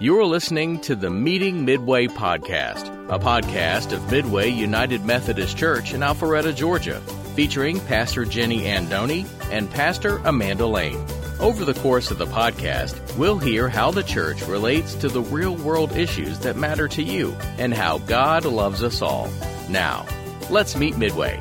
You're 0.00 0.24
listening 0.26 0.80
to 0.80 0.96
the 0.96 1.08
Meeting 1.08 1.64
Midway 1.64 2.08
podcast, 2.08 2.88
a 3.08 3.18
podcast 3.18 3.92
of 3.92 4.10
Midway 4.10 4.50
United 4.50 5.04
Methodist 5.04 5.56
Church 5.56 5.94
in 5.94 6.00
Alpharetta, 6.00 6.54
Georgia, 6.54 7.00
featuring 7.36 7.78
Pastor 7.80 8.24
Jenny 8.24 8.62
Andoni 8.62 9.24
and 9.52 9.70
Pastor 9.70 10.16
Amanda 10.24 10.66
Lane. 10.66 11.02
Over 11.38 11.64
the 11.64 11.74
course 11.74 12.10
of 12.10 12.18
the 12.18 12.26
podcast, 12.26 13.16
we'll 13.16 13.38
hear 13.38 13.68
how 13.68 13.92
the 13.92 14.02
church 14.02 14.42
relates 14.48 14.94
to 14.96 15.08
the 15.08 15.22
real 15.22 15.54
world 15.56 15.92
issues 15.92 16.40
that 16.40 16.56
matter 16.56 16.88
to 16.88 17.02
you 17.02 17.32
and 17.58 17.72
how 17.72 17.98
God 17.98 18.44
loves 18.44 18.82
us 18.82 19.00
all. 19.00 19.30
Now, 19.68 20.06
let's 20.50 20.76
meet 20.76 20.98
Midway. 20.98 21.40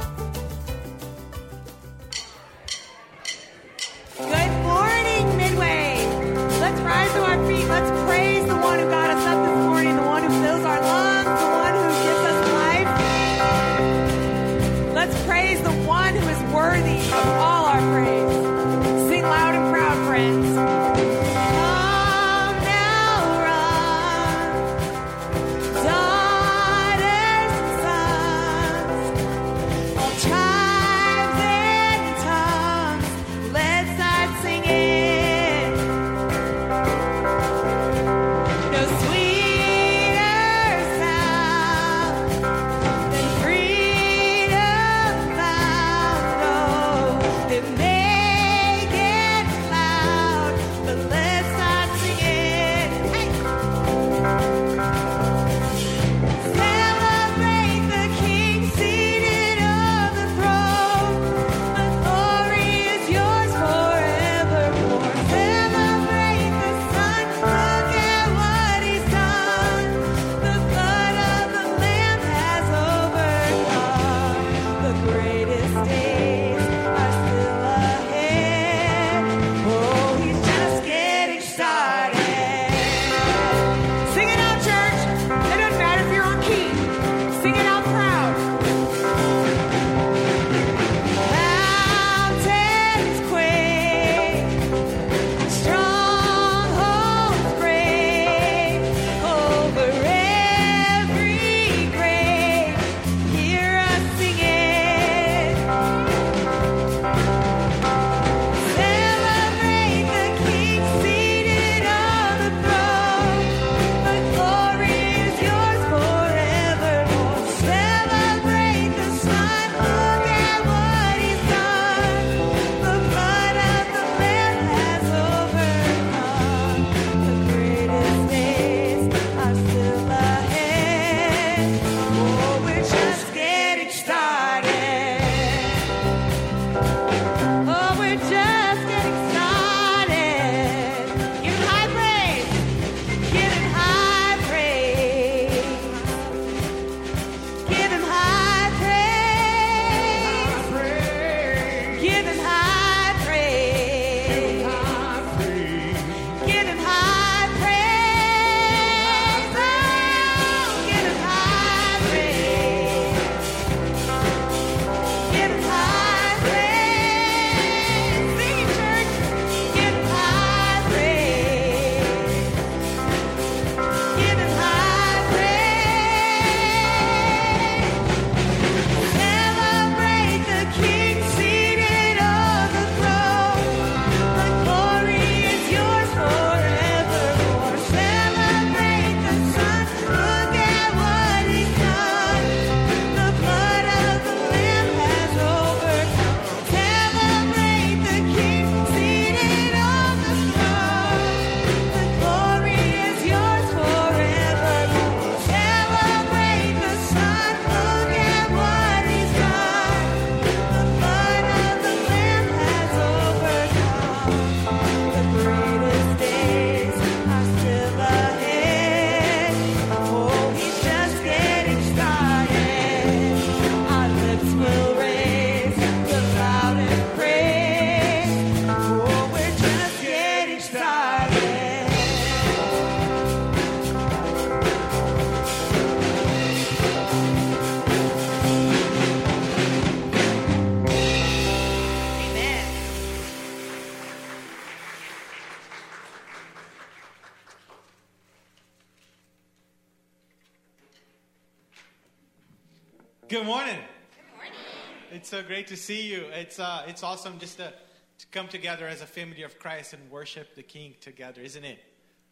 great 255.44 255.68
to 255.68 255.78
see 255.78 256.12
you. 256.12 256.26
It's, 256.34 256.60
uh, 256.60 256.84
it's 256.88 257.04
awesome 257.04 257.40
just 257.40 257.58
to, 257.58 257.74
to 258.20 258.28
come 258.32 258.48
together 258.48 258.88
as 258.88 259.02
a 259.02 259.06
family 259.06 259.44
of 259.44 259.60
Christ 259.60 259.94
and 259.94 260.12
worship 260.12 260.56
the 260.56 260.64
King 260.64 260.96
together, 261.02 261.42
isn't 261.42 261.64
it? 261.64 261.80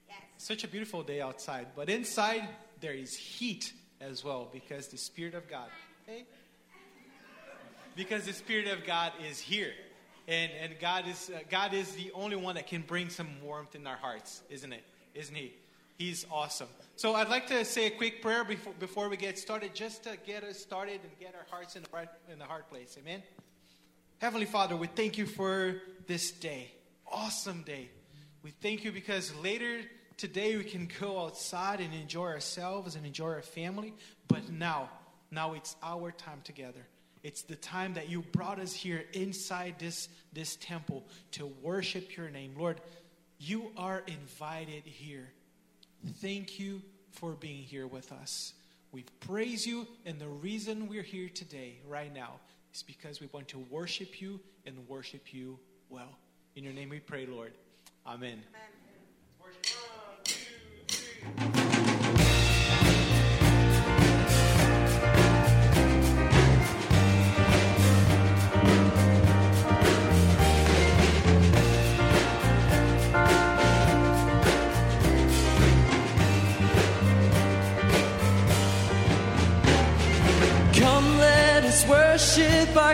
Yes. 0.07 0.17
Such 0.37 0.63
a 0.63 0.67
beautiful 0.67 1.03
day 1.03 1.21
outside. 1.21 1.67
But 1.75 1.89
inside, 1.89 2.47
there 2.79 2.93
is 2.93 3.15
heat 3.15 3.73
as 3.99 4.23
well 4.23 4.49
because 4.51 4.87
the 4.87 4.97
Spirit 4.97 5.35
of 5.35 5.49
God, 5.49 5.69
hey? 6.07 6.25
Because 7.95 8.25
the 8.25 8.33
Spirit 8.33 8.67
of 8.67 8.85
God 8.85 9.11
is 9.29 9.39
here. 9.39 9.73
And, 10.27 10.51
and 10.61 10.79
God, 10.79 11.07
is, 11.07 11.31
uh, 11.33 11.39
God 11.49 11.73
is 11.73 11.91
the 11.93 12.11
only 12.13 12.35
one 12.35 12.55
that 12.55 12.67
can 12.67 12.81
bring 12.81 13.09
some 13.09 13.27
warmth 13.43 13.75
in 13.75 13.85
our 13.85 13.97
hearts, 13.97 14.41
isn't 14.49 14.71
it? 14.71 14.83
Isn't 15.13 15.35
He? 15.35 15.53
He's 15.97 16.25
awesome. 16.31 16.69
So 17.01 17.15
I'd 17.15 17.29
like 17.29 17.47
to 17.47 17.65
say 17.65 17.87
a 17.87 17.89
quick 17.89 18.21
prayer 18.21 18.43
before, 18.43 18.73
before 18.79 19.09
we 19.09 19.17
get 19.17 19.39
started, 19.39 19.73
just 19.73 20.03
to 20.03 20.17
get 20.23 20.43
us 20.43 20.59
started 20.59 20.99
and 21.01 21.11
get 21.19 21.33
our 21.33 21.47
hearts 21.49 21.75
in 21.75 21.81
the 21.81 21.89
right 21.91 22.07
in 22.31 22.37
the 22.37 22.45
hard 22.45 22.69
place. 22.69 22.95
Amen. 23.01 23.23
Heavenly 24.19 24.45
Father, 24.45 24.75
we 24.75 24.85
thank 24.85 25.17
you 25.17 25.25
for 25.25 25.81
this 26.05 26.29
day. 26.29 26.71
Awesome 27.11 27.63
day. 27.63 27.89
We 28.43 28.51
thank 28.51 28.83
you 28.83 28.91
because 28.91 29.33
later 29.37 29.79
today 30.15 30.55
we 30.57 30.63
can 30.63 30.87
go 30.99 31.21
outside 31.21 31.79
and 31.79 31.91
enjoy 31.91 32.27
ourselves 32.27 32.93
and 32.93 33.03
enjoy 33.03 33.29
our 33.29 33.41
family. 33.41 33.95
But 34.27 34.51
now, 34.51 34.91
now 35.31 35.55
it's 35.55 35.75
our 35.81 36.11
time 36.11 36.41
together. 36.43 36.85
It's 37.23 37.41
the 37.41 37.55
time 37.55 37.95
that 37.95 38.09
you 38.09 38.21
brought 38.21 38.59
us 38.59 38.73
here 38.73 39.05
inside 39.13 39.77
this, 39.79 40.07
this 40.33 40.55
temple 40.57 41.07
to 41.31 41.47
worship 41.63 42.15
your 42.15 42.29
name. 42.29 42.53
Lord, 42.55 42.79
you 43.39 43.71
are 43.75 44.03
invited 44.05 44.83
here. 44.85 45.31
Thank 46.19 46.59
you 46.59 46.81
for 47.11 47.31
being 47.31 47.63
here 47.63 47.87
with 47.87 48.11
us. 48.11 48.53
We 48.91 49.05
praise 49.21 49.65
you, 49.65 49.87
and 50.05 50.19
the 50.19 50.27
reason 50.27 50.87
we're 50.87 51.01
here 51.01 51.29
today, 51.29 51.79
right 51.87 52.13
now, 52.13 52.33
is 52.73 52.83
because 52.83 53.21
we 53.21 53.29
want 53.31 53.47
to 53.49 53.59
worship 53.69 54.21
you 54.21 54.39
and 54.65 54.75
worship 54.87 55.33
you 55.33 55.57
well. 55.89 56.17
In 56.55 56.63
your 56.63 56.73
name 56.73 56.89
we 56.89 56.99
pray, 56.99 57.25
Lord. 57.25 57.53
Amen. 58.05 58.43
One, 59.39 59.51
two, 59.61 61.60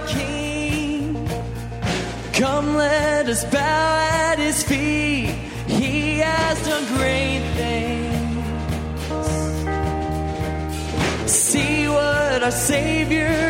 King. 0.07 1.27
Come, 2.33 2.75
let 2.75 3.27
us 3.27 3.43
bow 3.45 3.97
at 4.29 4.39
his 4.39 4.63
feet. 4.63 5.29
He 5.67 6.19
has 6.19 6.55
done 6.67 6.85
great 6.97 7.43
things. 7.55 8.07
See 11.31 11.87
what 11.87 12.43
our 12.43 12.51
Savior 12.51 13.46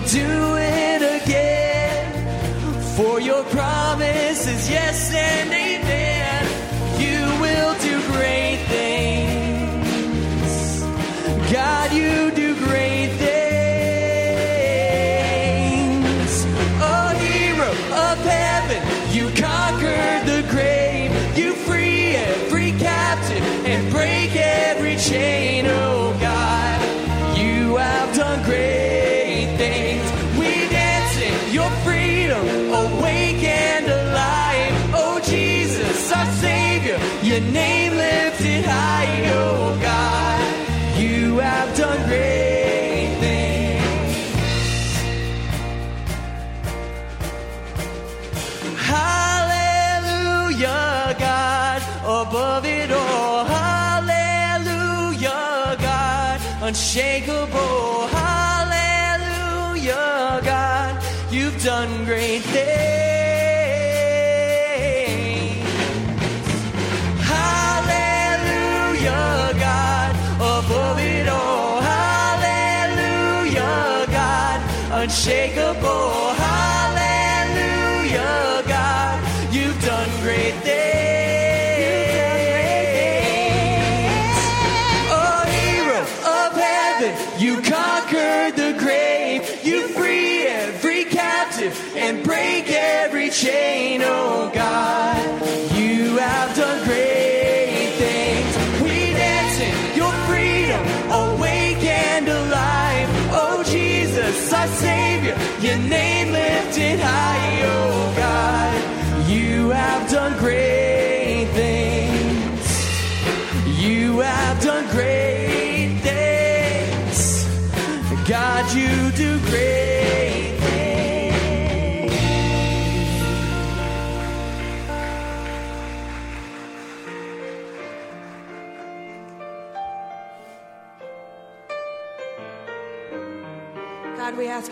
you 0.00 0.08
will 0.08 0.08
do 0.08 0.56
it 0.56 1.02
again. 1.22 2.96
For 2.96 3.20
your 3.20 3.44
promise 3.44 4.46
is 4.46 4.70
yes 4.70 5.12
and 5.14 5.50
amen. 5.50 6.46
You 6.98 7.20
will 7.40 7.74
do 7.80 8.00
great 8.12 8.58
things. 8.68 9.82
God, 11.52 11.92
you 11.92 12.30
do 12.32 12.54
great 12.66 13.08
things. 13.08 13.30
A 16.82 17.14
hero 17.14 17.70
of 18.08 18.18
heaven, 18.18 18.82
you 19.14 19.30
conquered 19.30 19.69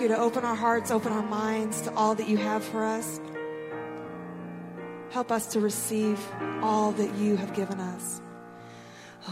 you 0.09 0.15
to 0.15 0.21
open 0.21 0.45
our 0.45 0.55
hearts, 0.57 0.91
open 0.91 1.13
our 1.13 1.23
minds 1.23 1.83
to 1.83 1.95
all 1.95 2.15
that 2.15 2.29
you 2.29 2.37
have 2.37 2.65
for 2.65 2.85
us. 2.85 3.21
Help 5.11 5.33
us 5.33 5.47
to 5.49 5.61
receive 5.61 6.19
all 6.63 6.93
that 6.93 7.15
you 7.15 7.37
have 7.37 7.55
given 7.55 7.81
us. 7.81 8.21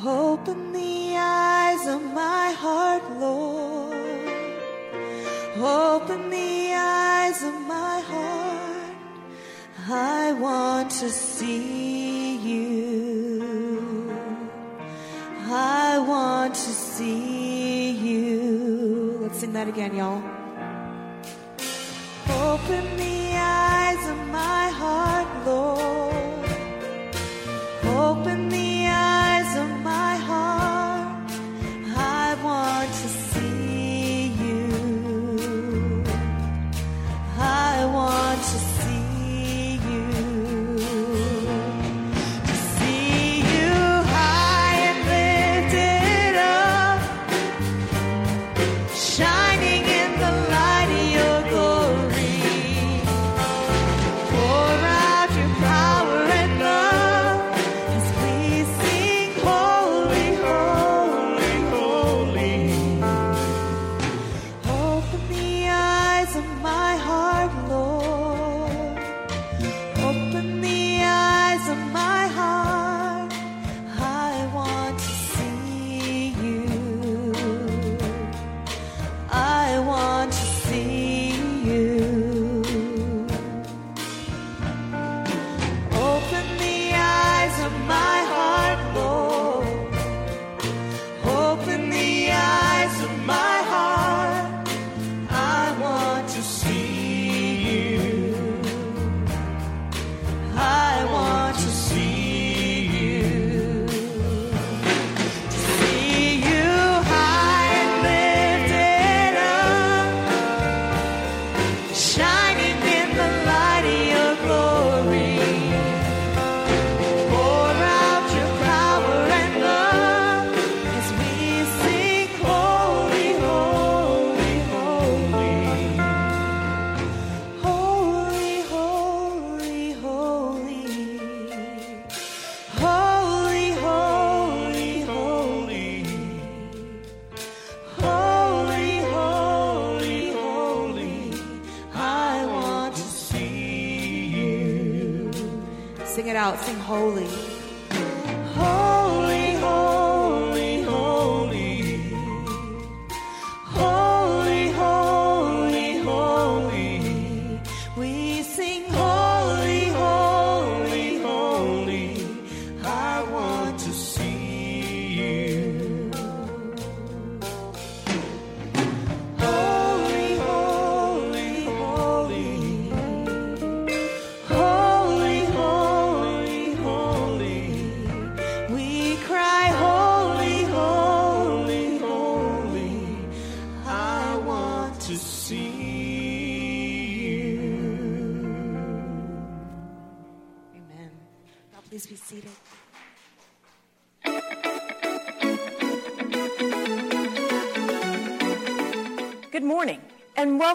Open 0.04 0.72
the 0.72 1.14
eyes 1.16 1.86
of 1.86 2.02
my 2.12 2.52
heart, 2.52 3.18
Lord. 3.18 3.94
Open 5.58 6.30
the 6.30 6.72
eyes 6.74 7.06
eyes 7.26 7.42
of 7.42 7.54
my 7.66 8.00
heart, 8.00 8.96
I 9.88 10.32
want 10.32 10.90
to 11.02 11.10
see 11.10 12.36
you. 12.36 14.16
I 15.48 15.98
want 15.98 16.54
to 16.54 16.72
see 16.94 17.90
you. 17.90 19.18
Let's 19.22 19.40
sing 19.40 19.52
that 19.54 19.68
again, 19.68 19.96
y'all. 19.96 20.35
Open 22.38 22.96
the 28.50 28.65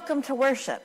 welcome 0.01 0.24
to 0.24 0.34
worship. 0.34 0.84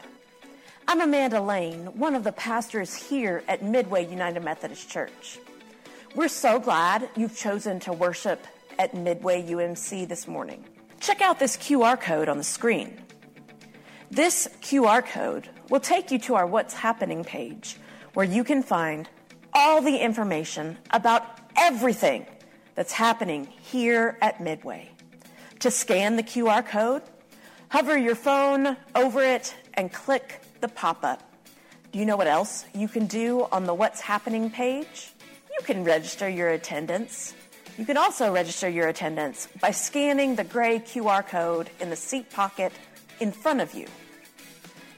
I'm 0.86 1.00
Amanda 1.00 1.40
Lane, 1.40 1.86
one 1.98 2.14
of 2.14 2.22
the 2.22 2.32
pastors 2.32 2.94
here 2.94 3.42
at 3.48 3.62
Midway 3.62 4.06
United 4.06 4.44
Methodist 4.44 4.90
Church. 4.90 5.38
We're 6.14 6.28
so 6.28 6.60
glad 6.60 7.08
you've 7.16 7.34
chosen 7.34 7.80
to 7.80 7.94
worship 7.94 8.46
at 8.78 8.92
Midway 8.92 9.42
UMC 9.42 10.06
this 10.06 10.28
morning. 10.28 10.62
Check 11.00 11.22
out 11.22 11.38
this 11.38 11.56
QR 11.56 11.98
code 11.98 12.28
on 12.28 12.36
the 12.36 12.44
screen. 12.44 13.00
This 14.10 14.48
QR 14.60 15.02
code 15.02 15.48
will 15.70 15.80
take 15.80 16.10
you 16.10 16.18
to 16.18 16.34
our 16.34 16.46
What's 16.46 16.74
Happening 16.74 17.24
page 17.24 17.78
where 18.12 18.26
you 18.26 18.44
can 18.44 18.62
find 18.62 19.08
all 19.54 19.80
the 19.80 19.96
information 19.96 20.76
about 20.90 21.24
everything 21.56 22.26
that's 22.74 22.92
happening 22.92 23.46
here 23.46 24.18
at 24.20 24.42
Midway. 24.42 24.90
To 25.60 25.70
scan 25.70 26.16
the 26.16 26.22
QR 26.22 26.66
code, 26.66 27.00
hover 27.68 27.96
your 27.96 28.14
phone 28.14 28.76
over 28.94 29.22
it 29.22 29.54
and 29.74 29.92
click 29.92 30.40
the 30.60 30.68
pop 30.68 31.04
up. 31.04 31.22
Do 31.92 31.98
you 31.98 32.06
know 32.06 32.16
what 32.16 32.26
else 32.26 32.64
you 32.74 32.88
can 32.88 33.06
do 33.06 33.46
on 33.52 33.64
the 33.64 33.74
What's 33.74 34.00
Happening 34.00 34.50
page? 34.50 35.12
You 35.58 35.64
can 35.64 35.84
register 35.84 36.28
your 36.28 36.50
attendance. 36.50 37.34
You 37.78 37.84
can 37.84 37.96
also 37.96 38.32
register 38.32 38.68
your 38.68 38.88
attendance 38.88 39.48
by 39.60 39.70
scanning 39.70 40.36
the 40.36 40.44
gray 40.44 40.78
QR 40.78 41.26
code 41.26 41.70
in 41.80 41.90
the 41.90 41.96
seat 41.96 42.30
pocket 42.30 42.72
in 43.20 43.32
front 43.32 43.60
of 43.60 43.74
you. 43.74 43.86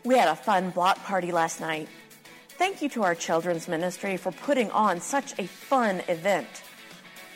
We 0.04 0.16
had 0.16 0.28
a 0.28 0.36
fun 0.36 0.70
block 0.70 1.02
party 1.04 1.32
last 1.32 1.60
night. 1.60 1.88
Thank 2.50 2.82
you 2.82 2.88
to 2.90 3.04
our 3.04 3.14
children's 3.14 3.68
ministry 3.68 4.16
for 4.16 4.32
putting 4.32 4.70
on 4.70 5.00
such 5.00 5.38
a 5.38 5.46
fun 5.46 6.02
event. 6.08 6.48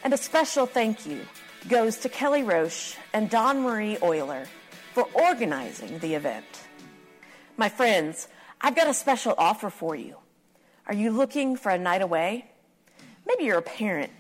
And 0.04 0.12
a 0.12 0.16
special 0.16 0.66
thank 0.66 1.06
you 1.06 1.20
goes 1.68 1.98
to 1.98 2.08
Kelly 2.08 2.42
Roche 2.42 2.96
and 3.12 3.30
Don 3.30 3.62
Marie 3.62 3.98
Euler 4.02 4.46
for 4.92 5.08
organizing 5.14 5.99
the 5.99 6.14
event. 6.14 6.46
My 7.56 7.68
friends, 7.68 8.28
I've 8.61 8.76
got 8.76 8.88
a 8.88 8.94
special 8.94 9.34
offer 9.37 9.70
for 9.70 9.96
you. 9.96 10.16
Are 10.87 10.94
you 10.94 11.11
looking 11.11 11.56
for 11.56 11.70
a 11.70 11.78
night 11.78 12.02
away? 12.02 12.46
Maybe 13.26 13.44
you're 13.44 13.58
a 13.58 13.62
parent 13.62 14.12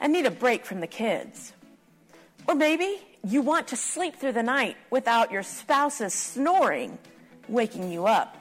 and 0.00 0.12
need 0.12 0.26
a 0.26 0.30
break 0.30 0.64
from 0.64 0.80
the 0.80 0.86
kids. 0.86 1.52
Or 2.46 2.54
maybe 2.54 3.00
you 3.24 3.42
want 3.42 3.68
to 3.68 3.76
sleep 3.76 4.16
through 4.16 4.32
the 4.32 4.42
night 4.42 4.76
without 4.90 5.30
your 5.30 5.42
spouse's 5.42 6.14
snoring 6.14 6.98
waking 7.48 7.90
you 7.92 8.06
up. 8.06 8.36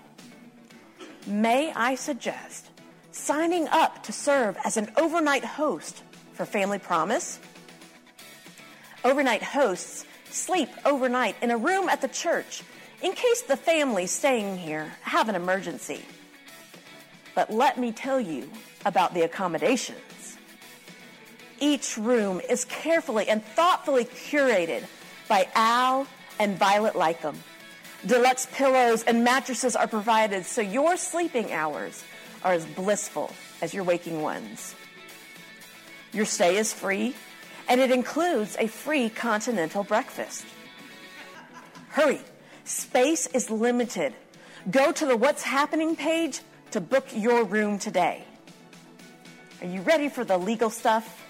May 1.25 1.73
I 1.73 1.95
suggest 1.95 2.69
signing 3.11 3.67
up 3.67 4.03
to 4.03 4.13
serve 4.13 4.57
as 4.63 4.77
an 4.77 4.91
overnight 4.95 5.43
host 5.43 6.03
for 6.33 6.45
Family 6.45 6.79
Promise? 6.79 7.39
Overnight 9.03 9.43
hosts 9.43 10.05
sleep 10.37 10.69
overnight 10.85 11.35
in 11.41 11.51
a 11.51 11.57
room 11.57 11.89
at 11.89 12.01
the 12.01 12.07
church 12.07 12.63
in 13.01 13.13
case 13.13 13.41
the 13.43 13.57
family 13.57 14.07
staying 14.07 14.57
here 14.57 14.91
have 15.01 15.29
an 15.29 15.35
emergency. 15.35 16.03
But 17.35 17.51
let 17.51 17.77
me 17.77 17.91
tell 17.91 18.19
you 18.19 18.49
about 18.85 19.13
the 19.13 19.21
accommodations. 19.21 20.37
Each 21.59 21.97
room 21.97 22.41
is 22.49 22.65
carefully 22.65 23.27
and 23.27 23.43
thoughtfully 23.43 24.05
curated 24.05 24.83
by 25.27 25.47
Al 25.55 26.07
and 26.39 26.57
Violet 26.57 26.93
Lycum. 26.93 27.35
Deluxe 28.05 28.47
pillows 28.53 29.03
and 29.03 29.23
mattresses 29.23 29.75
are 29.75 29.87
provided 29.87 30.45
so 30.45 30.61
your 30.61 30.97
sleeping 30.97 31.51
hours 31.51 32.03
are 32.43 32.53
as 32.53 32.65
blissful 32.65 33.31
as 33.61 33.73
your 33.73 33.83
waking 33.83 34.21
ones. 34.21 34.75
Your 36.13 36.25
stay 36.25 36.57
is 36.57 36.71
free, 36.73 37.15
and 37.67 37.81
it 37.81 37.91
includes 37.91 38.55
a 38.59 38.67
free 38.67 39.09
continental 39.09 39.83
breakfast. 39.83 40.45
Hurry, 41.89 42.21
space 42.63 43.27
is 43.27 43.49
limited. 43.49 44.13
Go 44.69 44.91
to 44.91 45.05
the 45.05 45.17
What's 45.17 45.43
Happening 45.43 45.95
page 45.95 46.41
to 46.71 46.81
book 46.81 47.07
your 47.13 47.43
room 47.43 47.79
today. 47.79 48.23
Are 49.61 49.67
you 49.67 49.81
ready 49.81 50.09
for 50.09 50.23
the 50.23 50.37
legal 50.37 50.69
stuff? 50.69 51.23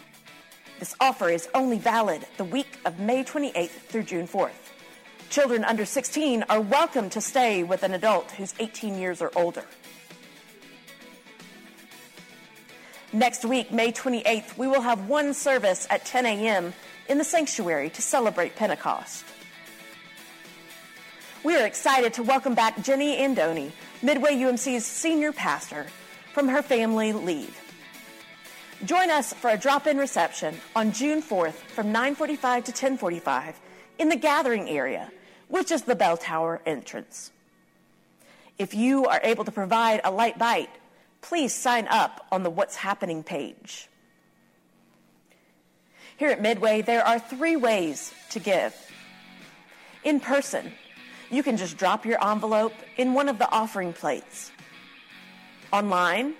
This 0.79 0.95
offer 0.99 1.29
is 1.29 1.47
only 1.55 1.79
valid 1.79 2.25
the 2.37 2.43
week 2.43 2.79
of 2.85 2.99
May 2.99 3.23
28th 3.23 3.69
through 3.69 4.03
June 4.03 4.27
4th. 4.27 4.51
Children 5.29 5.63
under 5.63 5.85
16 5.85 6.43
are 6.49 6.61
welcome 6.61 7.09
to 7.09 7.21
stay 7.21 7.63
with 7.63 7.83
an 7.83 7.93
adult 7.93 8.31
who's 8.31 8.53
18 8.59 8.97
years 8.97 9.21
or 9.21 9.31
older. 9.35 9.63
Next 13.13 13.45
week, 13.45 13.71
May 13.71 13.93
28th, 13.93 14.57
we 14.57 14.67
will 14.67 14.81
have 14.81 15.07
one 15.07 15.33
service 15.33 15.87
at 15.89 16.03
10 16.03 16.25
a.m. 16.25 16.73
in 17.07 17.17
the 17.17 17.23
sanctuary 17.23 17.89
to 17.91 18.01
celebrate 18.01 18.57
Pentecost. 18.57 19.23
We 21.41 21.55
are 21.55 21.65
excited 21.65 22.13
to 22.15 22.23
welcome 22.23 22.53
back 22.53 22.83
Jenny 22.83 23.17
Andoni, 23.17 23.71
Midway 24.01 24.35
UMC's 24.35 24.85
senior 24.85 25.31
pastor, 25.31 25.85
from 26.33 26.49
her 26.49 26.61
family 26.61 27.13
leave. 27.13 27.57
Join 28.83 29.09
us 29.09 29.31
for 29.31 29.51
a 29.51 29.57
drop-in 29.57 29.97
reception 29.97 30.57
on 30.75 30.91
June 30.91 31.21
4th 31.21 31.53
from 31.73 31.93
9:45 31.93 32.65
to 32.65 32.71
10:45 32.73 33.55
in 33.97 34.09
the 34.09 34.17
gathering 34.17 34.69
area, 34.69 35.09
which 35.47 35.71
is 35.71 35.83
the 35.83 35.95
bell 35.95 36.17
tower 36.17 36.61
entrance. 36.65 37.31
If 38.59 38.73
you 38.73 39.05
are 39.05 39.21
able 39.23 39.45
to 39.45 39.51
provide 39.51 40.01
a 40.03 40.11
light 40.11 40.37
bite, 40.37 40.69
please 41.21 41.53
sign 41.53 41.87
up 41.87 42.25
on 42.31 42.43
the 42.43 42.49
What's 42.49 42.75
Happening 42.75 43.23
page. 43.23 43.89
Here 46.17 46.29
at 46.29 46.41
Midway, 46.41 46.81
there 46.81 47.05
are 47.05 47.19
three 47.19 47.55
ways 47.55 48.13
to 48.31 48.39
give. 48.39 48.73
In 50.03 50.19
person, 50.19 50.71
you 51.29 51.43
can 51.43 51.57
just 51.57 51.77
drop 51.77 52.05
your 52.05 52.23
envelope 52.25 52.73
in 52.97 53.13
one 53.13 53.29
of 53.29 53.37
the 53.37 53.49
offering 53.51 53.93
plates. 53.93 54.51
Online, 55.71 56.33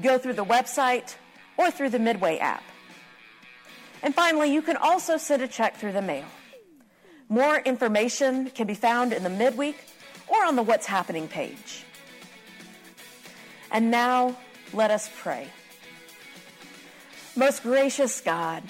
go 0.00 0.18
through 0.18 0.34
the 0.34 0.44
website 0.44 1.14
or 1.56 1.70
through 1.70 1.90
the 1.90 1.98
Midway 1.98 2.38
app. 2.38 2.64
And 4.02 4.14
finally, 4.14 4.52
you 4.52 4.62
can 4.62 4.76
also 4.76 5.16
send 5.16 5.42
a 5.42 5.48
check 5.48 5.76
through 5.76 5.92
the 5.92 6.02
mail. 6.02 6.26
More 7.28 7.58
information 7.58 8.50
can 8.50 8.66
be 8.66 8.74
found 8.74 9.12
in 9.12 9.22
the 9.22 9.30
midweek 9.30 9.76
or 10.28 10.44
on 10.44 10.56
the 10.56 10.62
What's 10.62 10.86
Happening 10.86 11.28
page. 11.28 11.84
And 13.72 13.90
now, 13.90 14.36
let 14.74 14.90
us 14.90 15.08
pray. 15.20 15.48
Most 17.34 17.62
gracious 17.62 18.20
God, 18.20 18.62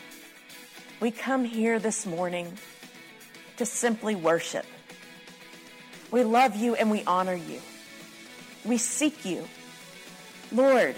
we 1.01 1.11
come 1.11 1.45
here 1.45 1.81
this 1.81 2.07
morning 2.07 2.57
to 3.57 3.67
simply 3.67 4.15
worship. 4.15 4.65
We 6.13 6.23
love 6.23 6.55
you 6.55 6.77
and 6.77 6.89
we 6.89 7.03
honor 7.03 7.35
you. 7.35 7.61
We 8.65 8.79
seek 8.79 9.25
you. 9.25 9.49
Lord, 10.53 10.95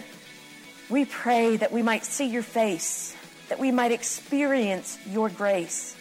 we 0.91 1.07
pray 1.07 1.57
that 1.57 1.73
we 1.73 1.81
might 1.81 2.05
see 2.05 2.27
your 2.27 2.43
face, 2.43 3.17
that 3.49 3.59
we 3.59 3.71
might 3.71 3.93
experience 3.93 4.99
your 5.07 5.31
grace. 5.31 5.97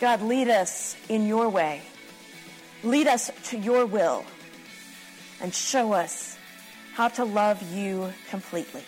God, 0.00 0.20
lead 0.20 0.48
us 0.48 0.96
in 1.08 1.26
your 1.26 1.48
way. 1.48 1.80
Lead 2.84 3.06
us 3.06 3.30
to 3.44 3.58
your 3.58 3.86
will 3.86 4.24
and 5.40 5.54
show 5.54 5.92
us 5.92 6.37
how 6.98 7.06
to 7.06 7.24
love 7.24 7.62
you 7.72 8.12
completely. 8.28 8.82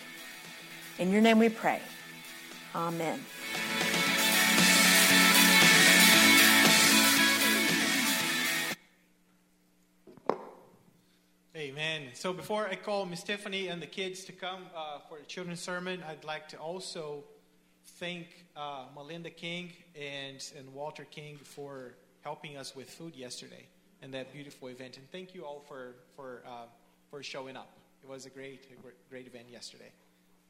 In 0.99 1.13
your 1.13 1.21
name 1.21 1.39
we 1.39 1.47
pray. 1.47 1.79
Amen. 2.75 3.23
Amen. 11.55 12.09
So 12.11 12.33
before 12.33 12.67
I 12.67 12.75
call 12.75 13.05
Miss 13.05 13.23
Tiffany 13.23 13.67
and 13.67 13.81
the 13.81 13.87
kids 13.87 14.25
to 14.25 14.33
come 14.33 14.63
uh, 14.75 14.99
for 15.07 15.17
the 15.17 15.25
children's 15.25 15.61
sermon, 15.61 16.03
I'd 16.05 16.25
like 16.25 16.49
to 16.49 16.57
also 16.57 17.23
thank 17.97 18.27
uh, 18.57 18.87
Melinda 18.93 19.29
King 19.29 19.71
and, 19.95 20.45
and 20.57 20.73
Walter 20.73 21.05
King 21.05 21.37
for 21.41 21.93
helping 22.25 22.57
us 22.57 22.75
with 22.75 22.89
food 22.89 23.15
yesterday 23.15 23.67
and 24.01 24.13
that 24.13 24.33
beautiful 24.33 24.67
event. 24.67 24.97
And 24.97 25.09
thank 25.13 25.33
you 25.33 25.45
all 25.45 25.63
for, 25.65 25.95
for, 26.17 26.43
uh, 26.45 26.65
for 27.09 27.23
showing 27.23 27.55
up. 27.55 27.80
It 28.03 28.09
was 28.09 28.25
a 28.25 28.29
great, 28.29 28.67
a 28.71 29.09
great, 29.09 29.27
event 29.27 29.45
yesterday. 29.51 29.91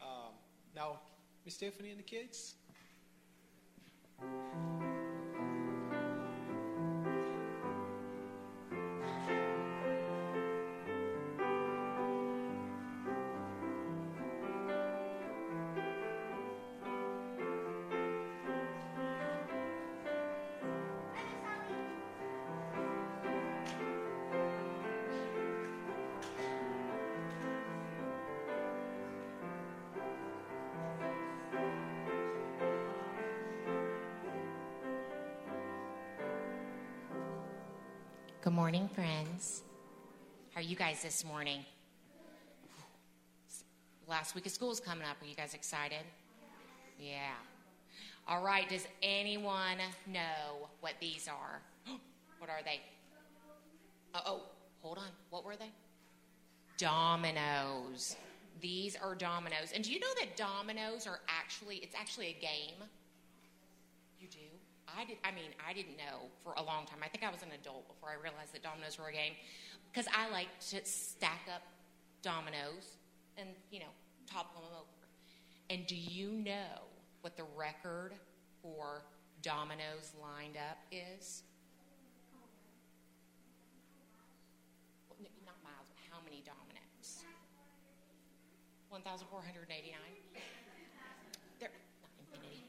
Um, 0.02 0.34
now, 0.76 1.00
Miss 1.46 1.58
Tiffany 1.58 1.90
and 1.90 2.00
the 2.00 2.04
kids. 2.04 2.56
Good 38.52 38.58
morning, 38.58 38.90
friends. 38.90 39.64
How 40.54 40.60
are 40.60 40.62
you 40.62 40.76
guys 40.76 41.02
this 41.02 41.24
morning? 41.24 41.64
Last 44.10 44.36
week 44.36 44.46
of 44.46 44.52
school 44.52 44.72
is 44.72 44.82
coming 44.82 45.08
up. 45.08 45.16
Are 45.22 45.26
you 45.26 45.36
guys 45.36 45.54
excited? 45.54 46.04
Yeah. 47.00 47.32
All 48.28 48.44
right. 48.44 48.68
Does 48.68 48.90
anyone 49.02 49.78
know 50.06 50.68
what 50.82 50.96
these 51.00 51.30
are? 51.30 51.62
what 52.40 52.50
are 52.50 52.60
they? 52.66 52.82
Oh, 54.14 54.20
oh, 54.26 54.42
hold 54.82 54.98
on. 54.98 55.12
What 55.30 55.46
were 55.46 55.56
they? 55.56 55.72
Dominoes. 56.78 58.18
These 58.60 58.98
are 58.98 59.16
dominoes. 59.16 59.72
And 59.74 59.82
do 59.82 59.94
you 59.94 60.00
know 60.02 60.14
that 60.20 60.36
dominoes 60.36 61.08
are 61.08 61.22
actually, 61.30 61.78
it's 61.78 61.96
actually 61.96 62.36
a 62.38 62.42
game? 62.42 62.86
You 64.20 64.28
do? 64.28 64.40
I 64.98 65.06
did. 65.06 65.18
I 65.24 65.32
mean, 65.32 65.52
I 65.68 65.74
didn't 65.74 65.98
know 65.98 66.28
for 66.44 66.54
a 66.58 66.64
long 66.64 66.86
time. 66.86 67.00
I 67.04 67.08
think 67.08 67.24
I 67.24 67.32
was 67.32 67.42
an 67.44 67.52
adult 67.54 67.88
before 67.88 68.10
I 68.10 68.16
realized 68.22 68.54
that 68.54 68.64
dominoes 68.64 68.98
were 69.00 69.08
a 69.10 69.14
game, 69.14 69.34
because 69.92 70.08
I 70.12 70.30
like 70.32 70.50
to 70.72 70.84
stack 70.86 71.48
up 71.54 71.62
dominoes 72.22 72.98
and 73.38 73.50
you 73.72 73.80
know 73.80 73.92
topple 74.30 74.62
them 74.62 74.72
over. 74.76 74.88
And 75.70 75.88
do 75.88 75.96
you 75.96 76.32
know 76.32 76.84
what 77.22 77.38
the 77.38 77.46
record 77.56 78.14
for 78.62 79.04
dominoes 79.42 80.12
lined 80.22 80.58
up 80.58 80.78
is? 80.92 81.44
Well, 85.10 85.18
Not 85.46 85.56
miles. 85.64 85.88
but 85.88 85.98
How 86.12 86.20
many 86.26 86.44
dominoes? 86.44 87.24
One 88.90 89.02
thousand 89.02 89.28
four 89.32 89.42
hundred 89.42 89.72
eighty-nine. 89.72 90.20
They're 91.60 91.72
not 92.04 92.12
infinity. 92.20 92.68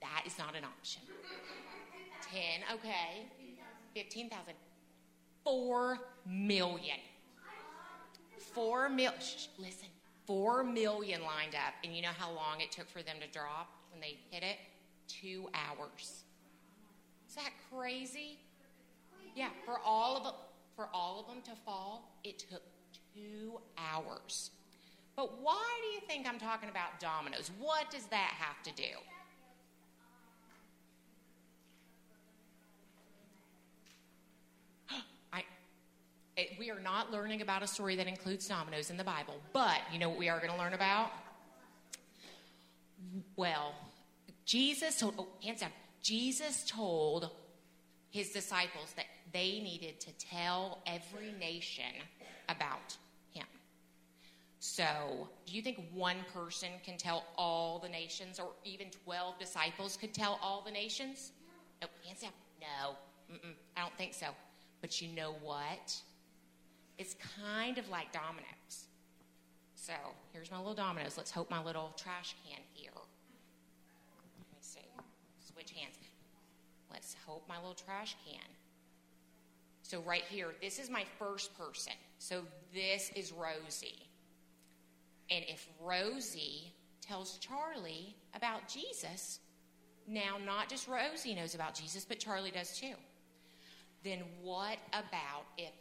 That 0.00 0.22
is 0.26 0.38
not 0.38 0.54
an 0.56 0.64
option. 0.64 1.02
10, 2.30 2.40
okay. 2.74 3.26
15,000. 3.94 4.54
4 5.44 5.98
million. 6.26 6.98
4 8.54 8.88
mil. 8.88 9.12
Shh, 9.20 9.46
listen. 9.58 9.88
4 10.26 10.62
million 10.64 11.22
lined 11.22 11.54
up. 11.54 11.74
And 11.82 11.94
you 11.94 12.02
know 12.02 12.10
how 12.16 12.30
long 12.30 12.60
it 12.60 12.70
took 12.70 12.88
for 12.88 13.02
them 13.02 13.16
to 13.20 13.28
drop 13.28 13.68
when 13.90 14.00
they 14.00 14.18
hit 14.30 14.42
it? 14.42 14.58
Two 15.08 15.48
hours. 15.54 16.24
Is 17.28 17.34
that 17.34 17.50
crazy? 17.72 18.38
Yeah, 19.34 19.48
for 19.64 19.78
all 19.84 20.16
of 20.16 20.24
them, 20.24 20.34
for 20.74 20.88
all 20.92 21.20
of 21.20 21.26
them 21.26 21.42
to 21.44 21.60
fall, 21.64 22.18
it 22.24 22.38
took 22.38 22.62
two 23.14 23.58
hours. 23.76 24.50
But 25.16 25.42
why 25.42 25.64
do 25.82 25.88
you 25.88 26.00
think 26.06 26.28
I'm 26.28 26.38
talking 26.38 26.68
about 26.68 27.00
dominoes? 27.00 27.50
What 27.58 27.90
does 27.90 28.06
that 28.06 28.34
have 28.38 28.62
to 28.62 28.72
do? 28.74 28.94
I, 35.32 35.42
it, 36.36 36.50
we 36.58 36.70
are 36.70 36.77
not 36.88 37.12
learning 37.12 37.42
about 37.42 37.62
a 37.62 37.66
story 37.66 37.96
that 37.96 38.06
includes 38.06 38.48
dominoes 38.48 38.88
in 38.88 38.96
the 38.96 39.04
Bible, 39.04 39.34
but 39.52 39.80
you 39.92 39.98
know 39.98 40.08
what 40.08 40.18
we 40.18 40.30
are 40.30 40.38
going 40.38 40.50
to 40.50 40.58
learn 40.58 40.72
about? 40.72 41.10
Well, 43.36 43.74
Jesus 44.46 44.98
told, 44.98 45.14
oh, 45.18 45.28
hands 45.44 45.60
down. 45.60 45.70
Jesus 46.02 46.64
told 46.66 47.30
his 48.10 48.30
disciples 48.30 48.94
that 48.96 49.04
they 49.34 49.60
needed 49.62 50.00
to 50.00 50.12
tell 50.12 50.78
every 50.86 51.32
nation 51.38 51.92
about 52.48 52.96
him. 53.34 53.46
So, 54.58 55.28
do 55.44 55.54
you 55.54 55.60
think 55.60 55.84
one 55.92 56.16
person 56.32 56.70
can 56.82 56.96
tell 56.96 57.24
all 57.36 57.78
the 57.80 57.90
nations, 57.90 58.40
or 58.40 58.48
even 58.64 58.86
12 59.04 59.38
disciples 59.38 59.98
could 60.00 60.14
tell 60.14 60.38
all 60.42 60.62
the 60.64 60.72
nations? 60.72 61.32
No, 61.82 61.88
hands 62.06 62.22
down. 62.22 62.32
No, 62.62 62.96
Mm-mm, 63.34 63.52
I 63.76 63.80
don't 63.82 63.96
think 63.98 64.14
so. 64.14 64.28
But 64.80 65.02
you 65.02 65.14
know 65.14 65.34
what? 65.42 66.00
It's 66.98 67.14
kind 67.40 67.78
of 67.78 67.88
like 67.88 68.12
dominoes. 68.12 68.86
So, 69.74 69.94
here's 70.32 70.50
my 70.50 70.58
little 70.58 70.74
dominoes. 70.74 71.16
Let's 71.16 71.30
hope 71.30 71.50
my 71.50 71.62
little 71.62 71.94
trash 71.96 72.34
can 72.44 72.60
here. 72.74 72.90
Let 72.94 74.50
me 74.50 74.58
see. 74.60 74.80
Switch 75.40 75.70
hands. 75.70 75.94
Let's 76.92 77.14
hope 77.24 77.48
my 77.48 77.56
little 77.56 77.74
trash 77.74 78.16
can. 78.26 78.44
So, 79.82 80.00
right 80.00 80.24
here, 80.28 80.48
this 80.60 80.78
is 80.78 80.90
my 80.90 81.04
first 81.18 81.56
person. 81.56 81.94
So, 82.18 82.42
this 82.74 83.10
is 83.14 83.32
Rosie. 83.32 84.08
And 85.30 85.44
if 85.48 85.68
Rosie 85.80 86.74
tells 87.00 87.38
Charlie 87.38 88.16
about 88.34 88.68
Jesus, 88.68 89.38
now 90.06 90.36
not 90.44 90.68
just 90.68 90.88
Rosie 90.88 91.34
knows 91.34 91.54
about 91.54 91.74
Jesus, 91.74 92.04
but 92.04 92.18
Charlie 92.18 92.50
does 92.50 92.76
too. 92.76 92.94
Then 94.04 94.20
what 94.42 94.78
about 94.92 95.44
if 95.56 95.72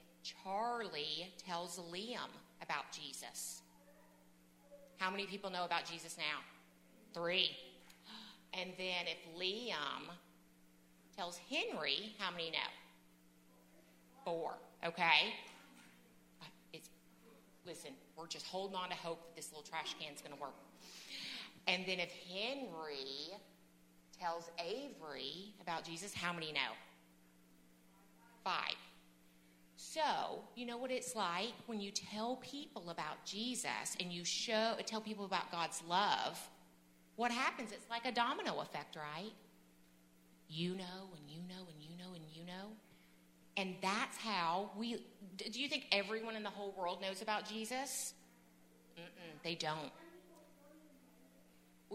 Charlie 0.43 1.31
tells 1.37 1.79
Liam 1.79 2.31
about 2.61 2.91
Jesus? 2.91 3.61
How 4.97 5.11
many 5.11 5.25
people 5.25 5.49
know 5.49 5.63
about 5.63 5.85
Jesus 5.85 6.17
now? 6.17 6.39
Three. 7.13 7.51
And 8.53 8.71
then 8.77 9.05
if 9.05 9.39
Liam 9.39 10.11
tells 11.15 11.39
Henry, 11.49 12.15
how 12.17 12.31
many 12.31 12.49
know? 12.49 12.57
Four. 14.25 14.53
Okay? 14.85 15.33
It's 16.73 16.89
listen, 17.65 17.91
we're 18.17 18.27
just 18.27 18.47
holding 18.47 18.75
on 18.75 18.89
to 18.89 18.95
hope 18.95 19.21
that 19.27 19.35
this 19.35 19.51
little 19.51 19.63
trash 19.63 19.95
can's 19.99 20.21
going 20.21 20.35
to 20.35 20.41
work. 20.41 20.55
And 21.67 21.83
then 21.85 21.99
if 21.99 22.11
Henry 22.29 23.29
tells 24.19 24.49
Avery 24.59 25.53
about 25.61 25.83
Jesus, 25.83 26.13
how 26.13 26.33
many 26.33 26.51
know? 26.51 26.73
Five. 28.43 28.75
So, 29.79 30.41
you 30.55 30.65
know 30.65 30.77
what 30.77 30.89
it's 30.89 31.15
like 31.15 31.53
when 31.67 31.79
you 31.79 31.91
tell 31.91 32.37
people 32.37 32.89
about 32.89 33.23
Jesus 33.23 33.95
and 33.99 34.11
you 34.11 34.25
show 34.25 34.73
tell 34.87 34.99
people 34.99 35.25
about 35.25 35.51
God's 35.51 35.83
love, 35.87 36.39
what 37.15 37.31
happens? 37.31 37.71
It's 37.71 37.87
like 37.87 38.03
a 38.05 38.11
domino 38.11 38.59
effect, 38.59 38.95
right? 38.95 39.31
You 40.49 40.71
know 40.71 41.11
and 41.15 41.29
you 41.29 41.41
know 41.47 41.67
and 41.69 41.79
you 41.79 41.95
know 41.95 42.15
and 42.15 42.23
you 42.33 42.43
know. 42.43 42.71
And 43.55 43.75
that's 43.79 44.17
how 44.17 44.71
we 44.75 44.97
do 45.37 45.61
you 45.61 45.69
think 45.69 45.85
everyone 45.91 46.35
in 46.35 46.41
the 46.41 46.49
whole 46.49 46.73
world 46.75 46.99
knows 46.99 47.21
about 47.21 47.47
Jesus? 47.47 48.15
Mm-mm, 48.99 49.43
they 49.43 49.53
don't. 49.53 49.91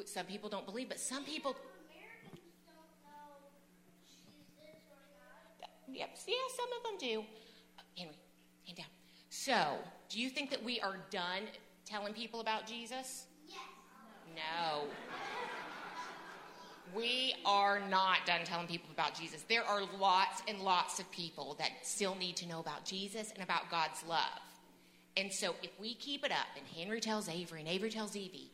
Some 0.06 0.26
people 0.26 0.48
don't 0.48 0.66
believe, 0.66 0.88
but 0.88 1.00
some 1.00 1.24
people 1.24 1.56
Yep. 5.92 6.08
Yeah, 6.26 6.34
some 6.56 6.68
of 6.78 7.00
them 7.00 7.08
do. 7.08 7.24
Henry, 7.96 8.14
hand 8.66 8.78
down. 8.78 8.87
So, 9.28 9.78
do 10.09 10.20
you 10.20 10.28
think 10.28 10.50
that 10.50 10.62
we 10.62 10.81
are 10.81 10.96
done 11.11 11.42
telling 11.85 12.14
people 12.14 12.40
about 12.40 12.66
Jesus? 12.66 13.26
Yes. 13.48 13.59
No. 14.37 14.85
We 16.94 17.35
are 17.46 17.81
not 17.88 18.26
done 18.26 18.40
telling 18.44 18.66
people 18.66 18.90
about 18.92 19.14
Jesus. 19.14 19.44
There 19.48 19.64
are 19.64 19.83
lots 19.98 20.42
and 20.46 20.61
lots 20.61 21.00
of 21.00 21.11
people 21.11 21.57
that 21.59 21.70
still 21.83 22.14
need 22.14 22.37
to 22.37 22.46
know 22.46 22.61
about 22.61 22.85
Jesus 22.85 23.33
and 23.33 23.42
about 23.42 23.70
God's 23.70 24.05
love. 24.07 24.40
And 25.16 25.33
so, 25.33 25.55
if 25.62 25.70
we 25.81 25.94
keep 25.94 26.24
it 26.24 26.33
up, 26.33 26.46
and 26.57 26.66
Henry 26.76 27.00
tells 27.00 27.28
Avery, 27.28 27.61
and 27.61 27.68
Avery 27.68 27.90
tells 27.90 28.14
Evie, 28.16 28.50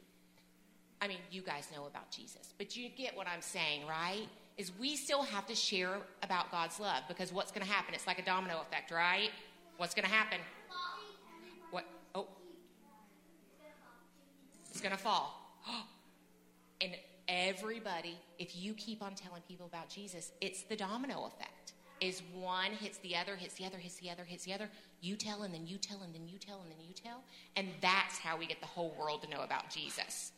I 1.01 1.09
mean, 1.09 1.19
you 1.31 1.43
guys 1.43 1.69
know 1.75 1.87
about 1.87 2.11
Jesus, 2.11 2.55
but 2.59 2.77
you 2.77 2.89
get 2.89 3.17
what 3.17 3.27
I'm 3.29 3.43
saying, 3.43 3.87
right? 3.87 4.29
Is 4.59 4.73
we 4.79 4.97
still 4.97 5.23
have 5.23 5.47
to 5.47 5.55
share 5.55 5.99
about 6.25 6.51
God's 6.51 6.81
love 6.81 7.05
because 7.07 7.33
what's 7.33 7.53
going 7.53 7.65
to 7.65 7.73
happen? 7.73 7.95
It's 7.95 8.09
like 8.09 8.19
a 8.19 8.25
domino 8.25 8.61
effect, 8.61 8.91
right? 8.91 9.31
What's 9.77 9.95
going 9.95 10.05
to 10.05 10.11
happen? 10.11 10.41
What? 11.71 11.85
Oh, 12.17 12.27
it's 14.69 14.81
going 14.81 14.95
to 14.95 15.01
fall. 15.01 15.35
And 16.81 16.93
everybody, 17.27 18.17
if 18.39 18.57
you 18.57 18.73
keep 18.75 19.03
on 19.03 19.17
telling 19.17 19.43
people 19.49 19.67
about 19.67 19.89
Jesus, 19.89 20.31
it's 20.41 20.63
the 20.63 20.77
domino 20.77 21.25
effect. 21.25 21.73
Is 22.01 22.23
one 22.33 22.71
hits 22.71 22.99
the 22.99 23.17
other, 23.17 23.35
hits 23.35 23.55
the 23.55 23.65
other, 23.65 23.79
hits 23.79 23.97
the 23.97 24.09
other, 24.09 24.23
hits 24.23 24.45
the 24.45 24.53
other. 24.53 24.71
You 25.01 25.17
tell, 25.17 25.43
and 25.43 25.53
then 25.53 25.67
you 25.67 25.77
tell, 25.77 26.01
and 26.03 26.15
then 26.15 26.29
you 26.29 26.39
tell, 26.39 26.61
and 26.61 26.71
then 26.71 26.79
you 26.87 26.95
tell. 26.95 27.25
And 27.57 27.67
that's 27.81 28.19
how 28.19 28.39
we 28.39 28.47
get 28.47 28.61
the 28.61 28.69
whole 28.69 28.95
world 28.97 29.23
to 29.23 29.29
know 29.29 29.41
about 29.41 29.71
Jesus. 29.71 30.31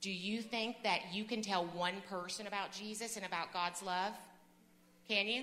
Do 0.00 0.10
you 0.10 0.42
think 0.42 0.82
that 0.84 1.12
you 1.12 1.24
can 1.24 1.42
tell 1.42 1.66
one 1.66 1.94
person 2.08 2.46
about 2.46 2.72
Jesus 2.72 3.16
and 3.16 3.26
about 3.26 3.52
God's 3.52 3.82
love? 3.82 4.12
Can 5.08 5.26
you? 5.26 5.42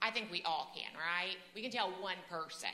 I 0.00 0.10
think 0.10 0.30
we 0.30 0.42
all 0.44 0.72
can, 0.74 0.92
right? 0.94 1.36
We 1.54 1.62
can 1.62 1.70
tell 1.70 1.90
one 2.00 2.16
person. 2.30 2.70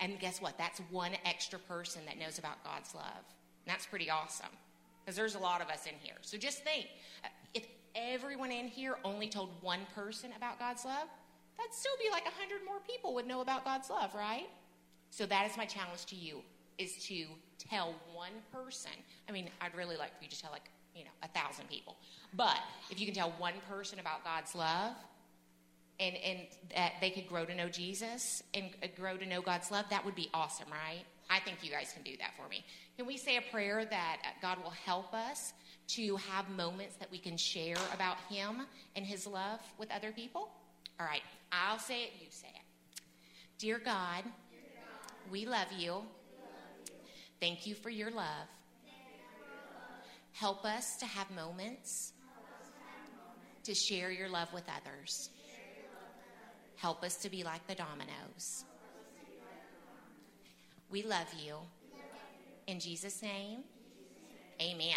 And 0.00 0.18
guess 0.18 0.42
what? 0.42 0.58
That's 0.58 0.80
one 0.90 1.12
extra 1.24 1.58
person 1.58 2.02
that 2.06 2.18
knows 2.18 2.38
about 2.38 2.62
God's 2.64 2.94
love. 2.94 3.04
And 3.04 3.72
that's 3.72 3.86
pretty 3.86 4.10
awesome 4.10 4.50
because 5.04 5.16
there's 5.16 5.36
a 5.36 5.38
lot 5.38 5.60
of 5.60 5.68
us 5.68 5.86
in 5.86 5.92
here. 6.02 6.16
So 6.22 6.36
just 6.36 6.64
think 6.64 6.86
if 7.54 7.66
everyone 7.94 8.50
in 8.50 8.66
here 8.66 8.96
only 9.04 9.28
told 9.28 9.50
one 9.60 9.80
person 9.94 10.30
about 10.36 10.58
God's 10.58 10.84
love, 10.84 11.08
that'd 11.56 11.72
still 11.72 11.92
be 12.02 12.10
like 12.10 12.24
100 12.24 12.64
more 12.66 12.80
people 12.86 13.14
would 13.14 13.26
know 13.26 13.40
about 13.40 13.64
God's 13.64 13.88
love, 13.88 14.14
right? 14.14 14.48
So 15.10 15.24
that 15.26 15.48
is 15.48 15.56
my 15.56 15.64
challenge 15.64 16.04
to 16.06 16.16
you 16.16 16.42
is 16.78 16.96
to 17.06 17.26
tell 17.68 17.94
one 18.12 18.32
person. 18.52 18.92
I 19.28 19.32
mean, 19.32 19.48
I'd 19.60 19.74
really 19.74 19.96
like 19.96 20.16
for 20.16 20.24
you 20.24 20.30
to 20.30 20.40
tell 20.40 20.50
like, 20.50 20.70
you 20.94 21.04
know, 21.04 21.10
a 21.22 21.28
thousand 21.28 21.68
people. 21.68 21.96
But 22.34 22.58
if 22.90 23.00
you 23.00 23.06
can 23.06 23.14
tell 23.14 23.32
one 23.38 23.54
person 23.68 23.98
about 23.98 24.24
God's 24.24 24.54
love 24.54 24.94
and, 26.00 26.16
and 26.16 26.40
that 26.74 26.94
they 27.00 27.10
could 27.10 27.28
grow 27.28 27.44
to 27.44 27.54
know 27.54 27.68
Jesus 27.68 28.42
and 28.54 28.66
uh, 28.82 28.86
grow 28.96 29.16
to 29.16 29.26
know 29.26 29.40
God's 29.40 29.70
love, 29.70 29.86
that 29.90 30.04
would 30.04 30.14
be 30.14 30.28
awesome, 30.34 30.68
right? 30.70 31.04
I 31.28 31.40
think 31.40 31.58
you 31.62 31.70
guys 31.70 31.92
can 31.92 32.02
do 32.02 32.16
that 32.18 32.32
for 32.36 32.48
me. 32.48 32.64
Can 32.96 33.06
we 33.06 33.16
say 33.16 33.36
a 33.36 33.42
prayer 33.52 33.84
that 33.84 34.16
uh, 34.24 34.28
God 34.40 34.62
will 34.62 34.70
help 34.70 35.12
us 35.12 35.52
to 35.88 36.16
have 36.16 36.48
moments 36.50 36.96
that 36.96 37.10
we 37.10 37.18
can 37.18 37.36
share 37.36 37.76
about 37.94 38.16
Him 38.28 38.62
and 38.94 39.04
His 39.04 39.26
love 39.26 39.60
with 39.78 39.90
other 39.90 40.12
people? 40.12 40.50
All 40.98 41.06
right, 41.06 41.22
I'll 41.52 41.78
say 41.78 42.04
it, 42.04 42.10
you 42.20 42.26
say 42.30 42.48
it. 42.48 43.00
Dear 43.58 43.80
God, 43.84 44.24
we 45.30 45.46
love 45.46 45.68
you. 45.76 46.02
Thank 47.40 47.66
you 47.66 47.74
for 47.74 47.90
your 47.90 48.10
love. 48.10 48.48
Help 50.32 50.64
us 50.64 50.96
to 50.98 51.06
have 51.06 51.30
moments 51.30 52.12
to 53.64 53.74
share 53.74 54.10
your 54.10 54.28
love 54.28 54.52
with 54.52 54.64
others. 54.68 55.30
Help 56.76 57.02
us 57.02 57.16
to 57.16 57.30
be 57.30 57.42
like 57.42 57.66
the 57.66 57.74
dominoes. 57.74 58.64
We 60.90 61.02
love 61.02 61.26
you. 61.42 61.56
In 62.66 62.80
Jesus' 62.80 63.22
name, 63.22 63.60
amen. 64.60 64.96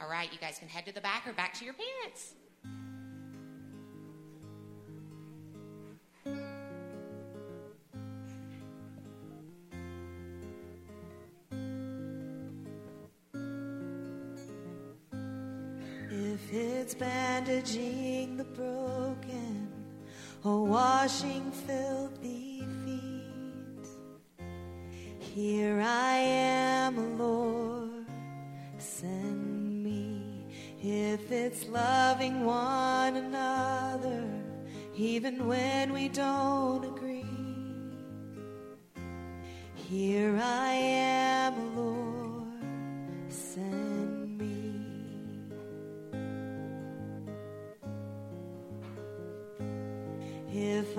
All 0.00 0.08
right, 0.08 0.32
you 0.32 0.38
guys 0.38 0.58
can 0.58 0.68
head 0.68 0.86
to 0.86 0.92
the 0.92 1.00
back 1.00 1.26
or 1.26 1.32
back 1.32 1.54
to 1.54 1.64
your 1.64 1.74
parents. 1.74 2.34
It's 16.88 16.94
bandaging 16.94 18.38
the 18.38 18.44
broken 18.44 19.68
or 20.42 20.64
washing 20.64 21.52
filthy 21.52 22.64
feet, 22.86 23.88
here 25.18 25.82
I 25.84 26.14
am, 26.14 27.18
Lord, 27.18 28.06
send 28.78 29.84
me. 29.84 30.46
If 30.80 31.30
it's 31.30 31.68
loving 31.68 32.46
one 32.46 33.16
another, 33.16 34.24
even 34.96 35.46
when 35.46 35.92
we 35.92 36.08
don't 36.08 36.86
agree, 36.86 37.26
here 39.74 40.40
I 40.42 40.72
am, 40.72 41.67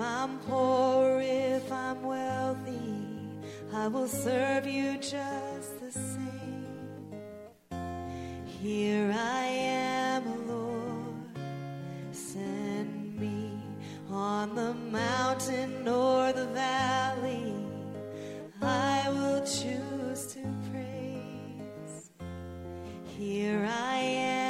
I'm 0.00 0.38
poor, 0.40 1.20
if 1.22 1.70
I'm 1.70 2.02
wealthy, 2.02 2.80
I 3.72 3.88
will 3.88 4.08
serve 4.08 4.66
you 4.66 4.96
just 4.96 5.80
the 5.80 5.92
same. 5.92 7.14
Here 8.46 9.14
I 9.14 9.44
am, 9.44 10.48
Lord, 10.48 11.38
send 12.12 13.18
me 13.20 13.52
on 14.10 14.54
the 14.54 14.72
mountain 14.72 15.86
or 15.86 16.32
the 16.32 16.46
valley. 16.46 17.54
I 18.62 19.08
will 19.10 19.40
choose 19.40 20.32
to 20.34 20.42
praise. 20.70 22.10
Here 23.18 23.68
I 23.68 23.96
am. 23.96 24.49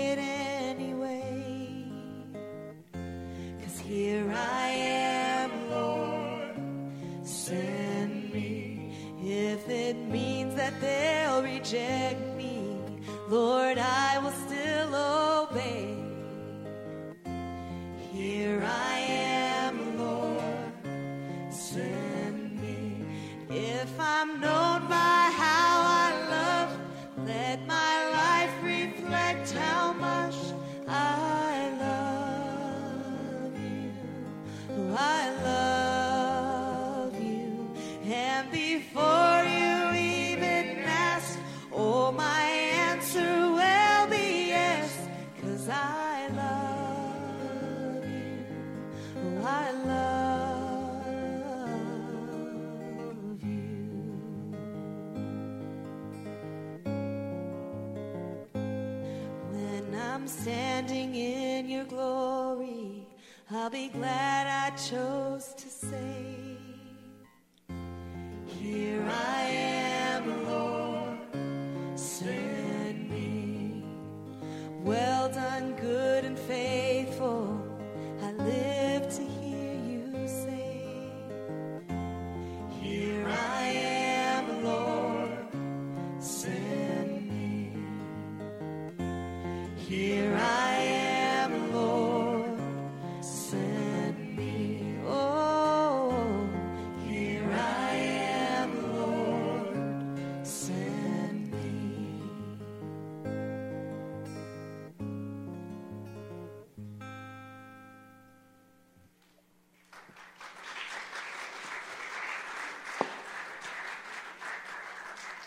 Here 89.91 90.33
I 90.39 90.73
am, 90.77 91.73
Lord, 91.73 92.57
send 93.19 94.37
me. 94.37 94.95
Oh, 95.05 96.47
here 97.05 97.43
I 97.51 97.95
am, 97.97 98.93
Lord, 98.93 100.47
send 100.47 101.51
me. 101.51 102.23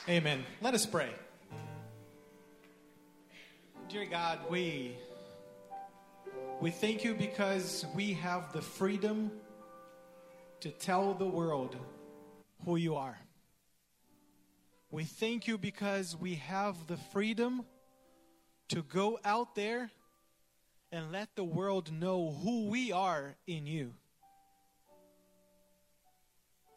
Amen. 0.06 0.44
Let 0.60 0.74
us 0.74 0.84
pray. 0.84 1.14
God, 4.24 4.38
we 4.48 4.96
we 6.58 6.70
thank 6.70 7.04
you 7.04 7.12
because 7.12 7.84
we 7.94 8.14
have 8.14 8.54
the 8.54 8.62
freedom 8.62 9.30
to 10.60 10.70
tell 10.70 11.12
the 11.12 11.26
world 11.26 11.76
who 12.64 12.76
you 12.76 12.94
are. 12.94 13.18
We 14.90 15.04
thank 15.04 15.46
you 15.46 15.58
because 15.58 16.16
we 16.16 16.36
have 16.36 16.86
the 16.86 16.96
freedom 17.12 17.66
to 18.68 18.82
go 18.82 19.18
out 19.26 19.54
there 19.54 19.90
and 20.90 21.12
let 21.12 21.28
the 21.36 21.44
world 21.44 21.92
know 21.92 22.30
who 22.42 22.68
we 22.68 22.92
are 22.92 23.34
in 23.46 23.66
you. 23.66 23.92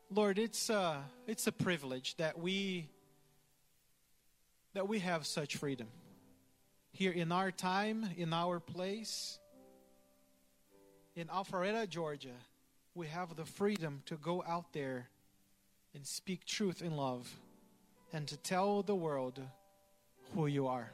Lord, 0.10 0.38
it's 0.38 0.70
a, 0.70 1.02
it's 1.28 1.48
a 1.48 1.54
privilege 1.54 2.18
that 2.18 2.38
we 2.38 2.90
that 4.74 4.90
we 4.90 5.00
have 5.00 5.26
such 5.26 5.56
freedom 5.56 5.88
here 6.98 7.12
in 7.12 7.32
our 7.32 7.52
time, 7.52 8.10
in 8.18 8.34
our 8.34 8.60
place, 8.60 9.38
in 11.16 11.28
Alpharetta, 11.28 11.88
Georgia. 11.88 12.34
We 12.96 13.06
have 13.06 13.36
the 13.36 13.46
freedom 13.46 14.02
to 14.08 14.16
go 14.16 14.44
out 14.48 14.74
there 14.74 15.08
and 15.94 16.04
speak 16.08 16.44
truth 16.44 16.82
in 16.82 16.98
love 16.98 17.32
and 18.12 18.28
to 18.28 18.36
tell 18.38 18.82
the 18.82 18.96
world 18.96 19.40
who 20.34 20.48
you 20.48 20.66
are. 20.66 20.92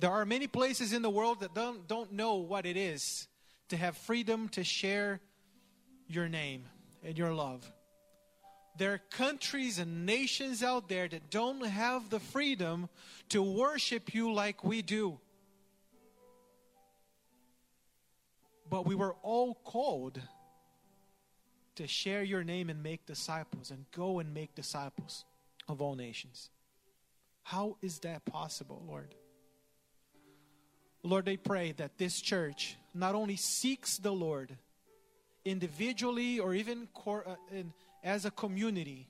There 0.00 0.10
are 0.10 0.24
many 0.24 0.46
places 0.46 0.94
in 0.94 1.02
the 1.02 1.10
world 1.10 1.40
that 1.40 1.54
don't, 1.54 1.86
don't 1.86 2.12
know 2.12 2.36
what 2.36 2.64
it 2.64 2.78
is 2.78 3.28
to 3.68 3.76
have 3.76 3.94
freedom 3.94 4.48
to 4.50 4.64
share 4.64 5.20
your 6.08 6.30
name 6.30 6.64
and 7.04 7.18
your 7.18 7.34
love. 7.34 7.70
There 8.78 8.94
are 8.94 9.02
countries 9.10 9.78
and 9.78 10.06
nations 10.06 10.62
out 10.62 10.88
there 10.88 11.08
that 11.08 11.28
don't 11.28 11.66
have 11.66 12.08
the 12.08 12.20
freedom 12.20 12.88
to 13.28 13.42
worship 13.42 14.14
you 14.14 14.32
like 14.32 14.64
we 14.64 14.80
do. 14.80 15.18
But 18.68 18.86
we 18.86 18.94
were 18.94 19.14
all 19.22 19.54
called 19.54 20.20
to 21.76 21.86
share 21.86 22.22
your 22.22 22.42
name 22.42 22.70
and 22.70 22.82
make 22.82 23.06
disciples 23.06 23.70
and 23.70 23.84
go 23.94 24.18
and 24.18 24.32
make 24.32 24.54
disciples 24.54 25.24
of 25.68 25.80
all 25.80 25.94
nations. 25.94 26.50
How 27.42 27.76
is 27.82 28.00
that 28.00 28.24
possible, 28.24 28.82
Lord? 28.88 29.14
Lord, 31.02 31.28
I 31.28 31.36
pray 31.36 31.72
that 31.76 31.98
this 31.98 32.20
church 32.20 32.76
not 32.92 33.14
only 33.14 33.36
seeks 33.36 33.98
the 33.98 34.10
Lord 34.10 34.56
individually 35.44 36.40
or 36.40 36.54
even 36.54 36.88
uh, 37.06 37.36
as 38.02 38.24
a 38.24 38.30
community, 38.32 39.08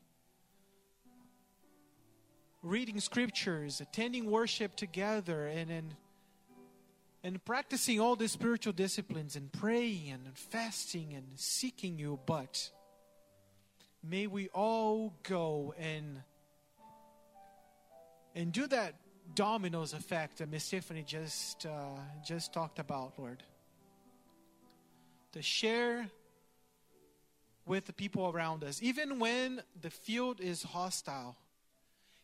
reading 2.62 3.00
scriptures, 3.00 3.80
attending 3.80 4.30
worship 4.30 4.76
together, 4.76 5.46
and 5.46 5.70
and, 5.70 5.94
and 7.26 7.44
practicing 7.44 7.98
all 7.98 8.14
the 8.14 8.28
spiritual 8.28 8.72
disciplines, 8.72 9.34
and 9.34 9.50
praying 9.50 10.10
and 10.12 10.22
fasting 10.32 11.12
and 11.12 11.24
seeking 11.34 11.98
you, 11.98 12.20
but 12.24 12.70
may 14.08 14.28
we 14.28 14.48
all 14.50 15.12
go 15.24 15.74
and 15.76 16.22
and 18.36 18.52
do 18.52 18.68
that 18.68 18.94
dominoes 19.34 19.92
effect 19.92 20.38
that 20.38 20.48
Miss 20.48 20.70
Tiffany 20.70 21.02
just 21.02 21.66
uh, 21.66 21.98
just 22.24 22.52
talked 22.52 22.78
about, 22.78 23.14
Lord. 23.18 23.42
To 25.32 25.42
share 25.42 26.08
with 27.64 27.86
the 27.86 27.92
people 27.92 28.30
around 28.30 28.62
us, 28.62 28.80
even 28.80 29.18
when 29.18 29.62
the 29.80 29.90
field 29.90 30.40
is 30.40 30.62
hostile, 30.62 31.36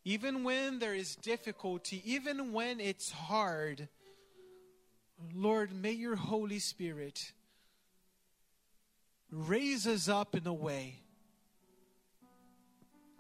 even 0.05 0.45
when 0.45 0.79
there 0.79 0.95
is 0.95 1.17
difficulty, 1.17 2.01
even 2.05 2.53
when 2.53 2.79
it's 2.79 3.11
hard. 3.11 3.89
Lord, 5.35 5.73
may 5.75 5.93
your 5.93 6.17
Holy 6.17 6.59
Spirit 6.59 7.33
raise 9.31 9.87
us 9.87 10.09
up 10.09 10.35
in 10.35 10.47
a 10.47 10.53
way 10.53 10.97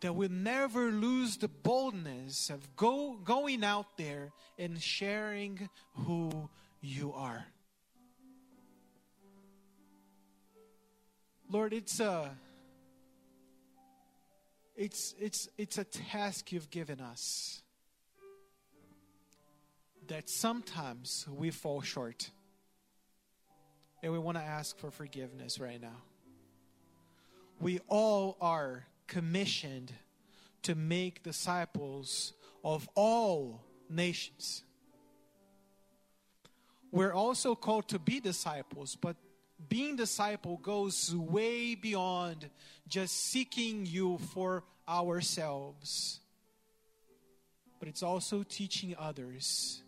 that 0.03 0.15
we'll 0.15 0.29
never 0.29 0.91
lose 0.91 1.37
the 1.37 1.49
boldness 1.49 2.51
of 2.51 2.77
go, 2.77 3.17
going 3.25 3.65
out 3.65 3.97
there 3.97 4.33
and 4.59 4.81
sharing 4.81 5.69
who 5.95 6.51
you 6.81 7.13
are. 7.13 7.47
Lord, 11.49 11.73
it's 11.73 12.01
a 12.01 12.37
it's 14.75 15.15
it's 15.21 15.49
it's 15.59 15.79
a 15.79 15.85
task 15.85 16.51
you've 16.51 16.71
given 16.71 17.01
us 17.01 17.62
that 20.13 20.29
sometimes 20.29 21.27
we 21.35 21.51
fall 21.51 21.81
short. 21.81 22.31
And 24.03 24.13
we 24.13 24.19
want 24.19 24.37
to 24.37 24.45
ask 24.45 24.77
for 24.79 24.91
forgiveness 24.91 25.59
right 25.59 25.81
now. 25.81 26.03
We 27.59 27.81
all 27.89 28.37
are 28.39 28.85
commissioned 29.07 29.91
to 30.65 30.75
make 30.75 31.23
disciples 31.23 32.35
of 32.63 32.91
all 32.95 33.65
nations. 33.89 34.65
We're 36.91 37.15
also 37.15 37.55
called 37.55 37.89
to 37.89 37.99
be 37.99 38.21
disciples, 38.21 38.99
but 39.01 39.17
being 39.67 39.97
disciple 39.97 40.59
goes 40.59 41.15
way 41.15 41.75
beyond 41.75 42.51
just 42.87 43.17
seeking 43.17 43.87
you 43.87 44.19
for 44.35 44.65
ourselves. 44.87 46.21
but 47.79 47.89
it's 47.89 48.03
also 48.03 48.43
teaching 48.45 48.95
others 48.99 49.82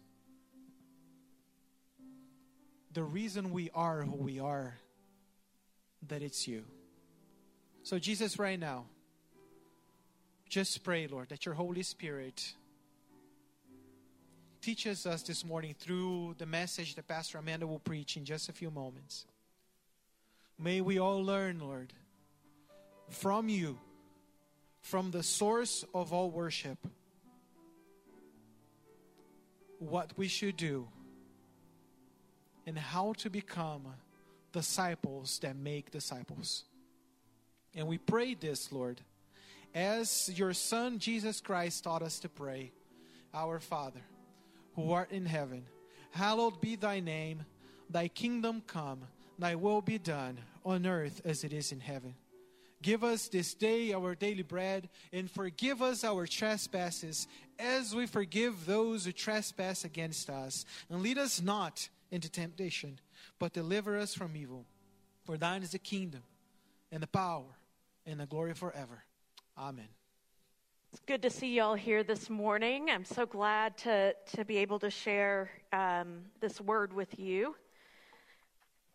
the 2.94 3.02
reason 3.02 3.50
we 3.50 3.70
are 3.74 4.02
who 4.02 4.16
we 4.16 4.38
are, 4.38 4.78
that 6.09 6.22
it's 6.22 6.46
you. 6.46 6.64
So, 7.83 7.98
Jesus, 7.98 8.38
right 8.38 8.59
now, 8.59 8.85
just 10.48 10.85
pray, 10.85 11.09
Lord, 11.09 11.28
that 11.30 11.44
your 11.44 11.57
Holy 11.57 11.83
Spirit 11.83 12.54
teaches 14.62 15.07
us 15.07 15.22
this 15.22 15.44
morning 15.44 15.74
through 15.78 16.37
the 16.38 16.46
message 16.46 16.94
that 16.94 17.09
Pastor 17.09 17.38
Amanda 17.38 17.66
will 17.66 17.80
preach 17.80 18.16
in 18.16 18.24
just 18.24 18.48
a 18.48 18.52
few 18.52 18.70
moments. 18.70 19.26
May 20.59 20.80
we 20.80 20.98
all 20.98 21.22
learn, 21.22 21.59
Lord, 21.59 21.92
from 23.11 23.48
you, 23.48 23.78
from 24.80 25.11
the 25.11 25.22
source 25.22 25.85
of 25.92 26.12
all 26.12 26.30
worship, 26.30 26.78
what 29.80 30.12
we 30.16 30.28
should 30.28 30.57
do 30.57 30.87
and 32.66 32.79
how 32.79 33.12
to 33.18 33.31
become 33.31 33.87
disciples 34.53 35.38
that 35.40 35.57
make 35.57 35.90
disciples. 35.90 36.64
And 37.74 37.87
we 37.87 37.98
pray 37.98 38.35
this, 38.35 38.70
Lord, 38.72 39.00
as 39.74 40.31
your 40.35 40.53
Son 40.53 40.98
Jesus 40.98 41.40
Christ 41.40 41.85
taught 41.85 42.03
us 42.03 42.20
to 42.20 42.29
pray 42.29 42.72
Our 43.35 43.59
Father, 43.59 44.00
who 44.77 44.92
art 44.92 45.11
in 45.11 45.27
heaven, 45.27 45.64
hallowed 46.12 46.61
be 46.61 46.77
thy 46.77 47.00
name, 47.00 47.44
thy 47.90 48.09
kingdom 48.09 48.62
come, 48.66 49.00
thy 49.38 49.57
will 49.57 49.83
be 49.83 49.98
done 49.98 50.38
on 50.64 50.87
earth 50.87 51.20
as 51.24 51.42
it 51.42 51.53
is 51.53 51.72
in 51.72 51.81
heaven. 51.81 52.14
Give 52.81 53.03
us 53.03 53.29
this 53.29 53.55
day 53.55 53.92
our 53.94 54.14
daily 54.14 54.42
bread, 54.42 54.90
and 55.12 55.31
forgive 55.31 55.81
us 55.81 56.05
our 56.05 56.27
trespasses, 56.27 57.27
as 57.59 57.94
we 57.94 58.07
forgive 58.07 58.66
those 58.66 59.07
who 59.07 59.12
trespass 59.12 59.85
against 59.85 60.29
us. 60.29 60.66
And 60.90 61.03
lead 61.03 61.16
us 61.16 61.40
not 61.40 61.88
into 62.14 62.31
temptation, 62.31 63.00
but 63.40 63.53
deliver 63.53 63.98
us 63.98 64.14
from 64.14 64.37
evil. 64.37 64.64
For 65.24 65.37
thine 65.37 65.64
is 65.64 65.72
the 65.72 65.81
kingdom, 65.81 66.22
and 66.92 67.03
the 67.03 67.09
power, 67.09 67.59
and 68.07 68.20
the 68.20 68.27
glory 68.27 68.55
forever. 68.55 69.03
Amen. 69.59 69.88
It's 70.92 71.03
good 71.07 71.22
to 71.22 71.31
see 71.31 71.57
y'all 71.57 71.74
here 71.74 72.05
this 72.05 72.31
morning. 72.31 72.88
I'm 72.88 73.05
so 73.05 73.27
glad 73.27 73.77
to, 73.79 74.14
to 74.37 74.44
be 74.44 74.59
able 74.59 74.79
to 74.79 74.90
share 74.90 75.50
um, 75.72 76.20
this 76.40 76.61
word 76.61 76.92
with 76.92 77.18
you. 77.18 77.57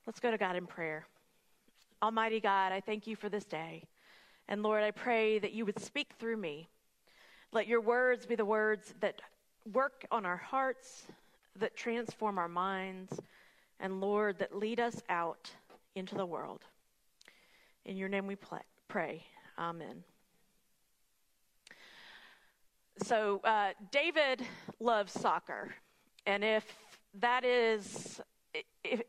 Let's 0.08 0.22
go 0.22 0.32
to 0.32 0.38
God 0.38 0.56
in 0.56 0.66
prayer. 0.66 1.06
Almighty 2.02 2.40
God, 2.40 2.72
I 2.72 2.80
thank 2.80 3.06
you 3.06 3.18
for 3.18 3.28
this 3.28 3.44
day. 3.44 3.84
And 4.48 4.64
Lord, 4.64 4.82
I 4.82 4.92
pray 4.92 5.40
that 5.40 5.52
you 5.52 5.66
would 5.66 5.78
speak 5.78 6.14
through 6.18 6.38
me. 6.38 6.70
Let 7.52 7.68
your 7.68 7.82
words 7.82 8.26
be 8.26 8.36
the 8.36 8.46
words 8.46 8.94
that 9.02 9.22
work 9.74 10.06
on 10.10 10.26
our 10.26 10.38
hearts, 10.38 11.08
that 11.56 11.76
transform 11.76 12.38
our 12.38 12.48
minds, 12.48 13.20
and 13.80 14.02
Lord, 14.02 14.40
that 14.40 14.56
lead 14.56 14.80
us 14.80 15.02
out 15.10 15.50
into 15.96 16.16
the 16.16 16.26
world. 16.26 16.66
In 17.86 17.98
your 17.98 18.10
name 18.10 18.28
we 18.28 18.38
pray. 18.88 19.24
Amen. 19.58 20.04
So, 23.04 23.40
uh, 23.44 23.70
David 23.92 24.42
loves 24.80 25.14
soccer. 25.14 25.74
And 26.26 26.44
if 26.44 26.66
that 27.16 27.44
is, 27.46 28.20
if, 28.84 29.02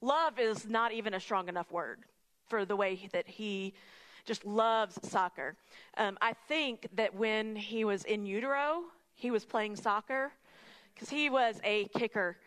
love 0.00 0.38
is 0.38 0.68
not 0.68 0.92
even 0.92 1.14
a 1.14 1.20
strong 1.20 1.48
enough 1.48 1.70
word 1.70 2.00
for 2.48 2.64
the 2.64 2.76
way 2.76 3.08
that 3.12 3.26
he 3.26 3.74
just 4.24 4.44
loves 4.44 4.98
soccer. 5.08 5.56
Um, 5.96 6.18
I 6.20 6.34
think 6.48 6.88
that 6.94 7.14
when 7.14 7.56
he 7.56 7.84
was 7.84 8.04
in 8.04 8.26
utero, 8.26 8.84
he 9.14 9.30
was 9.30 9.44
playing 9.44 9.76
soccer 9.76 10.32
because 10.96 11.10
he 11.10 11.30
was 11.30 11.60
a 11.62 11.84
kicker. 11.96 12.38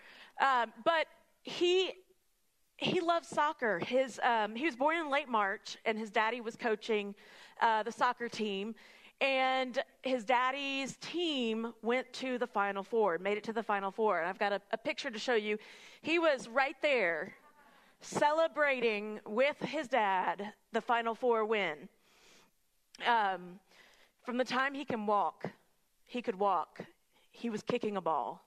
Um, 0.42 0.74
but 0.84 1.06
he 1.44 1.94
he 2.78 3.00
loves 3.02 3.28
soccer. 3.28 3.80
His 3.80 4.20
um, 4.24 4.56
he 4.56 4.66
was 4.66 4.76
born 4.76 4.98
in 4.98 5.10
late 5.10 5.30
March, 5.30 5.78
and 5.86 5.98
his 5.98 6.10
daddy 6.10 6.42
was 6.42 6.56
coaching 6.56 7.14
uh, 7.62 7.84
the 7.84 7.92
soccer 7.92 8.28
team. 8.28 8.76
And 9.22 9.78
his 10.02 10.24
daddy's 10.24 10.96
team 10.98 11.74
went 11.82 12.12
to 12.14 12.38
the 12.38 12.48
Final 12.48 12.84
Four, 12.84 13.18
made 13.18 13.38
it 13.38 13.44
to 13.46 13.54
the 13.54 13.62
Final 13.62 13.92
Four. 13.92 14.20
And 14.20 14.30
I've 14.30 14.40
got 14.40 14.54
a, 14.54 14.62
a 14.72 14.78
picture 14.78 15.12
to 15.12 15.20
show 15.20 15.36
you. 15.36 15.58
He 16.02 16.20
was 16.20 16.48
right 16.48 16.78
there 16.82 17.34
celebrating 18.02 19.20
with 19.28 19.60
his 19.60 19.90
dad 19.90 20.54
the 20.72 20.80
Final 20.80 21.16
Four 21.16 21.44
win. 21.46 21.90
Um, 23.06 23.60
from 24.24 24.38
the 24.38 24.46
time 24.46 24.74
he 24.74 24.86
can 24.86 25.06
walk, 25.06 25.50
he 26.06 26.22
could 26.22 26.40
walk. 26.40 26.86
He 27.40 27.50
was 27.50 27.64
kicking 27.64 27.96
a 27.96 28.02
ball. 28.02 28.44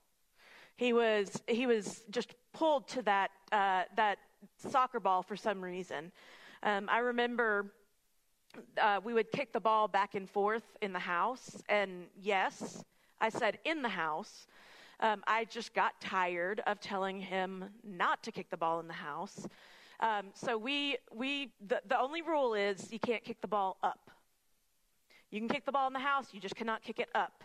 He 0.76 0.92
was 0.92 1.42
he 1.46 1.66
was 1.66 2.02
just 2.11 2.35
pulled 2.52 2.88
to 2.88 3.02
that 3.02 3.31
uh, 3.50 3.85
that 3.96 4.18
soccer 4.57 5.00
ball 5.00 5.22
for 5.22 5.35
some 5.35 5.62
reason. 5.62 6.12
Um, 6.62 6.88
I 6.90 6.98
remember 6.98 7.72
uh, 8.78 9.00
we 9.02 9.14
would 9.14 9.33
kick 9.33 9.52
the 9.55 9.61
ball 9.61 9.88
back 9.88 10.14
and 10.14 10.28
forth 10.28 10.76
in 10.83 10.92
the 10.92 10.98
house, 10.98 11.62
and 11.70 12.05
yes, 12.20 12.85
I 13.18 13.31
said 13.31 13.59
in 13.64 13.81
the 13.81 13.88
house. 13.88 14.46
Um, 15.00 15.24
I 15.26 15.46
just 15.46 15.74
got 15.74 15.98
tired 16.00 16.61
of 16.66 16.78
telling 16.78 17.18
him 17.18 17.64
not 17.83 18.22
to 18.24 18.31
kick 18.31 18.50
the 18.50 18.57
ball 18.59 18.78
in 18.78 18.87
the 18.87 18.92
house. 18.92 19.48
Um, 20.00 20.26
so 20.35 20.59
we 20.59 20.98
we 21.14 21.50
the, 21.66 21.81
the 21.88 21.98
only 21.98 22.20
rule 22.20 22.52
is 22.52 22.92
you 22.92 23.00
can't 23.00 23.24
kick 23.24 23.40
the 23.40 23.48
ball 23.48 23.78
up. 23.83 24.11
You 25.31 25.40
can 25.40 25.48
kick 25.48 25.64
the 25.64 25.72
ball 25.72 25.87
in 25.87 25.94
the 25.94 25.98
house, 25.98 26.26
you 26.33 26.40
just 26.40 26.57
cannot 26.57 26.83
kick 26.83 26.98
it 26.98 27.09
up. 27.14 27.42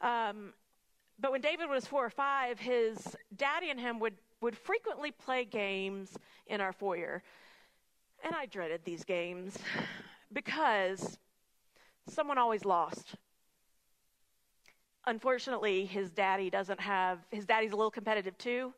Um, 0.00 0.52
but 1.18 1.32
when 1.32 1.40
David 1.40 1.68
was 1.68 1.86
four 1.86 2.04
or 2.04 2.10
five, 2.10 2.58
his 2.58 3.16
daddy 3.36 3.70
and 3.70 3.80
him 3.80 3.98
would, 4.00 4.14
would 4.40 4.56
frequently 4.56 5.10
play 5.10 5.44
games 5.44 6.16
in 6.46 6.60
our 6.60 6.72
foyer. 6.72 7.22
And 8.24 8.34
I 8.34 8.46
dreaded 8.46 8.82
these 8.84 9.04
games 9.04 9.56
because 10.32 11.18
someone 12.08 12.38
always 12.38 12.64
lost. 12.64 13.16
Unfortunately, 15.06 15.86
his 15.86 16.10
daddy 16.10 16.50
doesn't 16.50 16.80
have, 16.80 17.20
his 17.30 17.46
daddy's 17.46 17.72
a 17.72 17.76
little 17.76 17.90
competitive 17.90 18.36
too. 18.38 18.74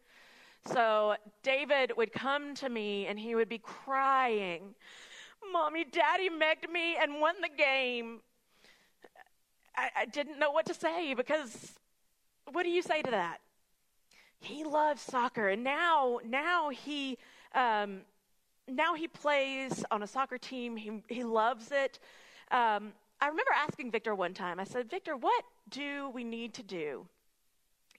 So 0.66 1.16
David 1.42 1.92
would 1.96 2.12
come 2.12 2.54
to 2.56 2.68
me 2.68 3.06
and 3.06 3.18
he 3.18 3.34
would 3.34 3.48
be 3.48 3.58
crying, 3.58 4.74
Mommy, 5.52 5.84
Daddy 5.84 6.28
megged 6.28 6.70
me 6.70 6.96
and 6.96 7.20
won 7.20 7.36
the 7.40 7.48
game. 7.48 8.20
I, 9.76 9.90
I 9.98 10.04
didn't 10.06 10.38
know 10.38 10.50
what 10.50 10.66
to 10.66 10.74
say 10.74 11.14
because 11.14 11.77
what 12.52 12.62
do 12.64 12.70
you 12.70 12.82
say 12.82 13.02
to 13.02 13.10
that? 13.10 13.38
He 14.40 14.64
loves 14.64 15.02
soccer, 15.02 15.48
and 15.48 15.64
now 15.64 16.20
now 16.24 16.68
he 16.68 17.18
um, 17.54 18.02
now 18.68 18.94
he 18.94 19.08
plays 19.08 19.84
on 19.90 20.02
a 20.02 20.06
soccer 20.06 20.38
team. 20.38 20.76
He 20.76 21.02
he 21.08 21.24
loves 21.24 21.72
it. 21.72 21.98
Um, 22.50 22.92
I 23.20 23.26
remember 23.26 23.50
asking 23.54 23.90
Victor 23.90 24.14
one 24.14 24.32
time. 24.32 24.60
I 24.60 24.64
said, 24.64 24.88
Victor, 24.88 25.16
what 25.16 25.44
do 25.70 26.10
we 26.14 26.22
need 26.22 26.54
to 26.54 26.62
do 26.62 27.06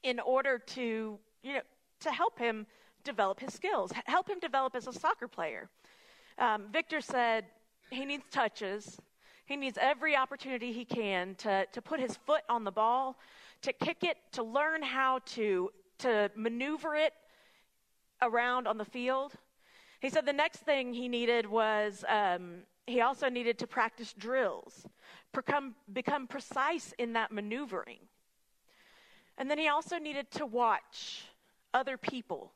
in 0.04 0.20
order 0.20 0.58
to 0.58 1.20
you 1.44 1.54
know 1.54 1.62
to 2.02 2.12
help 2.12 2.40
him 2.40 2.66
develop 3.04 3.40
his 3.40 3.54
skills, 3.54 3.92
help 4.06 4.30
him 4.30 4.40
develop 4.40 4.76
as 4.76 4.88
a 4.88 4.94
soccer 4.94 5.28
player? 5.28 5.70
Um, 6.38 6.68
Victor 6.72 7.02
said 7.02 7.46
he 7.90 8.06
needs 8.06 8.24
touches. 8.32 8.98
He 9.46 9.56
needs 9.56 9.78
every 9.82 10.16
opportunity 10.16 10.72
he 10.72 10.86
can 10.86 11.34
to, 11.40 11.66
to 11.72 11.82
put 11.82 12.00
his 12.00 12.16
foot 12.18 12.44
on 12.50 12.64
the 12.64 12.72
ball, 12.72 13.18
to 13.62 13.74
kick 13.74 14.04
it, 14.04 14.18
to 14.34 14.44
learn 14.44 14.82
how 14.84 15.20
to, 15.26 15.70
to 16.00 16.32
maneuver 16.36 16.96
it 16.96 17.14
around 18.22 18.68
on 18.68 18.78
the 18.78 18.86
field. 18.86 19.34
He 20.00 20.10
said 20.10 20.26
the 20.26 20.34
next 20.34 20.60
thing 20.60 20.94
he 20.94 21.08
needed 21.08 21.46
was 21.46 22.06
um, 22.08 22.64
he 22.88 23.02
also 23.02 23.30
needed 23.30 23.60
to 23.60 23.68
practice 23.68 24.14
drills, 24.14 24.86
become, 25.34 25.76
become 25.92 26.28
precise 26.28 26.94
in 26.98 27.14
that 27.14 27.32
maneuvering. 27.32 28.00
And 29.38 29.50
then 29.50 29.58
he 29.58 29.68
also 29.68 29.98
needed 29.98 30.32
to 30.32 30.46
watch 30.46 31.26
other 31.74 31.98
people, 31.98 32.52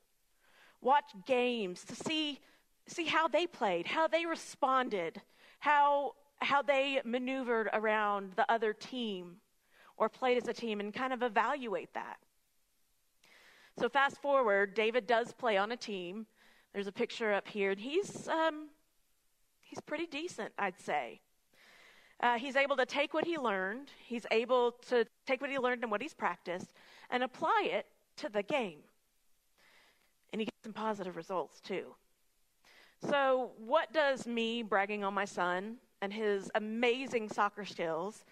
watch 0.80 1.12
games 1.26 1.84
to 1.84 1.94
see, 1.94 2.40
see 2.86 3.06
how 3.06 3.28
they 3.28 3.46
played, 3.46 3.86
how 3.86 4.06
they 4.06 4.26
responded, 4.26 5.20
how, 5.60 6.14
how 6.38 6.62
they 6.62 7.00
maneuvered 7.04 7.68
around 7.72 8.32
the 8.36 8.50
other 8.50 8.72
team 8.72 9.36
or 9.96 10.08
played 10.08 10.36
as 10.36 10.48
a 10.48 10.52
team, 10.52 10.80
and 10.80 10.92
kind 10.92 11.12
of 11.12 11.22
evaluate 11.22 11.92
that. 11.94 12.18
So, 13.78 13.88
fast 13.88 14.20
forward, 14.20 14.74
David 14.74 15.06
does 15.06 15.32
play 15.32 15.56
on 15.56 15.72
a 15.72 15.76
team. 15.76 16.26
There's 16.72 16.86
a 16.86 16.92
picture 16.92 17.32
up 17.32 17.48
here, 17.48 17.72
and 17.72 17.80
he's, 17.80 18.28
um, 18.28 18.68
he's 19.62 19.80
pretty 19.80 20.06
decent, 20.06 20.52
I'd 20.58 20.78
say. 20.78 21.20
Uh, 22.20 22.38
he's 22.38 22.56
able 22.56 22.76
to 22.76 22.86
take 22.86 23.12
what 23.12 23.24
he 23.24 23.36
learned, 23.36 23.90
he's 24.04 24.26
able 24.30 24.72
to 24.88 25.04
take 25.26 25.40
what 25.40 25.50
he 25.50 25.58
learned 25.58 25.82
and 25.82 25.90
what 25.90 26.00
he's 26.00 26.14
practiced, 26.14 26.72
and 27.10 27.22
apply 27.22 27.68
it 27.70 27.86
to 28.16 28.28
the 28.28 28.42
game. 28.42 28.78
And 30.32 30.40
he 30.40 30.46
gets 30.46 30.62
some 30.62 30.72
positive 30.72 31.16
results 31.16 31.60
too. 31.60 31.94
So, 33.08 33.50
what 33.58 33.92
does 33.92 34.26
me 34.26 34.62
bragging 34.62 35.04
on 35.04 35.12
my 35.14 35.24
son 35.24 35.76
and 36.00 36.12
his 36.12 36.50
amazing 36.54 37.28
soccer 37.28 37.64
skills 37.64 38.24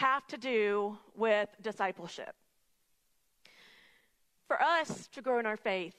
have 0.00 0.26
to 0.26 0.38
do 0.38 0.96
with 1.14 1.50
discipleship. 1.60 2.34
For 4.48 4.60
us 4.62 5.08
to 5.12 5.20
grow 5.20 5.38
in 5.38 5.44
our 5.44 5.58
faith, 5.58 5.94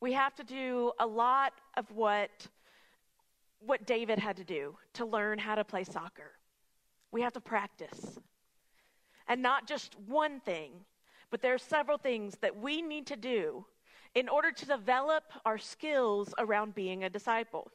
we 0.00 0.14
have 0.14 0.34
to 0.36 0.44
do 0.44 0.92
a 0.98 1.06
lot 1.06 1.52
of 1.76 1.84
what 1.90 2.48
what 3.60 3.86
David 3.86 4.18
had 4.18 4.36
to 4.36 4.44
do 4.44 4.76
to 4.94 5.06
learn 5.06 5.38
how 5.38 5.54
to 5.54 5.64
play 5.64 5.84
soccer. 5.84 6.32
We 7.12 7.22
have 7.22 7.32
to 7.34 7.40
practice. 7.40 8.18
And 9.26 9.40
not 9.40 9.66
just 9.66 9.96
one 10.06 10.40
thing, 10.40 10.72
but 11.30 11.40
there 11.40 11.54
are 11.54 11.58
several 11.58 11.96
things 11.96 12.36
that 12.42 12.54
we 12.54 12.82
need 12.82 13.06
to 13.06 13.16
do 13.16 13.64
in 14.14 14.28
order 14.28 14.52
to 14.52 14.66
develop 14.66 15.24
our 15.46 15.56
skills 15.56 16.34
around 16.38 16.74
being 16.74 17.04
a 17.04 17.10
disciple. 17.10 17.70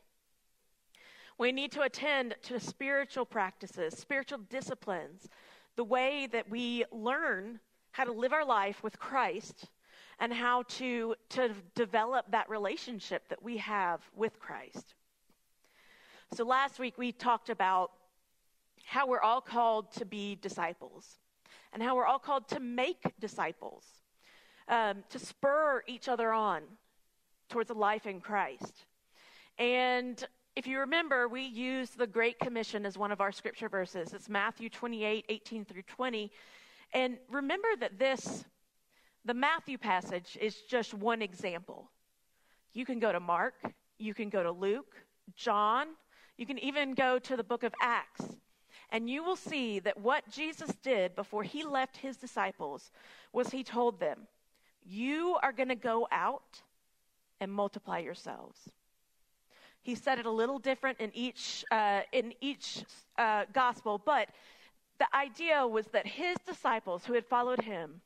We 1.39 1.51
need 1.51 1.71
to 1.71 1.81
attend 1.81 2.35
to 2.43 2.59
spiritual 2.59 3.25
practices, 3.25 3.97
spiritual 3.97 4.39
disciplines, 4.49 5.29
the 5.79 5.83
way 5.85 6.27
that 6.29 6.49
we 6.49 6.83
learn 6.91 7.57
how 7.91 8.03
to 8.03 8.11
live 8.11 8.33
our 8.33 8.43
life 8.43 8.83
with 8.83 8.99
Christ 8.99 9.69
and 10.19 10.33
how 10.33 10.63
to, 10.63 11.15
to 11.29 11.51
develop 11.73 12.25
that 12.31 12.49
relationship 12.49 13.29
that 13.29 13.41
we 13.41 13.55
have 13.55 14.01
with 14.13 14.37
Christ. 14.41 14.93
So 16.33 16.43
last 16.43 16.79
week 16.79 16.97
we 16.97 17.13
talked 17.13 17.49
about 17.49 17.91
how 18.83 19.07
we're 19.07 19.21
all 19.21 19.39
called 19.39 19.93
to 19.93 20.03
be 20.03 20.35
disciples 20.35 21.17
and 21.71 21.81
how 21.81 21.95
we're 21.95 22.05
all 22.05 22.19
called 22.19 22.49
to 22.49 22.59
make 22.59 23.01
disciples, 23.17 23.85
um, 24.67 25.05
to 25.11 25.17
spur 25.17 25.81
each 25.87 26.09
other 26.09 26.33
on 26.33 26.63
towards 27.47 27.69
a 27.69 27.73
life 27.73 28.05
in 28.05 28.19
Christ. 28.19 28.83
And 29.57 30.21
if 30.59 30.67
you 30.67 30.81
remember, 30.81 31.29
we 31.29 31.43
used 31.43 31.97
the 31.97 32.05
Great 32.05 32.37
Commission 32.37 32.85
as 32.85 32.97
one 32.97 33.13
of 33.13 33.21
our 33.21 33.31
scripture 33.31 33.69
verses. 33.69 34.11
It's 34.11 34.27
Matthew 34.27 34.67
28 34.67 35.23
18 35.29 35.63
through 35.63 35.83
20. 35.83 36.29
And 36.93 37.17
remember 37.29 37.69
that 37.79 37.97
this, 37.97 38.43
the 39.23 39.33
Matthew 39.33 39.77
passage, 39.77 40.37
is 40.41 40.57
just 40.69 40.93
one 40.93 41.21
example. 41.21 41.89
You 42.73 42.85
can 42.85 42.99
go 42.99 43.13
to 43.13 43.21
Mark, 43.21 43.53
you 43.99 44.13
can 44.13 44.27
go 44.27 44.43
to 44.43 44.51
Luke, 44.51 44.97
John, 45.33 45.87
you 46.35 46.45
can 46.45 46.59
even 46.59 46.93
go 46.93 47.19
to 47.19 47.37
the 47.37 47.43
book 47.43 47.63
of 47.63 47.73
Acts, 47.81 48.25
and 48.89 49.09
you 49.09 49.23
will 49.23 49.37
see 49.37 49.79
that 49.79 49.97
what 49.97 50.29
Jesus 50.29 50.71
did 50.83 51.15
before 51.15 51.43
he 51.43 51.63
left 51.63 51.95
his 51.95 52.17
disciples 52.17 52.91
was 53.31 53.49
he 53.49 53.63
told 53.63 54.01
them, 54.01 54.27
You 54.85 55.37
are 55.41 55.53
going 55.53 55.69
to 55.69 55.75
go 55.75 56.05
out 56.11 56.61
and 57.39 57.49
multiply 57.49 57.99
yourselves. 57.99 58.59
He 59.81 59.95
said 59.95 60.19
it 60.19 60.25
a 60.25 60.31
little 60.31 60.59
different 60.59 60.99
in 60.99 61.11
each, 61.13 61.63
uh, 61.71 62.01
in 62.11 62.33
each 62.41 62.83
uh, 63.17 63.45
gospel, 63.53 64.01
but 64.03 64.29
the 64.99 65.07
idea 65.15 65.65
was 65.65 65.87
that 65.87 66.05
his 66.05 66.35
disciples 66.45 67.05
who 67.05 67.13
had 67.13 67.25
followed 67.25 67.61
him 67.61 68.01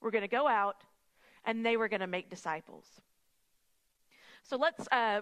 were 0.00 0.10
going 0.10 0.22
to 0.22 0.28
go 0.28 0.46
out 0.46 0.84
and 1.44 1.66
they 1.66 1.76
were 1.76 1.88
going 1.88 2.00
to 2.00 2.06
make 2.06 2.30
disciples. 2.30 2.84
So 4.42 4.56
let's 4.56 4.86
uh, 4.92 5.20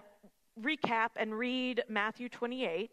recap 0.61 1.09
and 1.15 1.37
read 1.37 1.83
Matthew 1.89 2.29
28. 2.29 2.91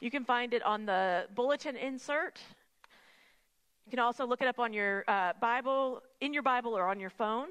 You 0.00 0.10
can 0.10 0.24
find 0.24 0.54
it 0.54 0.62
on 0.62 0.86
the 0.86 1.26
bulletin 1.34 1.76
insert. 1.76 2.40
You 3.86 3.90
can 3.90 3.98
also 3.98 4.26
look 4.26 4.40
it 4.40 4.48
up 4.48 4.58
on 4.58 4.72
your 4.72 5.04
uh, 5.08 5.32
Bible, 5.40 6.02
in 6.20 6.32
your 6.32 6.42
Bible, 6.42 6.76
or 6.76 6.86
on 6.86 7.00
your 7.00 7.10
phone. 7.10 7.48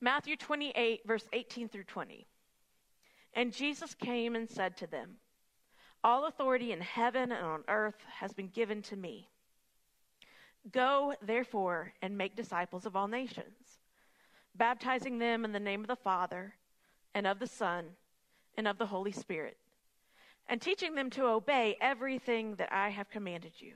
Matthew 0.00 0.36
28, 0.36 1.00
verse 1.06 1.26
18 1.32 1.68
through 1.68 1.84
20. 1.84 2.26
And 3.34 3.52
Jesus 3.52 3.94
came 3.94 4.34
and 4.34 4.48
said 4.48 4.76
to 4.78 4.86
them, 4.86 5.16
All 6.02 6.26
authority 6.26 6.72
in 6.72 6.80
heaven 6.80 7.32
and 7.32 7.44
on 7.44 7.64
earth 7.68 8.02
has 8.18 8.32
been 8.32 8.48
given 8.48 8.82
to 8.82 8.96
me. 8.96 9.28
Go, 10.72 11.14
therefore, 11.22 11.94
and 12.02 12.18
make 12.18 12.36
disciples 12.36 12.84
of 12.84 12.96
all 12.96 13.08
nations, 13.08 13.78
baptizing 14.54 15.18
them 15.18 15.44
in 15.44 15.52
the 15.52 15.60
name 15.60 15.80
of 15.80 15.86
the 15.86 15.96
Father, 15.96 16.54
and 17.14 17.26
of 17.26 17.38
the 17.38 17.46
Son, 17.46 17.86
and 18.56 18.66
of 18.68 18.78
the 18.78 18.86
Holy 18.86 19.12
Spirit, 19.12 19.56
and 20.48 20.60
teaching 20.60 20.94
them 20.94 21.10
to 21.10 21.26
obey 21.26 21.76
everything 21.80 22.56
that 22.56 22.72
I 22.72 22.90
have 22.90 23.08
commanded 23.08 23.52
you. 23.58 23.74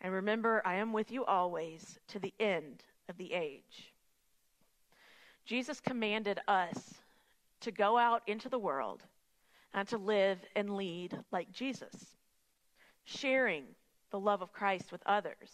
And 0.00 0.12
remember, 0.12 0.62
I 0.64 0.76
am 0.76 0.92
with 0.92 1.10
you 1.10 1.24
always 1.24 1.98
to 2.08 2.18
the 2.18 2.32
end 2.40 2.84
of 3.08 3.18
the 3.18 3.32
age. 3.32 3.92
Jesus 5.44 5.80
commanded 5.80 6.40
us 6.48 6.94
to 7.60 7.70
go 7.70 7.98
out 7.98 8.22
into 8.26 8.48
the 8.48 8.58
world 8.58 9.02
and 9.72 9.86
to 9.88 9.98
live 9.98 10.38
and 10.56 10.76
lead 10.76 11.16
like 11.30 11.52
Jesus, 11.52 12.16
sharing 13.04 13.64
the 14.10 14.18
love 14.18 14.42
of 14.42 14.52
Christ 14.52 14.90
with 14.92 15.02
others. 15.06 15.50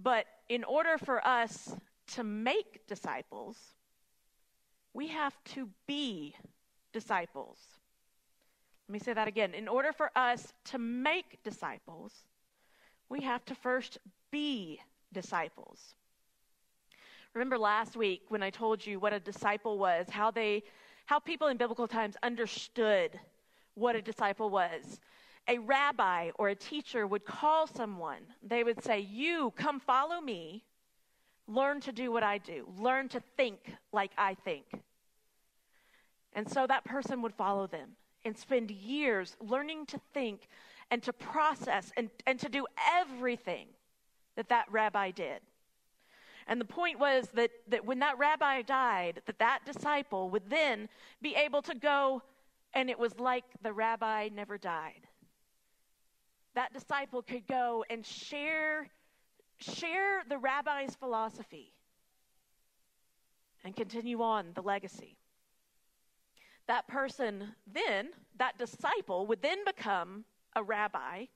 But 0.00 0.26
in 0.48 0.64
order 0.64 0.98
for 0.98 1.24
us 1.26 1.74
to 2.14 2.24
make 2.24 2.86
disciples, 2.86 3.56
we 4.92 5.08
have 5.08 5.34
to 5.54 5.68
be 5.86 6.34
disciples. 6.92 7.58
Let 8.88 8.92
me 8.92 8.98
say 8.98 9.14
that 9.14 9.28
again. 9.28 9.54
In 9.54 9.66
order 9.66 9.92
for 9.92 10.10
us 10.14 10.52
to 10.66 10.78
make 10.78 11.42
disciples, 11.42 12.12
we 13.08 13.22
have 13.22 13.44
to 13.46 13.54
first 13.54 13.98
be 14.30 14.80
disciples. 15.12 15.94
Remember 17.34 17.58
last 17.58 17.96
week 17.96 18.22
when 18.28 18.44
I 18.44 18.50
told 18.50 18.86
you 18.86 19.00
what 19.00 19.12
a 19.12 19.18
disciple 19.18 19.78
was, 19.78 20.08
how 20.08 20.30
they 20.30 20.62
how 21.06 21.18
people 21.18 21.48
in 21.48 21.58
biblical 21.58 21.86
times 21.86 22.16
understood 22.22 23.20
what 23.74 23.96
a 23.96 24.00
disciple 24.00 24.48
was. 24.48 25.00
A 25.48 25.58
rabbi 25.58 26.30
or 26.38 26.48
a 26.48 26.54
teacher 26.54 27.06
would 27.06 27.26
call 27.26 27.66
someone. 27.66 28.22
They 28.42 28.64
would 28.64 28.82
say, 28.82 29.00
"You 29.00 29.52
come 29.56 29.80
follow 29.80 30.20
me. 30.20 30.64
Learn 31.46 31.80
to 31.82 31.92
do 31.92 32.10
what 32.10 32.22
I 32.22 32.38
do. 32.38 32.72
Learn 32.78 33.08
to 33.10 33.20
think 33.36 33.74
like 33.92 34.12
I 34.16 34.34
think." 34.34 34.82
And 36.32 36.48
so 36.48 36.66
that 36.66 36.84
person 36.84 37.20
would 37.22 37.34
follow 37.34 37.66
them 37.66 37.96
and 38.24 38.38
spend 38.38 38.70
years 38.70 39.36
learning 39.40 39.86
to 39.86 39.98
think 40.14 40.48
and 40.90 41.02
to 41.02 41.12
process 41.12 41.92
and, 41.96 42.10
and 42.26 42.40
to 42.40 42.48
do 42.48 42.66
everything 42.92 43.68
that 44.36 44.48
that 44.48 44.70
rabbi 44.70 45.10
did. 45.10 45.40
And 46.46 46.60
the 46.60 46.66
point 46.66 46.98
was 46.98 47.28
that, 47.34 47.50
that 47.68 47.84
when 47.84 48.00
that 48.00 48.18
rabbi 48.18 48.62
died, 48.62 49.22
that 49.26 49.38
that 49.38 49.60
disciple 49.64 50.30
would 50.30 50.50
then 50.50 50.88
be 51.22 51.34
able 51.34 51.62
to 51.62 51.74
go, 51.74 52.22
and 52.74 52.90
it 52.90 52.98
was 52.98 53.18
like 53.18 53.44
the 53.62 53.72
rabbi 53.72 54.28
never 54.32 54.58
died. 54.58 55.06
That 56.54 56.72
disciple 56.72 57.22
could 57.22 57.46
go 57.46 57.84
and 57.88 58.04
share, 58.04 58.88
share 59.58 60.22
the 60.28 60.38
rabbi's 60.38 60.94
philosophy 60.94 61.72
and 63.64 63.74
continue 63.74 64.20
on 64.22 64.52
the 64.54 64.62
legacy. 64.62 65.16
That 66.66 66.86
person 66.86 67.54
then, 67.72 68.10
that 68.38 68.58
disciple, 68.58 69.26
would 69.26 69.42
then 69.42 69.64
become 69.64 70.24
a 70.54 70.62
rabbi 70.62 71.26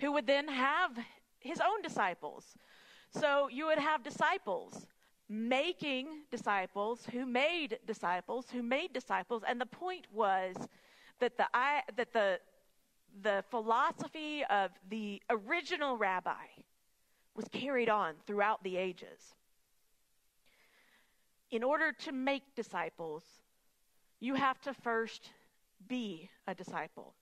who 0.00 0.12
would 0.12 0.26
then 0.26 0.48
have 0.48 0.98
his 1.38 1.60
own 1.60 1.82
disciples. 1.82 2.56
So 3.10 3.48
you 3.48 3.66
would 3.66 3.78
have 3.78 4.02
disciples 4.02 4.86
making 5.28 6.08
disciples 6.30 7.06
who 7.12 7.24
made 7.24 7.78
disciples 7.86 8.46
who 8.50 8.64
made 8.64 8.92
disciples 8.92 9.44
and 9.46 9.60
the 9.60 9.66
point 9.66 10.04
was 10.12 10.56
that 11.20 11.36
the 11.36 11.46
I, 11.54 11.82
that 11.96 12.12
the 12.12 12.40
the 13.22 13.44
philosophy 13.50 14.44
of 14.50 14.70
the 14.88 15.22
original 15.30 15.96
rabbi 15.96 16.46
was 17.34 17.46
carried 17.48 17.88
on 17.88 18.14
throughout 18.26 18.62
the 18.64 18.76
ages. 18.76 19.34
In 21.50 21.62
order 21.62 21.92
to 21.92 22.12
make 22.12 22.54
disciples, 22.54 23.24
you 24.20 24.34
have 24.34 24.60
to 24.62 24.74
first 24.74 25.30
be 25.88 26.30
a 26.46 26.54
disciple. 26.54 27.14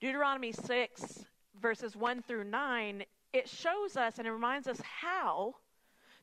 Deuteronomy 0.00 0.52
6, 0.52 1.24
verses 1.60 1.96
1 1.96 2.22
through 2.22 2.44
9, 2.44 3.04
it 3.32 3.48
shows 3.48 3.96
us 3.96 4.18
and 4.18 4.26
it 4.26 4.30
reminds 4.30 4.68
us 4.68 4.80
how 4.80 5.54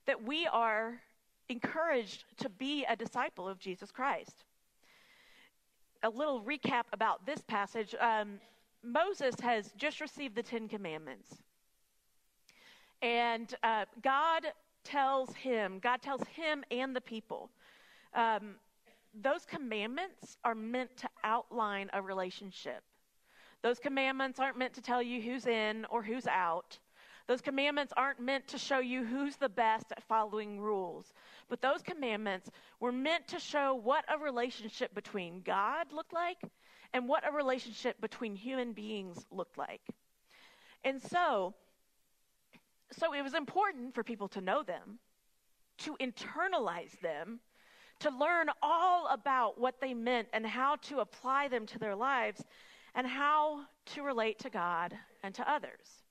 that 0.06 0.24
we 0.24 0.48
are 0.48 1.00
encouraged 1.50 2.26
to 2.38 2.50
be 2.50 2.86
a 2.88 2.96
disciple 2.96 3.48
of 3.48 3.60
Jesus 3.60 3.92
Christ. 3.92 4.44
A 6.04 6.10
little 6.10 6.42
recap 6.42 6.84
about 6.94 7.26
this 7.26 7.42
passage 7.42 7.96
um, 8.00 8.40
Moses 8.84 9.36
has 9.42 9.72
just 9.78 10.00
received 10.00 10.36
the 10.36 10.44
Ten 10.44 10.68
Commandments. 10.70 11.36
And 13.02 13.54
uh, 13.64 13.86
God 14.02 14.46
tells 14.84 15.34
him, 15.36 15.80
God 15.80 16.02
tells 16.02 16.24
him 16.28 16.64
and 16.72 16.96
the 16.96 17.02
people, 17.02 17.50
um, 18.14 18.56
those 19.22 19.46
commandments 19.46 20.38
are 20.44 20.56
meant 20.56 20.96
to 20.98 21.10
outline 21.24 21.90
a 21.94 22.02
relationship. 22.02 22.84
Those 23.62 23.80
commandments 23.80 24.40
aren't 24.40 24.58
meant 24.58 24.74
to 24.76 24.82
tell 24.82 25.02
you 25.02 25.22
who's 25.22 25.46
in 25.46 25.86
or 25.90 26.04
who's 26.04 26.28
out. 26.28 26.78
Those 27.30 27.42
commandments 27.42 27.94
aren't 27.96 28.20
meant 28.20 28.48
to 28.48 28.58
show 28.58 28.80
you 28.80 29.06
who's 29.06 29.36
the 29.36 29.50
best 29.50 29.92
at 29.92 30.02
following 30.02 30.60
rules. 30.60 31.14
But 31.48 31.62
those 31.62 31.84
commandments 31.84 32.50
were 32.80 32.92
meant 32.92 33.28
to 33.28 33.40
show 33.40 33.76
what 33.76 34.04
a 34.12 34.18
relationship 34.18 34.96
between 34.96 35.42
God 35.42 35.94
looked 35.94 36.12
like 36.12 36.40
and 36.92 37.08
what 37.08 37.28
a 37.28 37.32
relationship 37.32 38.02
between 38.02 38.34
human 38.34 38.74
beings 38.74 39.28
looked 39.30 39.60
like. 39.60 39.82
And 40.84 41.00
so, 41.00 41.54
so 42.94 43.14
it 43.14 43.22
was 43.22 43.36
important 43.36 43.94
for 43.94 44.04
people 44.04 44.30
to 44.30 44.42
know 44.42 44.64
them, 44.64 44.98
to 45.84 45.96
internalize 46.02 47.00
them, 47.00 47.42
to 48.00 48.10
learn 48.10 48.48
all 48.64 49.06
about 49.06 49.62
what 49.62 49.80
they 49.80 49.94
meant 49.94 50.30
and 50.34 50.48
how 50.48 50.78
to 50.78 51.02
apply 51.02 51.48
them 51.48 51.68
to 51.68 51.78
their 51.78 51.96
lives 51.96 52.44
and 52.96 53.06
how 53.06 53.66
to 53.94 54.02
relate 54.02 54.40
to 54.40 54.50
God 54.50 54.98
and 55.22 55.36
to 55.36 55.48
others. 55.48 56.09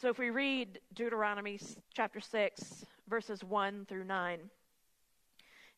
So 0.00 0.10
if 0.10 0.18
we 0.20 0.30
read 0.30 0.78
Deuteronomy 0.94 1.58
chapter 1.92 2.20
6, 2.20 2.84
verses 3.08 3.42
1 3.42 3.84
through 3.88 4.04
9, 4.04 4.38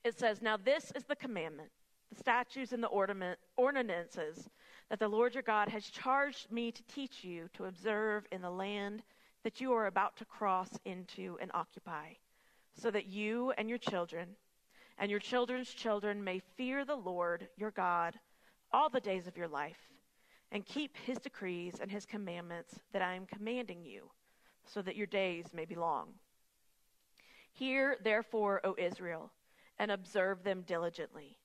it 0.05 0.19
says, 0.19 0.43
Now 0.43 0.59
this 0.59 0.93
is 0.95 1.05
the 1.05 1.17
commandment, 1.17 1.71
the 2.13 2.19
statutes 2.19 2.73
and 2.73 2.83
the 2.83 3.37
ordinances 3.57 4.51
that 4.91 4.99
the 4.99 5.09
Lord 5.09 5.33
your 5.33 5.43
God 5.43 5.71
has 5.71 5.87
charged 5.87 6.53
me 6.53 6.71
to 6.71 6.83
teach 6.83 7.25
you 7.25 7.49
to 7.55 7.65
observe 7.65 8.27
in 8.31 8.43
the 8.43 8.51
land 8.51 9.03
that 9.43 9.59
you 9.59 9.73
are 9.73 9.87
about 9.87 10.19
to 10.19 10.27
cross 10.27 10.69
into 10.85 11.39
and 11.41 11.51
occupy, 11.55 12.09
so 12.75 12.91
that 12.91 13.07
you 13.07 13.55
and 13.57 13.71
your 13.71 13.79
children 13.79 14.29
and 14.99 15.11
your 15.11 15.21
children's 15.21 15.71
children 15.71 16.23
may 16.23 16.43
fear 16.59 16.85
the 16.85 16.95
Lord 16.95 17.49
your 17.57 17.71
God 17.71 18.19
all 18.71 18.91
the 18.91 19.01
days 19.01 19.27
of 19.27 19.39
your 19.39 19.49
life, 19.49 19.90
and 20.53 20.67
keep 20.67 20.97
his 20.97 21.19
decrees 21.19 21.75
and 21.81 21.91
his 21.91 22.07
commandments 22.07 22.81
that 22.93 23.03
I 23.03 23.15
am 23.15 23.27
commanding 23.27 23.85
you, 23.85 24.11
so 24.65 24.83
that 24.83 24.97
your 24.97 25.07
days 25.07 25.47
may 25.53 25.65
be 25.65 25.75
long. 25.75 26.09
Hear, 27.53 27.97
therefore, 28.03 28.61
O 28.65 28.75
Israel, 28.79 29.31
and 29.79 29.91
observe 29.91 30.43
them 30.43 30.63
diligently, 30.67 31.39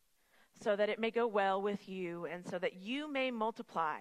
so 0.62 0.76
that 0.76 0.90
it 0.90 1.00
may 1.00 1.12
go 1.12 1.28
well 1.28 1.62
with 1.62 1.88
you, 1.88 2.26
and 2.26 2.46
so 2.46 2.58
that 2.60 2.76
you 2.76 3.12
may 3.12 3.32
multiply 3.32 4.00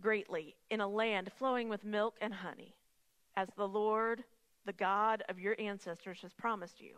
greatly 0.00 0.54
in 0.70 0.80
a 0.80 0.88
land 0.88 1.30
flowing 1.38 1.68
with 1.68 1.84
milk 1.84 2.16
and 2.20 2.32
honey, 2.32 2.74
as 3.36 3.48
the 3.56 3.68
Lord, 3.68 4.24
the 4.64 4.72
God 4.72 5.22
of 5.28 5.38
your 5.38 5.56
ancestors, 5.58 6.20
has 6.22 6.32
promised 6.34 6.80
you. 6.80 6.96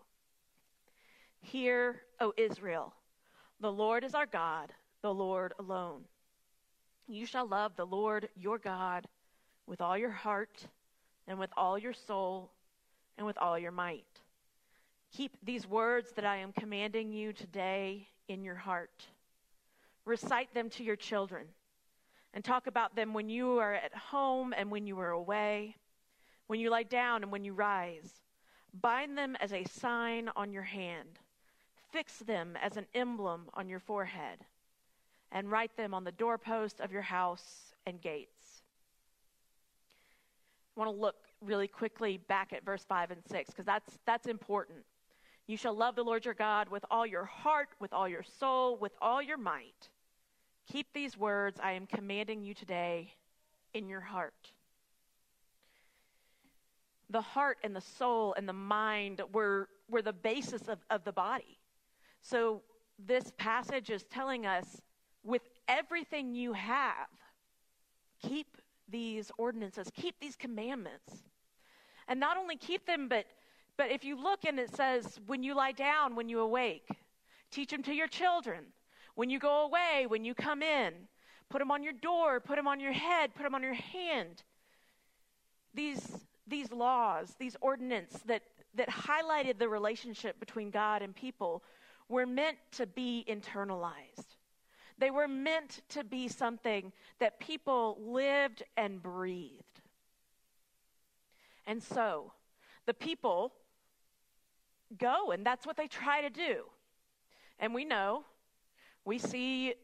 Hear, 1.41 2.03
O 2.21 2.33
Israel, 2.37 2.95
the 3.61 3.73
Lord 3.73 4.05
is 4.05 4.15
our 4.15 4.27
God, 4.27 4.73
the 5.03 5.15
Lord 5.15 5.53
alone. 5.59 6.05
You 7.09 7.25
shall 7.25 7.47
love 7.47 7.75
the 7.75 7.87
Lord 7.87 8.29
your 8.37 8.59
God 8.59 9.09
with 9.67 9.81
all 9.81 9.97
your 9.97 10.11
heart, 10.11 10.67
and 11.27 11.39
with 11.39 11.51
all 11.57 11.79
your 11.79 11.93
soul, 11.93 12.51
and 13.17 13.27
with 13.27 13.37
all 13.39 13.59
your 13.59 13.73
might. 13.73 14.05
Keep 15.13 15.37
these 15.43 15.67
words 15.67 16.13
that 16.13 16.25
I 16.25 16.37
am 16.37 16.53
commanding 16.53 17.13
you 17.13 17.33
today 17.33 18.09
in 18.29 18.45
your 18.45 18.55
heart. 18.55 19.07
Recite 20.05 20.53
them 20.55 20.71
to 20.71 20.85
your 20.85 20.97
children, 20.97 21.47
and 22.35 22.45
talk 22.45 22.67
about 22.67 22.95
them 22.95 23.15
when 23.15 23.29
you 23.29 23.59
are 23.59 23.75
at 23.75 23.95
home 23.95 24.55
and 24.57 24.71
when 24.71 24.87
you 24.87 24.99
are 25.01 25.11
away, 25.11 25.77
when 26.47 26.61
you 26.61 26.71
lie 26.71 26.83
down 26.83 27.23
and 27.23 27.33
when 27.33 27.45
you 27.45 27.53
rise. 27.53 28.21
Bind 28.81 29.17
them 29.17 29.37
as 29.41 29.53
a 29.53 29.65
sign 29.65 30.31
on 30.37 30.53
your 30.53 30.63
hand. 30.63 31.19
Fix 31.91 32.19
them 32.19 32.57
as 32.61 32.77
an 32.77 32.87
emblem 32.95 33.49
on 33.55 33.69
your 33.69 33.81
forehead, 33.81 34.45
and 35.33 35.51
write 35.51 35.77
them 35.77 35.95
on 35.95 36.05
the 36.05 36.13
doorpost 36.13 36.81
of 36.81 36.93
your 36.93 37.03
house 37.03 37.75
and 37.87 38.01
gates. 38.01 38.63
I 40.77 40.81
want 40.81 40.95
to 40.95 41.01
look 41.01 41.17
really 41.41 41.69
quickly 41.69 42.19
back 42.29 42.53
at 42.53 42.65
verse 42.65 42.85
5 42.89 43.11
and 43.11 43.21
6 43.29 43.51
because 43.51 43.67
that's, 43.67 43.99
that's 44.07 44.27
important. 44.27 44.79
You 45.47 45.57
shall 45.57 45.75
love 45.75 45.97
the 45.97 46.05
Lord 46.05 46.25
your 46.25 46.35
God 46.35 46.69
with 46.69 46.85
all 46.91 47.07
your 47.07 47.25
heart, 47.25 47.71
with 47.81 47.93
all 47.93 48.09
your 48.09 48.23
soul, 48.23 48.77
with 48.77 48.93
all 49.01 49.23
your 49.23 49.39
might. 49.39 49.89
Keep 50.71 50.93
these 50.93 51.17
words 51.17 51.59
I 51.63 51.73
am 51.73 51.87
commanding 51.87 52.45
you 52.45 52.55
today 52.55 53.15
in 53.73 53.89
your 53.89 54.03
heart. 54.03 54.53
The 57.11 57.23
heart 57.23 57.57
and 57.65 57.75
the 57.75 57.81
soul 57.81 58.35
and 58.37 58.47
the 58.47 58.53
mind 58.53 59.23
were, 59.33 59.69
were 59.89 60.03
the 60.03 60.13
basis 60.13 60.69
of, 60.69 60.79
of 60.91 61.05
the 61.05 61.13
body. 61.13 61.59
So 62.21 62.63
this 62.99 63.33
passage 63.39 63.89
is 63.89 64.05
telling 64.05 64.45
us 64.45 64.83
with 65.29 65.43
everything 65.69 66.35
you 66.35 66.55
have, 66.55 67.09
keep 68.23 68.57
these 68.89 69.31
ordinances, 69.37 69.91
keep 69.95 70.19
these 70.21 70.35
commandments. 70.35 71.23
And 72.09 72.19
not 72.19 72.39
only 72.39 72.57
keep 72.57 72.87
them, 72.87 73.09
but 73.09 73.27
but 73.77 73.93
if 73.93 74.05
you 74.05 74.21
look 74.21 74.45
and 74.45 74.59
it 74.59 74.75
says, 74.75 75.21
when 75.27 75.45
you 75.45 75.55
lie 75.55 75.71
down, 75.71 76.17
when 76.17 76.29
you 76.29 76.41
awake, 76.41 76.89
teach 77.53 77.71
them 77.71 77.85
to 77.85 77.95
your 77.95 78.09
children. 78.09 78.65
When 79.15 79.31
you 79.31 79.39
go 79.39 79.67
away, 79.67 80.07
when 80.09 80.25
you 80.25 80.35
come 80.35 80.63
in, 80.63 80.93
put 81.49 81.61
them 81.61 81.71
on 81.71 81.85
your 81.85 81.93
door, 81.93 82.41
put 82.41 82.57
them 82.57 82.67
on 82.67 82.81
your 82.81 82.93
head, 82.93 83.35
put 83.37 83.45
them 83.45 83.55
on 83.55 83.63
your 83.63 83.75
hand. 83.75 84.43
These, 85.75 86.05
these 86.49 86.73
laws, 86.73 87.37
these 87.39 87.57
ordinances 87.61 88.21
that, 88.27 88.43
that 88.75 88.89
highlighted 88.89 89.61
the 89.61 89.69
relationship 89.69 90.41
between 90.41 90.71
God 90.71 91.01
and 91.01 91.15
people 91.15 91.63
were 92.09 92.27
meant 92.27 92.59
to 92.73 92.87
be 92.87 93.25
internalized. 93.29 94.38
They 94.99 95.11
were 95.11 95.29
meant 95.29 95.83
to 95.91 96.03
be 96.03 96.29
something 96.29 96.93
that 97.21 97.39
people 97.39 97.99
lived 98.01 98.63
and 98.77 99.03
breathed. 99.03 99.63
And 101.67 101.83
so, 101.83 102.33
the 102.87 102.95
people 102.95 103.53
go, 104.97 105.31
and 105.31 105.45
that's 105.45 105.67
what 105.67 105.77
they 105.77 105.87
try 105.87 106.23
to 106.23 106.31
do. 106.31 106.65
And 107.61 107.75
we 107.75 107.85
know, 107.85 108.25
we 109.05 109.19
see 109.19 109.75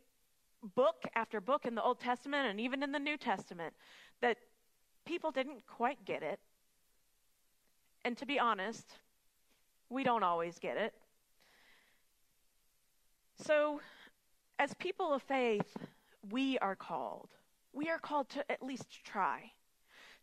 book 0.75 1.05
after 1.15 1.41
book 1.41 1.67
in 1.67 1.75
the 1.75 1.83
Old 1.83 2.01
Testament 2.01 2.49
and 2.49 2.59
even 2.59 2.83
in 2.83 2.93
the 2.93 2.99
New 2.99 3.17
Testament 3.17 3.75
that 4.21 4.39
people 5.05 5.31
didn't 5.31 5.67
quite 5.67 6.05
get 6.05 6.23
it. 6.23 6.41
And 8.05 8.17
to 8.19 8.27
be 8.27 8.39
honest, 8.39 8.95
we 9.91 10.05
don't 10.05 10.23
always 10.23 10.59
get 10.59 10.77
it. 10.77 10.95
So, 13.43 13.81
as 14.59 14.75
people 14.75 15.13
of 15.13 15.23
faith, 15.23 15.77
we 16.31 16.59
are 16.59 16.77
called. 16.77 17.29
We 17.73 17.89
are 17.89 17.99
called 17.99 18.29
to 18.31 18.51
at 18.51 18.63
least 18.63 18.87
try. 19.05 19.51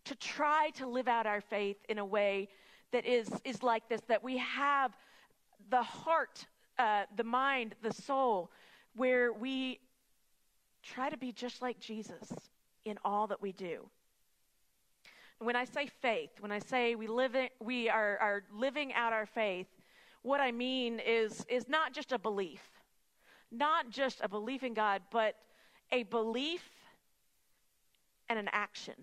To 0.06 0.16
try 0.16 0.72
to 0.76 0.88
live 0.88 1.08
out 1.08 1.28
our 1.28 1.42
faith 1.42 1.78
in 1.90 2.00
a 2.00 2.06
way 2.06 2.50
that 2.92 3.06
is, 3.06 3.30
is 3.44 3.62
like 3.62 3.88
this 3.90 4.02
that 4.08 4.24
we 4.24 4.38
have 4.38 4.96
the 5.70 5.84
heart, 5.84 6.46
uh, 6.80 7.04
the 7.16 7.24
mind, 7.24 7.76
the 7.82 7.94
soul, 7.94 8.52
where 8.96 9.32
we 9.32 9.80
try 10.84 11.10
to 11.10 11.18
be 11.18 11.32
just 11.32 11.62
like 11.62 11.80
Jesus 11.80 12.30
in 12.86 12.98
all 13.06 13.28
that 13.28 13.42
we 13.42 13.52
do. 13.52 13.88
When 15.40 15.56
I 15.56 15.66
say 15.66 15.88
faith, 16.02 16.32
when 16.40 16.52
I 16.52 16.60
say 16.60 16.96
we 16.96 17.08
live 17.08 17.36
in, 17.36 17.50
we 17.60 17.90
are, 17.90 18.18
are 18.20 18.44
living 18.54 18.94
out 18.94 19.14
our 19.14 19.26
faith, 19.26 19.68
what 20.22 20.40
I 20.40 20.52
mean 20.52 21.00
is 21.00 21.44
is 21.50 21.68
not 21.68 21.94
just 21.94 22.12
a 22.12 22.20
belief, 22.20 22.62
not 23.52 23.90
just 23.90 24.20
a 24.22 24.30
belief 24.30 24.64
in 24.64 24.74
God, 24.74 25.02
but 25.12 25.36
a 25.92 26.04
belief 26.04 26.64
and 28.30 28.40
an 28.40 28.50
action. 28.52 28.96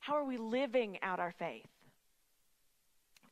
How 0.00 0.14
are 0.14 0.24
we 0.24 0.36
living 0.36 0.98
out 1.02 1.18
our 1.18 1.32
faith? 1.32 1.66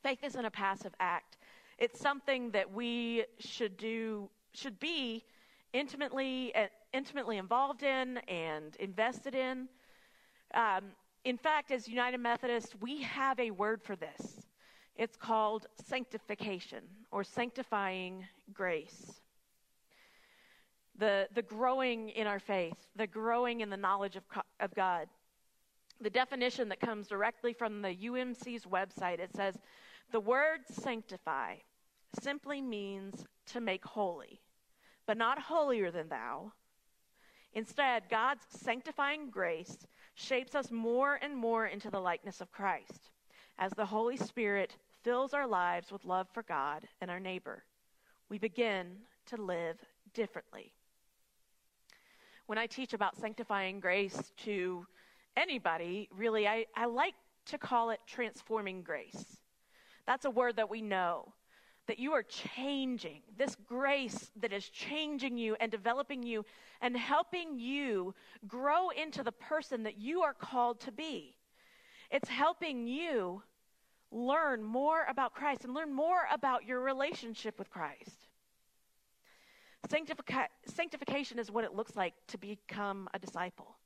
Faith 0.03 0.19
isn't 0.23 0.45
a 0.45 0.51
passive 0.51 0.93
act. 0.99 1.37
It's 1.77 1.99
something 1.99 2.51
that 2.51 2.71
we 2.71 3.25
should 3.39 3.77
do, 3.77 4.29
should 4.53 4.79
be 4.79 5.23
intimately, 5.73 6.53
uh, 6.55 6.67
intimately 6.93 7.37
involved 7.37 7.83
in 7.83 8.17
and 8.27 8.75
invested 8.77 9.35
in. 9.35 9.67
Um, 10.53 10.85
in 11.23 11.37
fact, 11.37 11.71
as 11.71 11.87
United 11.87 12.19
Methodists, 12.19 12.73
we 12.79 13.01
have 13.03 13.39
a 13.39 13.51
word 13.51 13.81
for 13.83 13.95
this. 13.95 14.47
It's 14.95 15.15
called 15.15 15.67
sanctification 15.85 16.83
or 17.11 17.23
sanctifying 17.23 18.25
grace. 18.53 19.21
The, 20.97 21.27
the 21.33 21.41
growing 21.41 22.09
in 22.09 22.27
our 22.27 22.39
faith, 22.39 22.75
the 22.95 23.07
growing 23.07 23.61
in 23.61 23.69
the 23.69 23.77
knowledge 23.77 24.15
of, 24.15 24.23
of 24.59 24.73
God. 24.73 25.07
The 26.01 26.09
definition 26.09 26.69
that 26.69 26.79
comes 26.79 27.07
directly 27.07 27.53
from 27.53 27.81
the 27.81 27.95
UMC's 27.95 28.65
website 28.65 29.19
it 29.19 29.31
says, 29.35 29.55
the 30.11 30.19
word 30.19 30.61
sanctify 30.69 31.55
simply 32.21 32.61
means 32.61 33.25
to 33.47 33.61
make 33.61 33.85
holy, 33.85 34.41
but 35.05 35.17
not 35.17 35.39
holier 35.39 35.91
than 35.91 36.09
thou. 36.09 36.53
Instead, 37.53 38.03
God's 38.09 38.45
sanctifying 38.49 39.29
grace 39.29 39.77
shapes 40.15 40.55
us 40.55 40.71
more 40.71 41.19
and 41.21 41.35
more 41.35 41.67
into 41.67 41.89
the 41.89 41.99
likeness 41.99 42.41
of 42.41 42.51
Christ 42.51 43.11
as 43.57 43.71
the 43.73 43.85
Holy 43.85 44.17
Spirit 44.17 44.77
fills 45.03 45.33
our 45.33 45.47
lives 45.47 45.91
with 45.91 46.05
love 46.05 46.27
for 46.33 46.43
God 46.43 46.87
and 47.01 47.09
our 47.09 47.19
neighbor. 47.19 47.63
We 48.29 48.37
begin 48.37 48.97
to 49.27 49.41
live 49.41 49.77
differently. 50.13 50.73
When 52.47 52.57
I 52.57 52.65
teach 52.65 52.93
about 52.93 53.17
sanctifying 53.17 53.79
grace 53.79 54.31
to 54.45 54.87
anybody, 55.35 56.09
really, 56.15 56.47
I, 56.47 56.65
I 56.75 56.85
like 56.85 57.13
to 57.47 57.57
call 57.57 57.91
it 57.91 57.99
transforming 58.07 58.81
grace. 58.81 59.37
That's 60.05 60.25
a 60.25 60.29
word 60.31 60.55
that 60.55 60.69
we 60.69 60.81
know. 60.81 61.33
that 61.87 61.99
you 61.99 62.11
are 62.13 62.23
changing, 62.23 63.21
this 63.37 63.55
grace 63.65 64.29
that 64.39 64.53
is 64.53 64.69
changing 64.69 65.37
you 65.37 65.55
and 65.59 65.71
developing 65.71 66.21
you 66.21 66.45
and 66.81 66.95
helping 66.95 67.59
you 67.59 68.13
grow 68.47 68.89
into 68.89 69.23
the 69.23 69.31
person 69.31 69.83
that 69.83 69.97
you 69.97 70.21
are 70.21 70.33
called 70.33 70.79
to 70.81 70.91
be. 70.91 71.35
It's 72.11 72.29
helping 72.29 72.87
you 72.87 73.41
learn 74.11 74.63
more 74.63 75.05
about 75.09 75.33
Christ 75.33 75.63
and 75.63 75.73
learn 75.73 75.93
more 75.93 76.27
about 76.31 76.65
your 76.65 76.81
relationship 76.81 77.57
with 77.57 77.69
Christ. 77.69 78.26
Sanctifica- 79.89 80.49
sanctification 80.65 81.39
is 81.39 81.51
what 81.51 81.63
it 81.63 81.73
looks 81.73 81.95
like 81.95 82.13
to 82.27 82.37
become 82.37 83.07
a 83.13 83.19
disciple, 83.19 83.77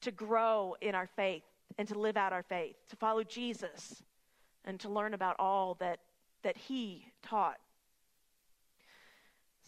to 0.00 0.10
grow 0.10 0.76
in 0.80 0.94
our 0.94 1.06
faith 1.06 1.42
and 1.78 1.86
to 1.88 1.98
live 1.98 2.16
out 2.16 2.32
our 2.32 2.42
faith, 2.42 2.76
to 2.88 2.96
follow 2.96 3.22
Jesus 3.22 4.02
and 4.64 4.80
to 4.80 4.88
learn 4.88 5.14
about 5.14 5.36
all 5.38 5.74
that, 5.80 6.00
that 6.42 6.56
he 6.56 7.06
taught. 7.22 7.58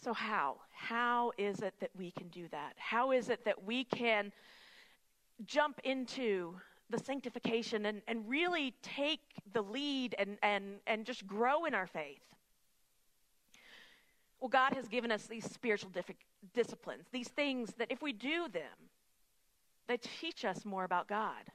So, 0.01 0.13
how? 0.13 0.57
How 0.71 1.33
is 1.37 1.61
it 1.61 1.73
that 1.81 1.91
we 1.95 2.11
can 2.11 2.29
do 2.29 2.47
that? 2.49 2.73
How 2.77 3.11
is 3.11 3.29
it 3.29 3.43
that 3.45 3.63
we 3.63 3.83
can 3.83 4.31
jump 5.45 5.79
into 5.83 6.55
the 6.89 6.97
sanctification 6.97 7.85
and, 7.85 8.01
and 8.07 8.27
really 8.27 8.73
take 8.81 9.19
the 9.53 9.61
lead 9.61 10.15
and, 10.17 10.37
and, 10.41 10.79
and 10.87 11.05
just 11.05 11.27
grow 11.27 11.65
in 11.65 11.73
our 11.73 11.87
faith? 11.87 12.21
Well, 14.39 14.49
God 14.49 14.73
has 14.73 14.87
given 14.87 15.11
us 15.11 15.27
these 15.27 15.45
spiritual 15.45 15.89
dif- 15.89 16.11
disciplines, 16.53 17.05
these 17.11 17.27
things 17.27 17.73
that 17.77 17.91
if 17.91 18.01
we 18.01 18.13
do 18.13 18.47
them, 18.47 18.89
they 19.87 19.97
teach 19.97 20.45
us 20.45 20.65
more 20.65 20.83
about 20.83 21.07
God. 21.07 21.51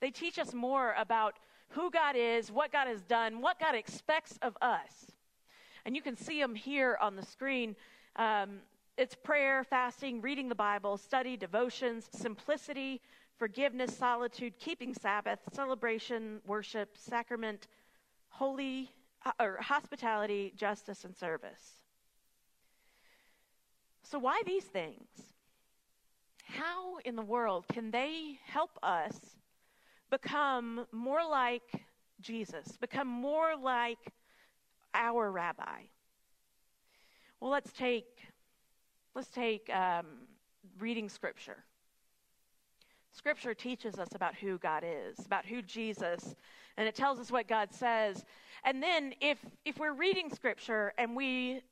They 0.00 0.10
teach 0.10 0.38
us 0.38 0.52
more 0.52 0.94
about 0.98 1.38
who 1.70 1.90
God 1.90 2.16
is, 2.16 2.50
what 2.50 2.72
God 2.72 2.86
has 2.86 3.02
done, 3.02 3.40
what 3.40 3.58
God 3.58 3.74
expects 3.74 4.38
of 4.42 4.56
us. 4.60 5.06
And 5.84 5.96
you 5.96 6.02
can 6.02 6.16
see 6.16 6.40
them 6.40 6.54
here 6.54 6.98
on 7.00 7.16
the 7.16 7.24
screen. 7.24 7.76
Um, 8.16 8.58
it's 8.98 9.14
prayer, 9.14 9.64
fasting, 9.64 10.20
reading 10.20 10.48
the 10.48 10.54
Bible, 10.54 10.96
study, 10.96 11.36
devotions, 11.36 12.08
simplicity, 12.12 13.00
forgiveness, 13.38 13.96
solitude, 13.96 14.58
keeping 14.58 14.94
Sabbath, 14.94 15.38
celebration, 15.52 16.40
worship, 16.46 16.96
sacrament, 16.96 17.68
holy 18.28 18.90
uh, 19.24 19.32
or 19.40 19.58
hospitality, 19.60 20.52
justice, 20.56 21.04
and 21.04 21.14
service. 21.14 21.85
So, 24.08 24.20
why 24.20 24.40
these 24.46 24.64
things? 24.64 25.08
How 26.44 26.98
in 27.04 27.16
the 27.16 27.22
world 27.22 27.64
can 27.66 27.90
they 27.90 28.38
help 28.44 28.78
us 28.80 29.18
become 30.10 30.86
more 30.92 31.28
like 31.28 31.84
Jesus, 32.20 32.76
become 32.80 33.08
more 33.08 33.56
like 33.60 33.98
our 34.94 35.32
rabbi? 35.32 35.86
Well, 37.40 37.50
let's 37.50 37.72
take 37.72 38.06
let's 39.16 39.28
take 39.28 39.68
um, 39.74 40.06
reading 40.78 41.08
Scripture. 41.08 41.64
Scripture 43.10 43.54
teaches 43.54 43.98
us 43.98 44.14
about 44.14 44.36
who 44.36 44.56
God 44.58 44.84
is, 44.86 45.18
about 45.26 45.46
who 45.46 45.62
Jesus, 45.62 46.36
and 46.76 46.86
it 46.86 46.94
tells 46.94 47.18
us 47.18 47.32
what 47.32 47.48
God 47.48 47.72
says. 47.72 48.24
And 48.62 48.80
then, 48.80 49.14
if 49.20 49.38
if 49.64 49.78
we're 49.78 49.94
reading 49.94 50.30
Scripture 50.30 50.92
and 50.96 51.16
we 51.16 51.62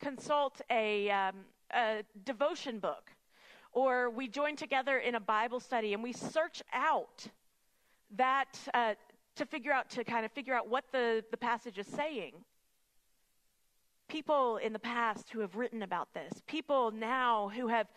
consult 0.00 0.62
a 0.70 1.10
um, 1.10 1.34
a 1.74 2.02
devotion 2.24 2.78
book, 2.78 3.10
or 3.72 4.10
we 4.10 4.28
join 4.28 4.56
together 4.56 4.98
in 4.98 5.14
a 5.14 5.20
Bible 5.20 5.60
study 5.60 5.94
and 5.94 6.02
we 6.02 6.12
search 6.12 6.62
out 6.72 7.26
that 8.16 8.58
uh, 8.74 8.94
to 9.36 9.46
figure 9.46 9.72
out 9.72 9.90
to 9.90 10.04
kind 10.04 10.24
of 10.24 10.32
figure 10.32 10.54
out 10.54 10.68
what 10.68 10.84
the, 10.92 11.24
the 11.30 11.36
passage 11.36 11.78
is 11.78 11.86
saying. 11.86 12.32
People 14.08 14.58
in 14.58 14.72
the 14.72 14.78
past 14.78 15.30
who 15.30 15.40
have 15.40 15.56
written 15.56 15.82
about 15.82 16.12
this, 16.14 16.32
people 16.46 16.90
now 16.90 17.50
who 17.54 17.68
have 17.68 17.88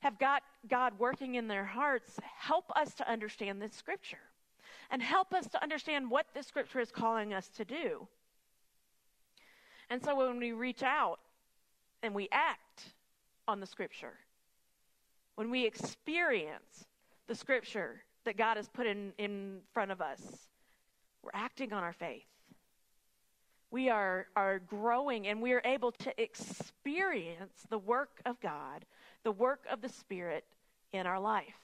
have 0.00 0.18
got 0.18 0.42
God 0.68 0.94
working 0.98 1.34
in 1.34 1.46
their 1.46 1.64
hearts, 1.64 2.18
help 2.38 2.72
us 2.74 2.94
to 2.94 3.10
understand 3.10 3.60
this 3.60 3.74
scripture 3.74 4.16
and 4.90 5.02
help 5.02 5.32
us 5.32 5.46
to 5.48 5.62
understand 5.62 6.10
what 6.10 6.26
this 6.34 6.46
scripture 6.46 6.80
is 6.80 6.90
calling 6.90 7.32
us 7.32 7.48
to 7.48 7.64
do. 7.64 8.08
And 9.88 10.02
so 10.02 10.16
when 10.16 10.38
we 10.38 10.52
reach 10.52 10.82
out 10.82 11.18
and 12.02 12.14
we 12.14 12.28
act 12.32 12.94
on 13.50 13.60
the 13.60 13.66
scripture, 13.66 14.14
when 15.34 15.50
we 15.50 15.66
experience 15.66 16.86
the 17.26 17.34
scripture 17.34 18.02
that 18.24 18.36
God 18.36 18.56
has 18.56 18.68
put 18.68 18.86
in, 18.86 19.12
in 19.18 19.58
front 19.74 19.90
of 19.90 20.00
us, 20.00 20.20
we're 21.22 21.30
acting 21.34 21.72
on 21.72 21.82
our 21.82 21.92
faith. 21.92 22.22
We 23.72 23.88
are, 23.88 24.26
are 24.36 24.60
growing 24.60 25.26
and 25.26 25.42
we 25.42 25.52
are 25.52 25.62
able 25.64 25.92
to 25.92 26.22
experience 26.22 27.66
the 27.68 27.78
work 27.78 28.20
of 28.24 28.40
God, 28.40 28.84
the 29.24 29.32
work 29.32 29.64
of 29.70 29.80
the 29.80 29.88
Spirit 29.88 30.44
in 30.92 31.06
our 31.06 31.20
life. 31.20 31.54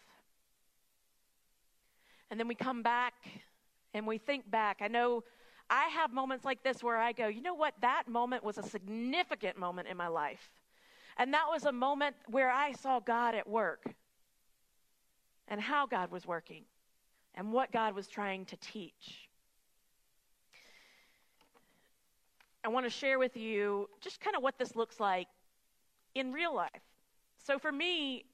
And 2.31 2.39
then 2.39 2.49
we 2.49 2.55
come 2.55 2.83
back 2.83 3.15
and 3.95 4.07
we 4.07 4.19
think 4.19 4.51
back. 4.51 4.79
I 4.81 4.89
know 4.89 5.23
I 5.71 5.87
have 5.89 6.13
moments 6.13 6.45
like 6.45 6.63
this 6.63 6.83
where 6.83 6.97
I 6.97 7.13
go, 7.13 7.29
you 7.29 7.43
know 7.43 7.55
what? 7.55 7.75
That 7.81 8.09
moment 8.09 8.43
was 8.43 8.59
a 8.59 8.63
significant 8.63 9.57
moment 9.57 9.89
in 9.89 9.97
my 9.97 10.09
life. 10.09 10.51
And 11.19 11.33
that 11.33 11.47
was 11.51 11.65
a 11.65 11.73
moment 11.73 12.17
where 12.27 12.51
I 12.51 12.73
saw 12.73 13.01
God 13.01 13.35
at 13.35 13.49
work 13.49 13.85
and 15.49 15.61
how 15.61 15.87
God 15.87 16.11
was 16.11 16.27
working 16.27 16.65
and 17.35 17.53
what 17.53 17.73
God 17.73 17.95
was 17.95 18.07
trying 18.07 18.45
to 18.47 18.57
teach. 18.57 19.29
I 22.65 22.69
want 22.69 22.85
to 22.85 22.91
share 22.91 23.19
with 23.19 23.37
you 23.37 23.89
just 24.01 24.21
kind 24.21 24.37
of 24.37 24.43
what 24.43 24.59
this 24.59 24.75
looks 24.75 24.99
like 24.99 25.29
in 26.15 26.33
real 26.33 26.55
life. 26.55 26.71
So 27.39 27.59
for 27.59 27.71
me, 27.71 28.25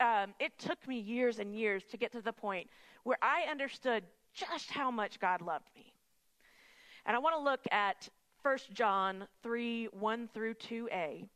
um, 0.00 0.34
it 0.38 0.58
took 0.58 0.86
me 0.86 1.00
years 1.00 1.38
and 1.38 1.54
years 1.54 1.84
to 1.90 1.96
get 1.96 2.12
to 2.12 2.20
the 2.20 2.32
point 2.32 2.68
where 3.04 3.18
I 3.22 3.50
understood 3.50 4.04
just 4.34 4.70
how 4.70 4.90
much 4.90 5.18
God 5.18 5.40
loved 5.40 5.68
me. 5.74 5.92
And 7.06 7.16
I 7.16 7.18
want 7.18 7.34
to 7.36 7.42
look 7.42 7.60
at 7.72 8.08
1 8.42 8.58
John 8.74 9.26
3 9.42 9.86
1 9.86 10.28
through 10.34 10.54
2a. 10.54 11.28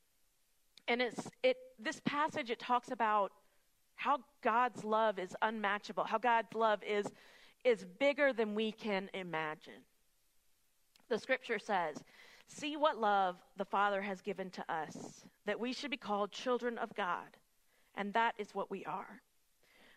And 0.88 1.00
it's 1.00 1.28
it 1.42 1.56
this 1.78 2.00
passage 2.04 2.50
it 2.50 2.58
talks 2.58 2.90
about 2.90 3.32
how 3.94 4.18
God's 4.42 4.84
love 4.84 5.18
is 5.18 5.36
unmatchable, 5.42 6.04
how 6.04 6.18
God's 6.18 6.52
love 6.54 6.82
is 6.82 7.06
is 7.64 7.84
bigger 7.84 8.32
than 8.32 8.54
we 8.54 8.72
can 8.72 9.08
imagine. 9.14 9.84
The 11.08 11.18
scripture 11.18 11.58
says, 11.58 12.02
"See 12.48 12.76
what 12.76 12.98
love 12.98 13.36
the 13.56 13.64
Father 13.64 14.02
has 14.02 14.20
given 14.20 14.50
to 14.50 14.72
us, 14.72 15.24
that 15.44 15.60
we 15.60 15.72
should 15.72 15.90
be 15.90 15.96
called 15.96 16.32
children 16.32 16.78
of 16.78 16.94
God, 16.94 17.36
and 17.94 18.12
that 18.14 18.34
is 18.38 18.54
what 18.54 18.70
we 18.70 18.84
are." 18.84 19.22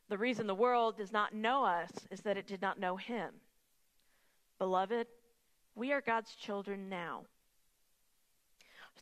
The 0.07 0.17
reason 0.17 0.45
the 0.45 0.53
world 0.53 0.97
does 0.97 1.11
not 1.11 1.33
know 1.33 1.65
us 1.65 1.91
is 2.11 2.21
that 2.21 2.37
it 2.37 2.45
did 2.45 2.61
not 2.61 2.77
know 2.77 2.95
him. 2.97 3.41
Beloved, 4.59 5.07
we 5.73 5.91
are 5.91 6.01
God's 6.01 6.35
children 6.35 6.89
now. 6.89 7.25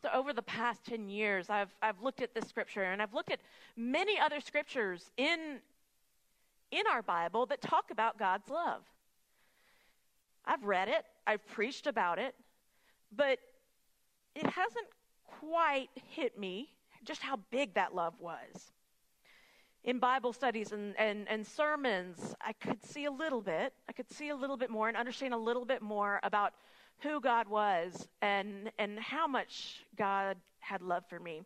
So 0.04 0.10
over 0.14 0.34
the 0.34 0.42
past 0.42 0.84
10 0.84 1.08
years, 1.08 1.50
I've, 1.50 1.74
I've 1.82 2.02
looked 2.02 2.22
at 2.22 2.36
this 2.36 2.44
scripture 2.50 2.84
and 2.84 3.02
I've 3.02 3.14
looked 3.14 3.32
at 3.32 3.40
many 3.78 4.20
other 4.20 4.42
scriptures 4.42 5.10
in, 5.16 5.60
in 6.72 6.84
our 6.92 7.02
Bible 7.02 7.46
that 7.46 7.62
talk 7.62 7.90
about 7.90 8.20
God's 8.20 8.50
love. 8.50 8.82
I've 10.44 10.66
read 10.66 10.90
it, 10.90 11.06
I've 11.26 11.48
preached 11.48 11.88
about 11.88 12.20
it, 12.20 12.36
but 13.16 13.40
it 14.36 14.46
hasn't 14.46 14.88
quite 15.40 15.90
hit 16.10 16.38
me 16.38 16.68
just 17.06 17.22
how 17.22 17.40
big 17.50 17.76
that 17.76 17.96
love 17.96 18.16
was. 18.20 18.74
In 19.86 20.00
Bible 20.00 20.34
studies 20.34 20.74
and, 20.74 21.00
and, 21.00 21.30
and 21.30 21.48
sermons, 21.48 22.36
I 22.42 22.52
could 22.52 22.84
see 22.84 23.06
a 23.06 23.12
little 23.12 23.42
bit. 23.42 23.72
I 23.88 23.94
could 23.94 24.12
see 24.12 24.30
a 24.30 24.36
little 24.36 24.58
bit 24.58 24.70
more 24.70 24.90
and 24.90 24.98
understand 24.98 25.34
a 25.34 25.38
little 25.38 25.64
bit 25.64 25.82
more 25.82 26.20
about 26.24 26.52
who 27.00 27.20
God 27.20 27.48
was 27.48 28.08
and, 28.22 28.72
and 28.78 29.00
how 29.00 29.28
much 29.28 29.84
God 29.98 30.38
had 30.60 30.82
love 30.82 31.04
for 31.10 31.20
me. 31.20 31.44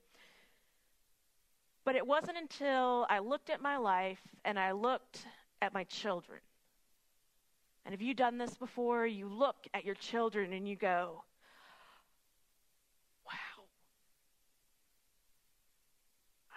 But 1.83 1.95
it 1.95 2.05
wasn't 2.05 2.37
until 2.37 3.07
I 3.09 3.19
looked 3.19 3.49
at 3.49 3.61
my 3.61 3.77
life 3.77 4.19
and 4.43 4.59
I 4.59 4.73
looked 4.73 5.25
at 5.61 5.73
my 5.73 5.85
children. 5.85 6.39
And 7.85 7.93
have 7.93 8.01
you 8.01 8.13
done 8.13 8.37
this 8.37 8.55
before? 8.57 9.07
You 9.07 9.29
look 9.29 9.55
at 9.73 9.85
your 9.85 9.95
children 9.95 10.51
and 10.51 10.67
you 10.67 10.75
go, 10.75 11.23
wow, 13.25 13.63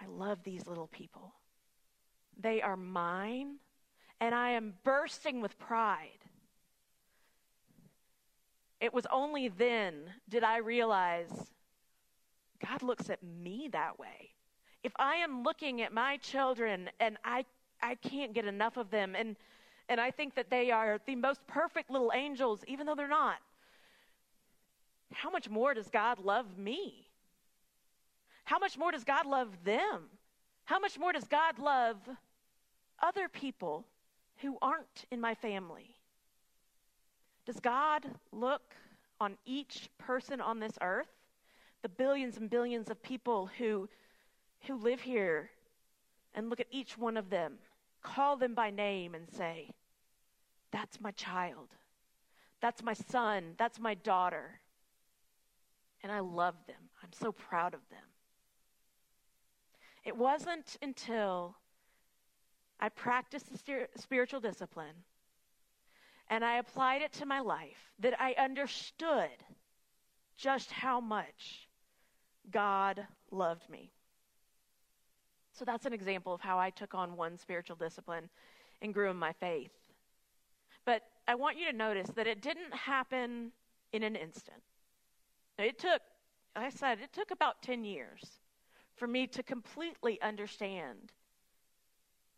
I 0.01 0.07
love 0.07 0.43
these 0.43 0.67
little 0.67 0.89
people. 0.89 1.33
They 2.37 2.61
are 2.63 2.77
mine, 2.77 3.57
and 4.21 4.35
I 4.35 4.51
am 4.51 4.75
bursting 4.83 5.41
with 5.41 5.59
pride. 5.59 6.09
It 8.81 8.95
was 8.95 9.07
only 9.13 9.49
then 9.49 9.95
did 10.29 10.43
I 10.43 10.59
realize 10.59 11.31
God 12.67 12.83
looks 12.83 13.11
at 13.11 13.23
me 13.23 13.69
that 13.73 13.99
way. 13.99 14.31
If 14.83 14.93
I 14.99 15.17
am 15.17 15.43
looking 15.43 15.83
at 15.83 15.93
my 15.93 16.17
children 16.19 16.89
and 16.99 17.19
I, 17.25 17.45
I 17.83 17.95
can't 17.97 18.33
get 18.33 18.47
enough 18.47 18.77
of 18.77 18.91
them, 18.91 19.15
and, 19.15 19.37
and 19.89 20.01
I 20.01 20.11
think 20.11 20.35
that 20.37 20.51
they 20.51 20.71
are 20.71 20.99
the 21.07 21.17
most 21.17 21.47
perfect 21.47 21.91
little 21.91 22.13
angels, 22.15 22.65
even 22.67 22.87
though 22.87 22.95
they're 22.95 23.09
not, 23.09 23.37
how 25.13 25.31
much 25.31 25.51
more 25.51 25.75
does 25.75 25.89
God 25.89 26.19
love 26.19 26.57
me? 26.57 27.09
How 28.45 28.59
much 28.59 28.79
more 28.79 28.93
does 28.93 29.05
God 29.05 29.27
love 29.27 29.49
them? 29.65 30.05
How 30.65 30.79
much 30.79 30.99
more 30.99 31.13
does 31.13 31.25
God 31.25 31.59
love 31.59 31.97
other 33.03 33.29
people 33.29 33.85
who 34.39 34.57
aren't 34.63 35.05
in 35.11 35.21
my 35.21 35.35
family? 35.35 35.97
Does 37.51 37.59
God 37.59 38.07
look 38.31 38.77
on 39.21 39.37
each 39.45 39.89
person 39.99 40.41
on 40.41 40.61
this 40.61 40.79
earth, 40.81 41.11
the 41.83 41.89
billions 41.89 42.37
and 42.37 42.49
billions 42.49 42.89
of 42.89 43.03
people 43.03 43.51
who, 43.59 43.89
who 44.69 44.77
live 44.77 45.01
here, 45.01 45.51
and 46.33 46.49
look 46.49 46.61
at 46.61 46.69
each 46.71 46.97
one 46.97 47.17
of 47.17 47.29
them, 47.29 47.55
call 48.03 48.37
them 48.37 48.55
by 48.55 48.71
name, 48.71 49.17
and 49.17 49.29
say, 49.29 49.69
That's 50.71 51.01
my 51.01 51.11
child. 51.11 51.71
That's 52.61 52.85
my 52.85 52.93
son. 52.93 53.55
That's 53.59 53.81
my 53.81 53.95
daughter. 53.95 54.61
And 56.05 56.13
I 56.13 56.21
love 56.21 56.55
them. 56.69 56.89
I'm 57.03 57.13
so 57.13 57.33
proud 57.33 57.75
of 57.75 57.81
them. 57.91 57.99
It 60.05 60.17
wasn't 60.17 60.77
until 60.83 61.57
I 62.79 62.91
practiced 62.91 63.51
the 63.51 63.89
spiritual 63.97 64.39
discipline 64.39 64.95
and 66.31 66.45
I 66.45 66.59
applied 66.59 67.03
it 67.03 67.13
to 67.15 67.27
my 67.27 67.41
life 67.41 67.91
that 67.99 68.19
I 68.21 68.35
understood 68.39 69.29
just 70.37 70.71
how 70.71 71.01
much 71.01 71.69
God 72.51 73.05
loved 73.33 73.69
me. 73.69 73.91
So 75.53 75.65
that's 75.65 75.85
an 75.85 75.93
example 75.93 76.33
of 76.33 76.41
how 76.41 76.59
I 76.59 76.71
took 76.71 76.95
on 76.95 77.17
one 77.17 77.37
spiritual 77.37 77.77
discipline 77.77 78.31
and 78.81 78.95
grew 78.95 79.11
in 79.11 79.17
my 79.17 79.33
faith. 79.33 79.73
But 80.87 81.03
I 81.27 81.35
want 81.35 81.59
you 81.59 81.67
to 81.71 81.77
notice 81.77 82.09
that 82.15 82.29
it 82.29 82.41
didn't 82.41 82.73
happen 82.73 83.51
in 83.93 84.05
an 84.05 84.17
instant. 84.17 84.63
It 85.59 85.79
took, 85.79 86.01
like 86.57 86.67
I 86.67 86.71
said, 86.71 87.01
it 87.01 87.13
took 87.13 87.33
about 87.33 87.61
10 87.63 87.85
years 87.85 88.23
for 88.97 89.07
me 89.07 89.27
to 89.27 89.43
completely 89.43 90.21
understand 90.23 91.13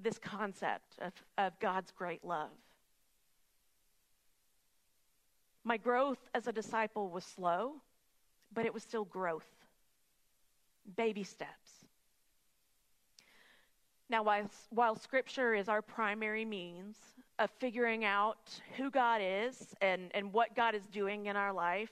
this 0.00 0.18
concept 0.18 0.96
of, 1.00 1.12
of 1.38 1.58
God's 1.60 1.92
great 1.92 2.24
love. 2.24 2.50
My 5.64 5.76
growth 5.76 6.18
as 6.34 6.46
a 6.46 6.52
disciple 6.52 7.08
was 7.10 7.24
slow, 7.24 7.74
but 8.52 8.66
it 8.66 8.74
was 8.74 8.82
still 8.82 9.04
growth. 9.04 9.46
Baby 10.96 11.22
steps. 11.22 11.86
Now, 14.08 14.22
while, 14.22 14.50
while 14.70 14.96
Scripture 14.96 15.54
is 15.54 15.68
our 15.68 15.80
primary 15.80 16.44
means 16.44 16.98
of 17.38 17.50
figuring 17.58 18.04
out 18.04 18.60
who 18.76 18.90
God 18.90 19.22
is 19.24 19.74
and, 19.80 20.10
and 20.12 20.32
what 20.32 20.54
God 20.54 20.74
is 20.74 20.86
doing 20.86 21.26
in 21.26 21.36
our 21.36 21.52
life, 21.52 21.90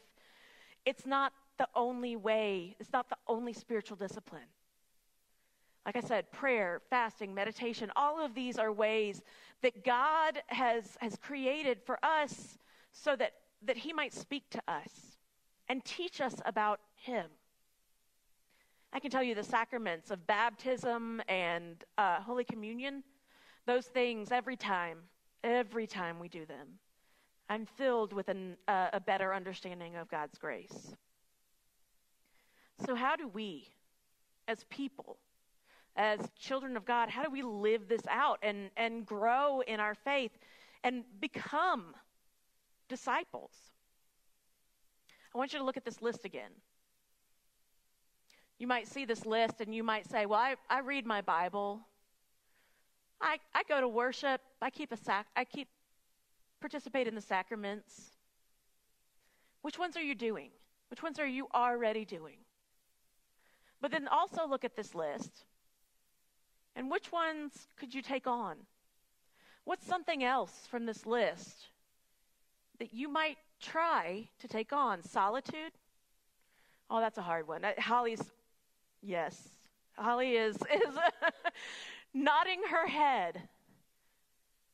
it's 0.84 1.06
not 1.06 1.32
the 1.58 1.68
only 1.74 2.16
way, 2.16 2.76
it's 2.78 2.92
not 2.92 3.08
the 3.08 3.16
only 3.26 3.52
spiritual 3.52 3.96
discipline. 3.96 4.48
Like 5.86 5.96
I 5.96 6.00
said, 6.00 6.30
prayer, 6.30 6.82
fasting, 6.90 7.34
meditation, 7.34 7.90
all 7.96 8.22
of 8.22 8.34
these 8.34 8.58
are 8.58 8.72
ways 8.72 9.22
that 9.62 9.84
God 9.84 10.42
has, 10.48 10.98
has 11.00 11.16
created 11.16 11.80
for 11.84 11.98
us 12.04 12.58
so 12.92 13.16
that, 13.16 13.32
that 13.64 13.76
He 13.76 13.92
might 13.92 14.12
speak 14.12 14.48
to 14.50 14.62
us 14.68 15.16
and 15.68 15.84
teach 15.84 16.20
us 16.20 16.34
about 16.44 16.80
Him. 16.96 17.26
I 18.92 18.98
can 18.98 19.10
tell 19.10 19.22
you 19.22 19.34
the 19.34 19.44
sacraments 19.44 20.10
of 20.10 20.26
baptism 20.26 21.22
and 21.28 21.84
uh, 21.96 22.20
Holy 22.20 22.44
Communion, 22.44 23.04
those 23.66 23.86
things 23.86 24.32
every 24.32 24.56
time, 24.56 24.98
every 25.44 25.86
time 25.86 26.18
we 26.18 26.28
do 26.28 26.44
them, 26.44 26.66
I'm 27.48 27.66
filled 27.66 28.12
with 28.12 28.28
an, 28.28 28.56
uh, 28.66 28.88
a 28.92 29.00
better 29.00 29.32
understanding 29.32 29.96
of 29.96 30.08
God's 30.08 30.38
grace. 30.38 30.94
So, 32.84 32.94
how 32.94 33.14
do 33.14 33.28
we, 33.28 33.68
as 34.48 34.64
people, 34.70 35.18
as 35.96 36.20
children 36.38 36.76
of 36.76 36.84
God, 36.84 37.10
how 37.10 37.22
do 37.22 37.30
we 37.30 37.42
live 37.42 37.88
this 37.88 38.06
out 38.08 38.38
and, 38.42 38.70
and 38.76 39.04
grow 39.04 39.60
in 39.66 39.80
our 39.80 39.94
faith 39.94 40.32
and 40.82 41.04
become 41.20 41.94
disciples? 42.90 43.52
I 45.34 45.38
want 45.38 45.54
you 45.54 45.58
to 45.60 45.64
look 45.64 45.78
at 45.78 45.84
this 45.86 46.02
list 46.02 46.26
again. 46.26 46.50
You 48.58 48.66
might 48.66 48.86
see 48.86 49.06
this 49.06 49.24
list 49.24 49.62
and 49.62 49.74
you 49.74 49.82
might 49.82 50.10
say, 50.10 50.26
Well, 50.26 50.38
I, 50.38 50.56
I 50.68 50.80
read 50.80 51.06
my 51.06 51.22
Bible. 51.22 51.80
I, 53.22 53.38
I 53.54 53.62
go 53.68 53.80
to 53.80 53.88
worship. 53.88 54.42
I 54.60 54.68
keep 54.68 54.92
a 54.92 54.96
sac 54.96 55.26
I 55.34 55.44
keep 55.44 55.68
participate 56.60 57.06
in 57.06 57.14
the 57.14 57.22
sacraments. 57.22 58.10
Which 59.62 59.78
ones 59.78 59.96
are 59.96 60.02
you 60.02 60.14
doing? 60.14 60.50
Which 60.90 61.02
ones 61.02 61.18
are 61.18 61.26
you 61.26 61.46
already 61.54 62.04
doing? 62.04 62.38
But 63.80 63.92
then 63.92 64.08
also 64.08 64.46
look 64.46 64.64
at 64.64 64.76
this 64.76 64.94
list. 64.94 65.44
And 66.76 66.90
which 66.90 67.10
ones 67.12 67.68
could 67.78 67.94
you 67.94 68.02
take 68.02 68.26
on? 68.26 68.56
What's 69.64 69.86
something 69.86 70.22
else 70.24 70.66
from 70.70 70.86
this 70.86 71.06
list 71.06 71.68
that 72.80 72.92
you 72.92 73.08
might 73.08 73.36
try 73.60 74.28
to 74.40 74.48
take 74.48 74.72
on? 74.72 75.02
Solitude? 75.02 75.72
Oh, 76.90 76.98
that's 76.98 77.18
a 77.18 77.22
hard 77.22 77.46
one. 77.46 77.64
Uh, 77.64 77.72
Holly's, 77.78 78.22
yes. 79.02 79.48
Holly 79.96 80.32
is, 80.32 80.56
is 80.74 80.94
nodding 82.12 82.62
her 82.68 82.88
head. 82.88 83.40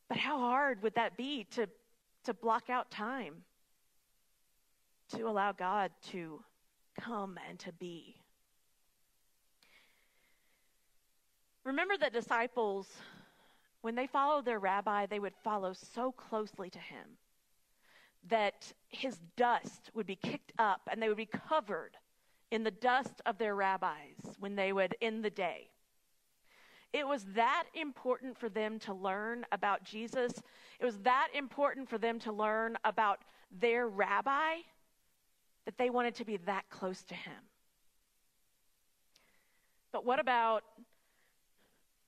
But 0.07 0.17
how 0.17 0.39
hard 0.39 0.81
would 0.81 0.95
that 0.95 1.17
be 1.17 1.45
to, 1.51 1.67
to 2.23 2.33
block 2.33 2.69
out 2.69 2.89
time 2.89 3.43
to 5.15 5.27
allow 5.27 5.51
God 5.51 5.91
to 6.11 6.41
come 6.99 7.37
and 7.47 7.59
to 7.59 7.73
be? 7.73 8.15
Remember 11.65 11.97
that 11.97 12.13
disciples, 12.13 12.87
when 13.81 13.95
they 13.95 14.07
followed 14.07 14.45
their 14.45 14.59
rabbi, 14.59 15.05
they 15.05 15.19
would 15.19 15.35
follow 15.43 15.73
so 15.73 16.13
closely 16.13 16.69
to 16.69 16.79
him 16.79 17.17
that 18.29 18.71
his 18.89 19.19
dust 19.35 19.91
would 19.93 20.05
be 20.05 20.15
kicked 20.15 20.53
up 20.57 20.81
and 20.91 21.01
they 21.01 21.07
would 21.07 21.17
be 21.17 21.25
covered 21.25 21.97
in 22.51 22.63
the 22.63 22.71
dust 22.71 23.21
of 23.25 23.37
their 23.37 23.55
rabbis 23.55 24.35
when 24.39 24.55
they 24.55 24.71
would 24.71 24.95
end 25.01 25.23
the 25.23 25.29
day. 25.29 25.69
It 26.93 27.05
was 27.05 27.25
that 27.35 27.65
important 27.73 28.37
for 28.37 28.49
them 28.49 28.79
to 28.79 28.93
learn 28.93 29.45
about 29.51 29.83
Jesus. 29.83 30.41
It 30.79 30.85
was 30.85 30.97
that 30.99 31.27
important 31.35 31.89
for 31.89 31.97
them 31.97 32.19
to 32.19 32.31
learn 32.31 32.77
about 32.83 33.19
their 33.51 33.87
rabbi 33.87 34.57
that 35.65 35.77
they 35.77 35.89
wanted 35.89 36.15
to 36.15 36.25
be 36.25 36.37
that 36.37 36.69
close 36.69 37.03
to 37.03 37.13
him. 37.13 37.33
But 39.91 40.05
what 40.05 40.19
about 40.19 40.63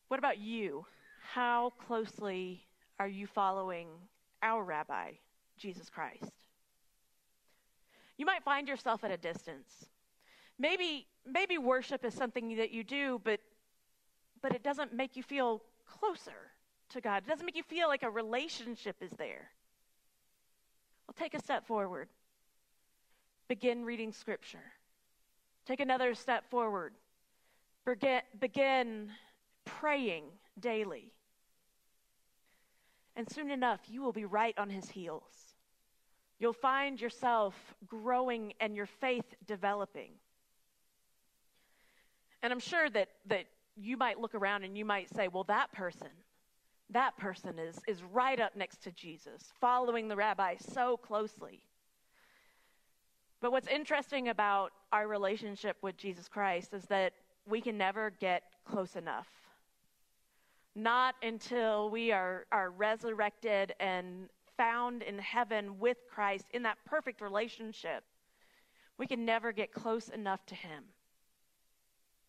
what 0.07 0.17
about 0.17 0.39
you? 0.39 0.86
How 1.34 1.74
closely 1.86 2.63
are 2.99 3.07
you 3.07 3.28
following 3.28 3.88
our 4.41 4.63
rabbi, 4.63 5.11
Jesus 5.60 5.89
Christ? 5.89 6.32
You 8.18 8.26
might 8.26 8.43
find 8.43 8.68
yourself 8.68 9.03
at 9.03 9.12
a 9.12 9.18
distance. 9.18 9.86
Maybe 10.57 11.07
maybe 11.26 11.57
worship 11.57 12.03
is 12.03 12.14
something 12.14 12.57
that 12.57 12.72
you 12.72 12.84
do, 12.84 13.22
but 13.24 13.39
but 14.41 14.53
it 14.53 14.64
doesn't 14.64 14.93
make 14.93 15.16
you 15.16 15.24
feel 15.24 15.62
closer 15.86 16.51
to 16.89 17.01
God. 17.01 17.24
It 17.26 17.30
doesn't 17.30 17.45
make 17.45 17.55
you 17.55 17.64
feel 17.64 17.88
like 17.88 18.03
a 18.03 18.10
relationship 18.10 18.97
is 19.01 19.12
there. 19.12 19.51
Well, 21.07 21.16
take 21.18 21.34
a 21.34 21.39
step 21.39 21.68
forward. 21.68 22.10
Begin 23.47 23.84
reading 23.84 24.12
Scripture. 24.12 24.74
Take 25.66 25.80
another 25.80 26.14
step 26.14 26.49
forward. 26.49 26.93
Begin, 27.86 28.22
begin 28.39 29.10
praying 29.66 30.26
daily. 30.60 31.12
And 33.16 33.30
soon 33.32 33.51
enough, 33.51 33.82
you 33.88 34.01
will 34.01 34.14
be 34.14 34.26
right 34.26 34.57
on 34.57 34.70
His 34.70 34.89
heels. 34.89 35.49
You'll 36.39 36.53
find 36.53 36.99
yourself 36.99 37.53
growing 37.85 38.53
and 38.59 38.75
your 38.75 38.85
faith 38.85 39.25
developing. 39.45 40.11
And 42.41 42.53
I'm 42.53 42.59
sure 42.59 42.89
that, 42.89 43.09
that 43.27 43.45
you 43.75 43.97
might 43.97 44.19
look 44.19 44.33
around 44.33 44.63
and 44.63 44.77
you 44.77 44.85
might 44.85 45.13
say, 45.13 45.27
well, 45.27 45.43
that 45.45 45.71
person, 45.73 46.07
that 46.91 47.17
person 47.17 47.59
is, 47.59 47.77
is 47.87 48.01
right 48.03 48.39
up 48.39 48.55
next 48.55 48.81
to 48.83 48.91
Jesus, 48.91 49.51
following 49.59 50.07
the 50.07 50.15
rabbi 50.15 50.55
so 50.57 50.95
closely. 50.95 51.61
But 53.41 53.51
what's 53.51 53.67
interesting 53.67 54.29
about 54.29 54.71
our 54.91 55.07
relationship 55.07 55.77
with 55.81 55.97
Jesus 55.97 56.27
Christ 56.27 56.73
is 56.73 56.85
that 56.85 57.13
we 57.45 57.61
can 57.61 57.77
never 57.77 58.11
get 58.19 58.43
close 58.65 58.95
enough. 58.95 59.27
Not 60.75 61.15
until 61.23 61.89
we 61.89 62.11
are, 62.11 62.45
are 62.51 62.69
resurrected 62.69 63.73
and 63.79 64.29
found 64.60 65.03
in 65.03 65.18
heaven 65.18 65.80
with 65.80 65.97
Christ 66.14 66.45
in 66.51 66.64
that 66.64 66.78
perfect 66.86 67.22
relationship, 67.22 68.03
we 68.97 69.07
can 69.07 69.24
never 69.24 69.53
get 69.53 69.72
close 69.72 70.10
enough 70.10 70.45
to 70.47 70.55
Him. 70.55 70.84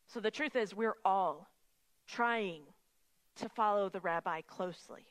So 0.07 0.20
the 0.20 0.31
truth 0.31 0.55
is, 0.55 0.72
we're 0.72 0.99
all 1.05 1.49
trying 2.07 2.62
to 3.35 3.49
follow 3.49 3.89
the 3.89 3.99
rabbi 3.99 4.43
closely. 4.43 5.03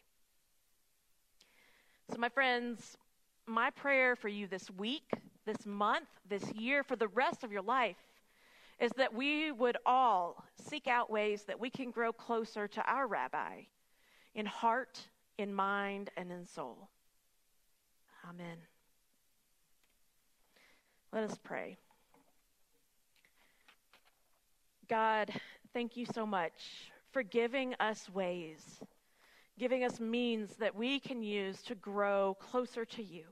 So, 2.09 2.17
my 2.17 2.29
friends, 2.29 2.97
my 3.45 3.69
prayer 3.69 4.15
for 4.15 4.29
you 4.29 4.47
this 4.47 4.71
week, 4.71 5.11
this 5.45 5.65
month, 5.65 6.07
this 6.27 6.49
year, 6.53 6.83
for 6.83 6.95
the 6.95 7.09
rest 7.09 7.43
of 7.43 7.51
your 7.51 7.61
life, 7.61 7.97
is 8.79 8.91
that 8.95 9.13
we 9.13 9.51
would 9.51 9.77
all 9.85 10.45
seek 10.69 10.87
out 10.87 11.11
ways 11.11 11.43
that 11.43 11.59
we 11.59 11.69
can 11.69 11.91
grow 11.91 12.13
closer 12.13 12.65
to 12.69 12.81
our 12.89 13.07
rabbi 13.07 13.63
in 14.35 14.45
heart, 14.45 15.01
in 15.37 15.53
mind, 15.53 16.11
and 16.15 16.31
in 16.31 16.45
soul. 16.45 16.89
Amen. 18.29 18.57
Let 21.11 21.23
us 21.23 21.39
pray. 21.43 21.77
God, 24.87 25.31
thank 25.73 25.97
you 25.97 26.05
so 26.05 26.27
much 26.27 26.91
for 27.11 27.23
giving 27.23 27.73
us 27.79 28.07
ways, 28.09 28.81
giving 29.57 29.83
us 29.83 29.99
means 29.99 30.57
that 30.57 30.75
we 30.75 30.99
can 30.99 31.23
use 31.23 31.63
to 31.63 31.75
grow 31.75 32.37
closer 32.39 32.85
to 32.85 33.03
you, 33.03 33.23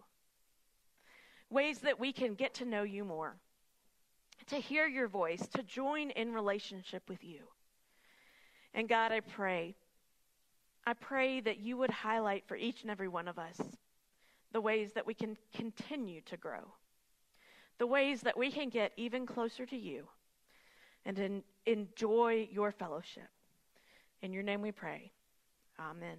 ways 1.51 1.79
that 1.79 1.99
we 1.99 2.11
can 2.11 2.33
get 2.33 2.55
to 2.55 2.65
know 2.65 2.81
you 2.81 3.03
more, 3.03 3.35
to 4.47 4.55
hear 4.55 4.87
your 4.87 5.07
voice, 5.07 5.45
to 5.49 5.61
join 5.61 6.09
in 6.11 6.33
relationship 6.33 7.03
with 7.07 7.23
you. 7.23 7.41
And 8.73 8.89
God, 8.89 9.11
I 9.11 9.19
pray, 9.19 9.75
I 10.87 10.93
pray 10.93 11.39
that 11.41 11.59
you 11.59 11.77
would 11.77 11.91
highlight 11.91 12.47
for 12.47 12.57
each 12.57 12.81
and 12.81 12.89
every 12.89 13.07
one 13.07 13.27
of 13.27 13.37
us 13.37 13.61
the 14.57 14.61
ways 14.61 14.93
that 14.93 15.05
we 15.05 15.13
can 15.13 15.37
continue 15.55 16.19
to 16.21 16.35
grow, 16.35 16.73
the 17.77 17.85
ways 17.85 18.21
that 18.21 18.35
we 18.35 18.49
can 18.49 18.69
get 18.69 18.91
even 18.97 19.23
closer 19.23 19.67
to 19.67 19.77
you 19.77 20.07
and 21.05 21.19
en- 21.19 21.43
enjoy 21.67 22.49
your 22.51 22.71
fellowship. 22.71 23.29
In 24.23 24.33
your 24.33 24.41
name 24.41 24.63
we 24.63 24.71
pray. 24.71 25.11
Amen. 25.79 26.17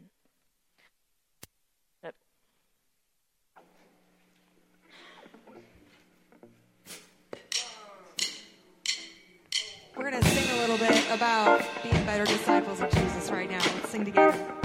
We're 9.96 10.10
going 10.12 10.22
to 10.22 10.28
sing 10.28 10.56
a 10.56 10.60
little 10.60 10.78
bit 10.78 11.10
about 11.10 11.60
being 11.82 12.04
better 12.06 12.24
disciples 12.24 12.80
of 12.80 12.88
Jesus 12.90 13.32
right 13.32 13.50
now. 13.50 13.58
Let's 13.58 13.88
sing 13.88 14.04
together. 14.04 14.57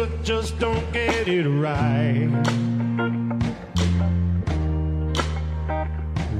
But 0.00 0.24
just 0.24 0.58
don't 0.58 0.90
get 0.94 1.28
it 1.28 1.46
right. 1.46 2.26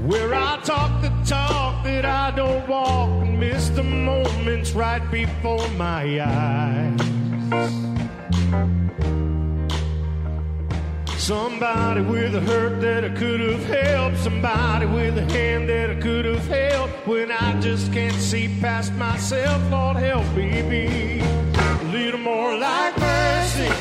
Where 0.07 0.33
I 0.33 0.59
talk 0.63 0.99
the 1.03 1.11
talk 1.23 1.83
that 1.83 2.03
I 2.03 2.31
don't 2.31 2.67
walk 2.67 3.09
and 3.21 3.39
miss 3.39 3.69
the 3.69 3.83
moments 3.83 4.71
right 4.71 5.05
before 5.11 5.67
my 5.77 6.01
eyes. 6.21 6.99
Somebody 11.19 12.01
with 12.01 12.33
a 12.33 12.41
hurt 12.41 12.81
that 12.81 13.05
I 13.05 13.09
could 13.09 13.41
have 13.41 13.63
helped. 13.65 14.17
Somebody 14.17 14.87
with 14.87 15.19
a 15.19 15.25
hand 15.31 15.69
that 15.69 15.91
I 15.91 15.95
could 16.01 16.25
have 16.25 16.47
held. 16.47 16.89
When 17.05 17.31
I 17.31 17.59
just 17.59 17.93
can't 17.93 18.15
see 18.15 18.47
past 18.59 18.91
myself, 18.93 19.61
Lord 19.69 19.97
help 19.97 20.25
me 20.35 20.63
be 20.63 21.19
a 21.19 21.91
little 21.91 22.19
more 22.19 22.57
like 22.57 22.90
mercy, 23.61 23.75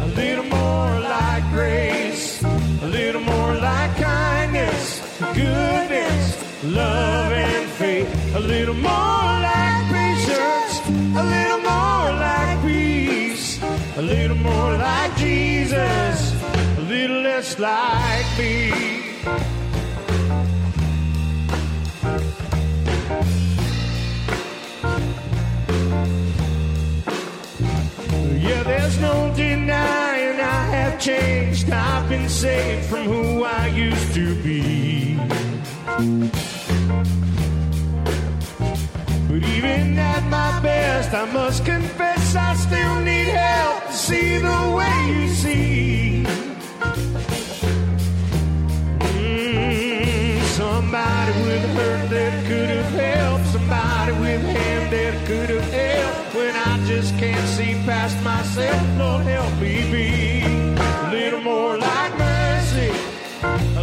a 0.00 0.06
little 0.06 0.44
more 0.44 1.00
like 1.00 1.50
grace, 1.50 2.42
a 2.42 2.86
little 2.86 3.20
more 3.20 3.54
like 3.54 3.96
kindness, 3.96 5.00
goodness, 5.34 6.64
love 6.64 7.32
and 7.32 7.68
faith, 7.70 8.34
a 8.36 8.40
little 8.40 8.74
more 8.74 9.32
like 9.48 9.84
patience, 9.92 10.88
a 11.16 11.24
little 11.24 11.58
more 11.58 12.08
like 12.26 12.62
peace, 12.62 13.62
a 13.96 14.02
little 14.02 14.36
more 14.36 14.76
like 14.76 15.16
Jesus, 15.16 16.34
a 16.78 16.80
little 16.82 17.22
less 17.22 17.58
like 17.58 18.38
me. 18.38 19.05
Denying 29.36 30.40
I 30.40 30.62
have 30.74 30.98
changed. 30.98 31.70
I've 31.70 32.08
been 32.08 32.28
saved 32.28 32.86
from 32.86 33.04
who 33.04 33.44
I 33.44 33.66
used 33.68 34.14
to 34.14 34.34
be. 34.42 35.16
But 39.28 39.42
even 39.56 39.98
at 39.98 40.24
my 40.30 40.60
best, 40.62 41.12
I 41.12 41.30
must 41.32 41.64
confess 41.64 42.34
I 42.34 42.54
still 42.54 43.00
need 43.00 43.28
help 43.28 43.86
to 43.86 43.92
see 43.92 44.38
the 44.38 44.74
way 44.76 44.96
you 45.08 45.28
see. 45.28 46.15
Somebody 50.56 51.32
with 51.42 51.64
a 51.64 51.72
hurt 51.78 52.08
that 52.08 52.46
could 52.46 52.70
have 52.70 52.92
helped, 52.92 53.46
somebody 53.46 54.12
with 54.12 54.42
a 54.42 54.52
hand 54.58 54.90
that 54.90 55.26
could 55.26 55.50
have 55.50 55.70
helped. 55.70 56.34
When 56.34 56.54
I 56.56 56.72
just 56.86 57.10
can't 57.18 57.48
see 57.56 57.74
past 57.84 58.16
myself, 58.24 58.80
Lord 58.98 59.26
help 59.26 59.52
me 59.60 59.74
be 59.92 60.08
a 60.80 61.10
little 61.10 61.42
more 61.42 61.76
like 61.76 62.12
mercy, 62.16 62.90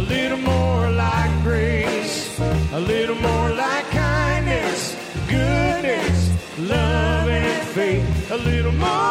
little 0.00 0.42
more 0.52 0.90
like 0.90 1.32
grace, 1.44 2.40
a 2.72 2.80
little 2.80 3.20
more 3.28 3.50
like 3.50 3.86
kindness, 3.90 4.96
goodness, 5.28 6.18
love 6.58 7.28
and 7.28 7.68
faith, 7.68 8.30
a 8.32 8.36
little 8.36 8.72
more 8.72 9.03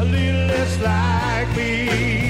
a 0.00 0.04
little 0.04 0.46
less 0.46 0.80
like 0.80 1.56
me. 1.56 2.29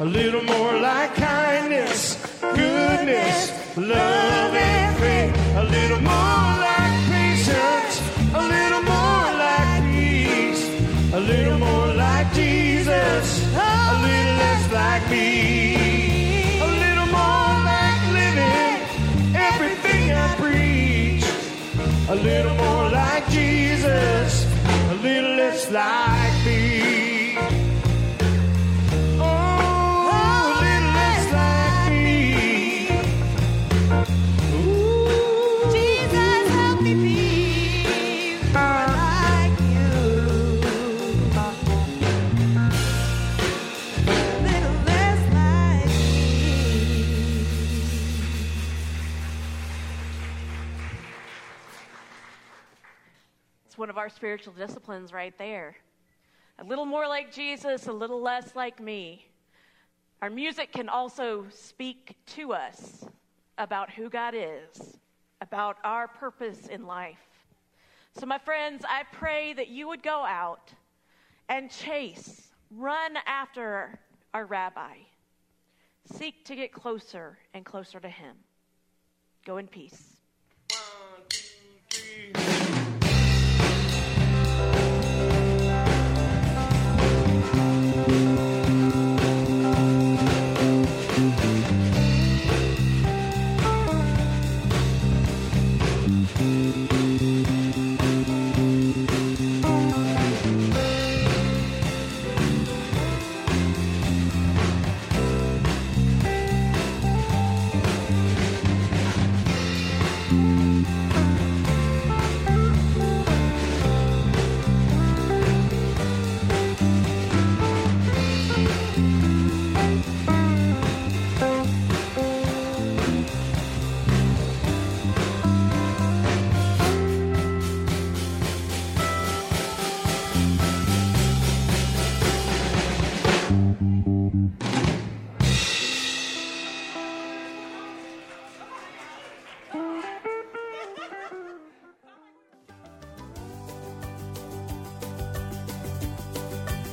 A 0.00 0.04
little 0.04 0.42
more 0.44 0.78
like 0.78 1.12
kindness, 1.16 2.16
goodness, 2.40 3.50
love 3.76 4.54
and 4.54 4.96
faith, 4.98 5.56
a 5.56 5.64
little 5.64 6.00
more 6.00 6.50
like 6.66 6.94
patience, 7.10 7.94
a 8.32 8.42
little 8.54 8.82
more 8.82 9.26
like 9.44 9.82
peace, 9.90 10.64
a 11.12 11.20
little 11.20 11.58
more 11.58 11.94
like 11.94 12.32
Jesus, 12.32 13.42
a 13.54 14.00
little 14.06 14.34
less 14.42 14.72
like 14.72 15.10
me, 15.10 16.60
a 16.60 16.68
little 16.84 17.06
more 17.06 17.54
like 17.72 18.02
living 18.18 19.34
everything 19.34 20.12
I 20.12 20.34
preach. 20.36 21.24
A 22.10 22.14
little 22.14 22.54
more 22.54 22.88
like 22.90 23.28
Jesus, 23.30 24.46
a 24.90 24.94
little 25.02 25.34
less 25.36 25.70
like 25.72 26.17
our 53.98 54.08
spiritual 54.08 54.52
disciplines 54.54 55.12
right 55.12 55.36
there. 55.38 55.76
A 56.58 56.64
little 56.64 56.86
more 56.86 57.06
like 57.06 57.32
Jesus, 57.32 57.86
a 57.86 57.92
little 57.92 58.20
less 58.20 58.56
like 58.56 58.80
me. 58.80 59.26
Our 60.22 60.30
music 60.30 60.72
can 60.72 60.88
also 60.88 61.46
speak 61.50 62.16
to 62.34 62.52
us 62.52 63.04
about 63.58 63.90
who 63.90 64.08
God 64.08 64.34
is, 64.36 64.96
about 65.40 65.76
our 65.84 66.08
purpose 66.08 66.66
in 66.66 66.86
life. 66.86 67.18
So, 68.18 68.26
my 68.26 68.38
friends, 68.38 68.84
I 68.88 69.04
pray 69.12 69.52
that 69.52 69.68
you 69.68 69.86
would 69.88 70.02
go 70.02 70.24
out 70.24 70.72
and 71.48 71.70
chase 71.70 72.48
Run 72.70 73.16
after 73.26 73.98
our 74.34 74.44
rabbi. 74.44 74.96
Seek 76.04 76.44
to 76.44 76.54
get 76.54 76.72
closer 76.72 77.38
and 77.54 77.64
closer 77.64 77.98
to 77.98 78.08
him. 78.08 78.36
Go 79.46 79.56
in 79.56 79.68
peace. 79.68 80.17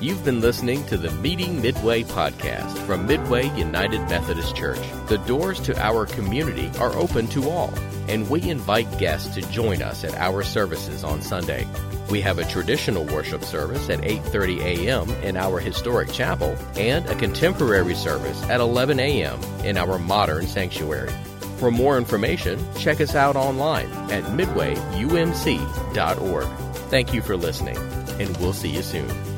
You've 0.05 0.23
been 0.23 0.39
listening 0.39 0.85
to 0.85 0.97
the 0.97 1.09
Meeting 1.09 1.59
Midway 1.63 2.03
podcast 2.03 2.77
from 2.85 3.07
Midway 3.07 3.47
United 3.57 4.01
Methodist 4.01 4.55
Church. 4.55 4.79
The 5.07 5.17
doors 5.25 5.59
to 5.61 5.75
our 5.81 6.05
community 6.05 6.69
are 6.79 6.95
open 6.95 7.25
to 7.29 7.49
all, 7.49 7.73
and 8.07 8.29
we 8.29 8.43
invite 8.43 8.99
guests 8.99 9.33
to 9.33 9.41
join 9.49 9.81
us 9.81 10.03
at 10.03 10.13
our 10.13 10.43
services 10.43 11.03
on 11.03 11.23
Sunday. 11.23 11.67
We 12.11 12.21
have 12.21 12.37
a 12.37 12.45
traditional 12.45 13.03
worship 13.05 13.43
service 13.43 13.89
at 13.89 14.01
8:30 14.01 14.61
a.m. 14.61 15.09
in 15.23 15.37
our 15.37 15.59
historic 15.59 16.11
chapel 16.11 16.55
and 16.75 17.03
a 17.07 17.15
contemporary 17.15 17.95
service 17.95 18.39
at 18.43 18.59
11 18.59 18.99
a.m. 18.99 19.41
in 19.63 19.75
our 19.75 19.97
modern 19.97 20.45
sanctuary. 20.45 21.09
For 21.57 21.71
more 21.71 21.97
information, 21.97 22.63
check 22.77 23.01
us 23.01 23.15
out 23.15 23.35
online 23.35 23.91
at 24.11 24.23
midwayumc.org. 24.25 26.47
Thank 26.91 27.11
you 27.11 27.23
for 27.23 27.35
listening, 27.35 27.77
and 28.19 28.37
we'll 28.37 28.53
see 28.53 28.69
you 28.69 28.83
soon. 28.83 29.34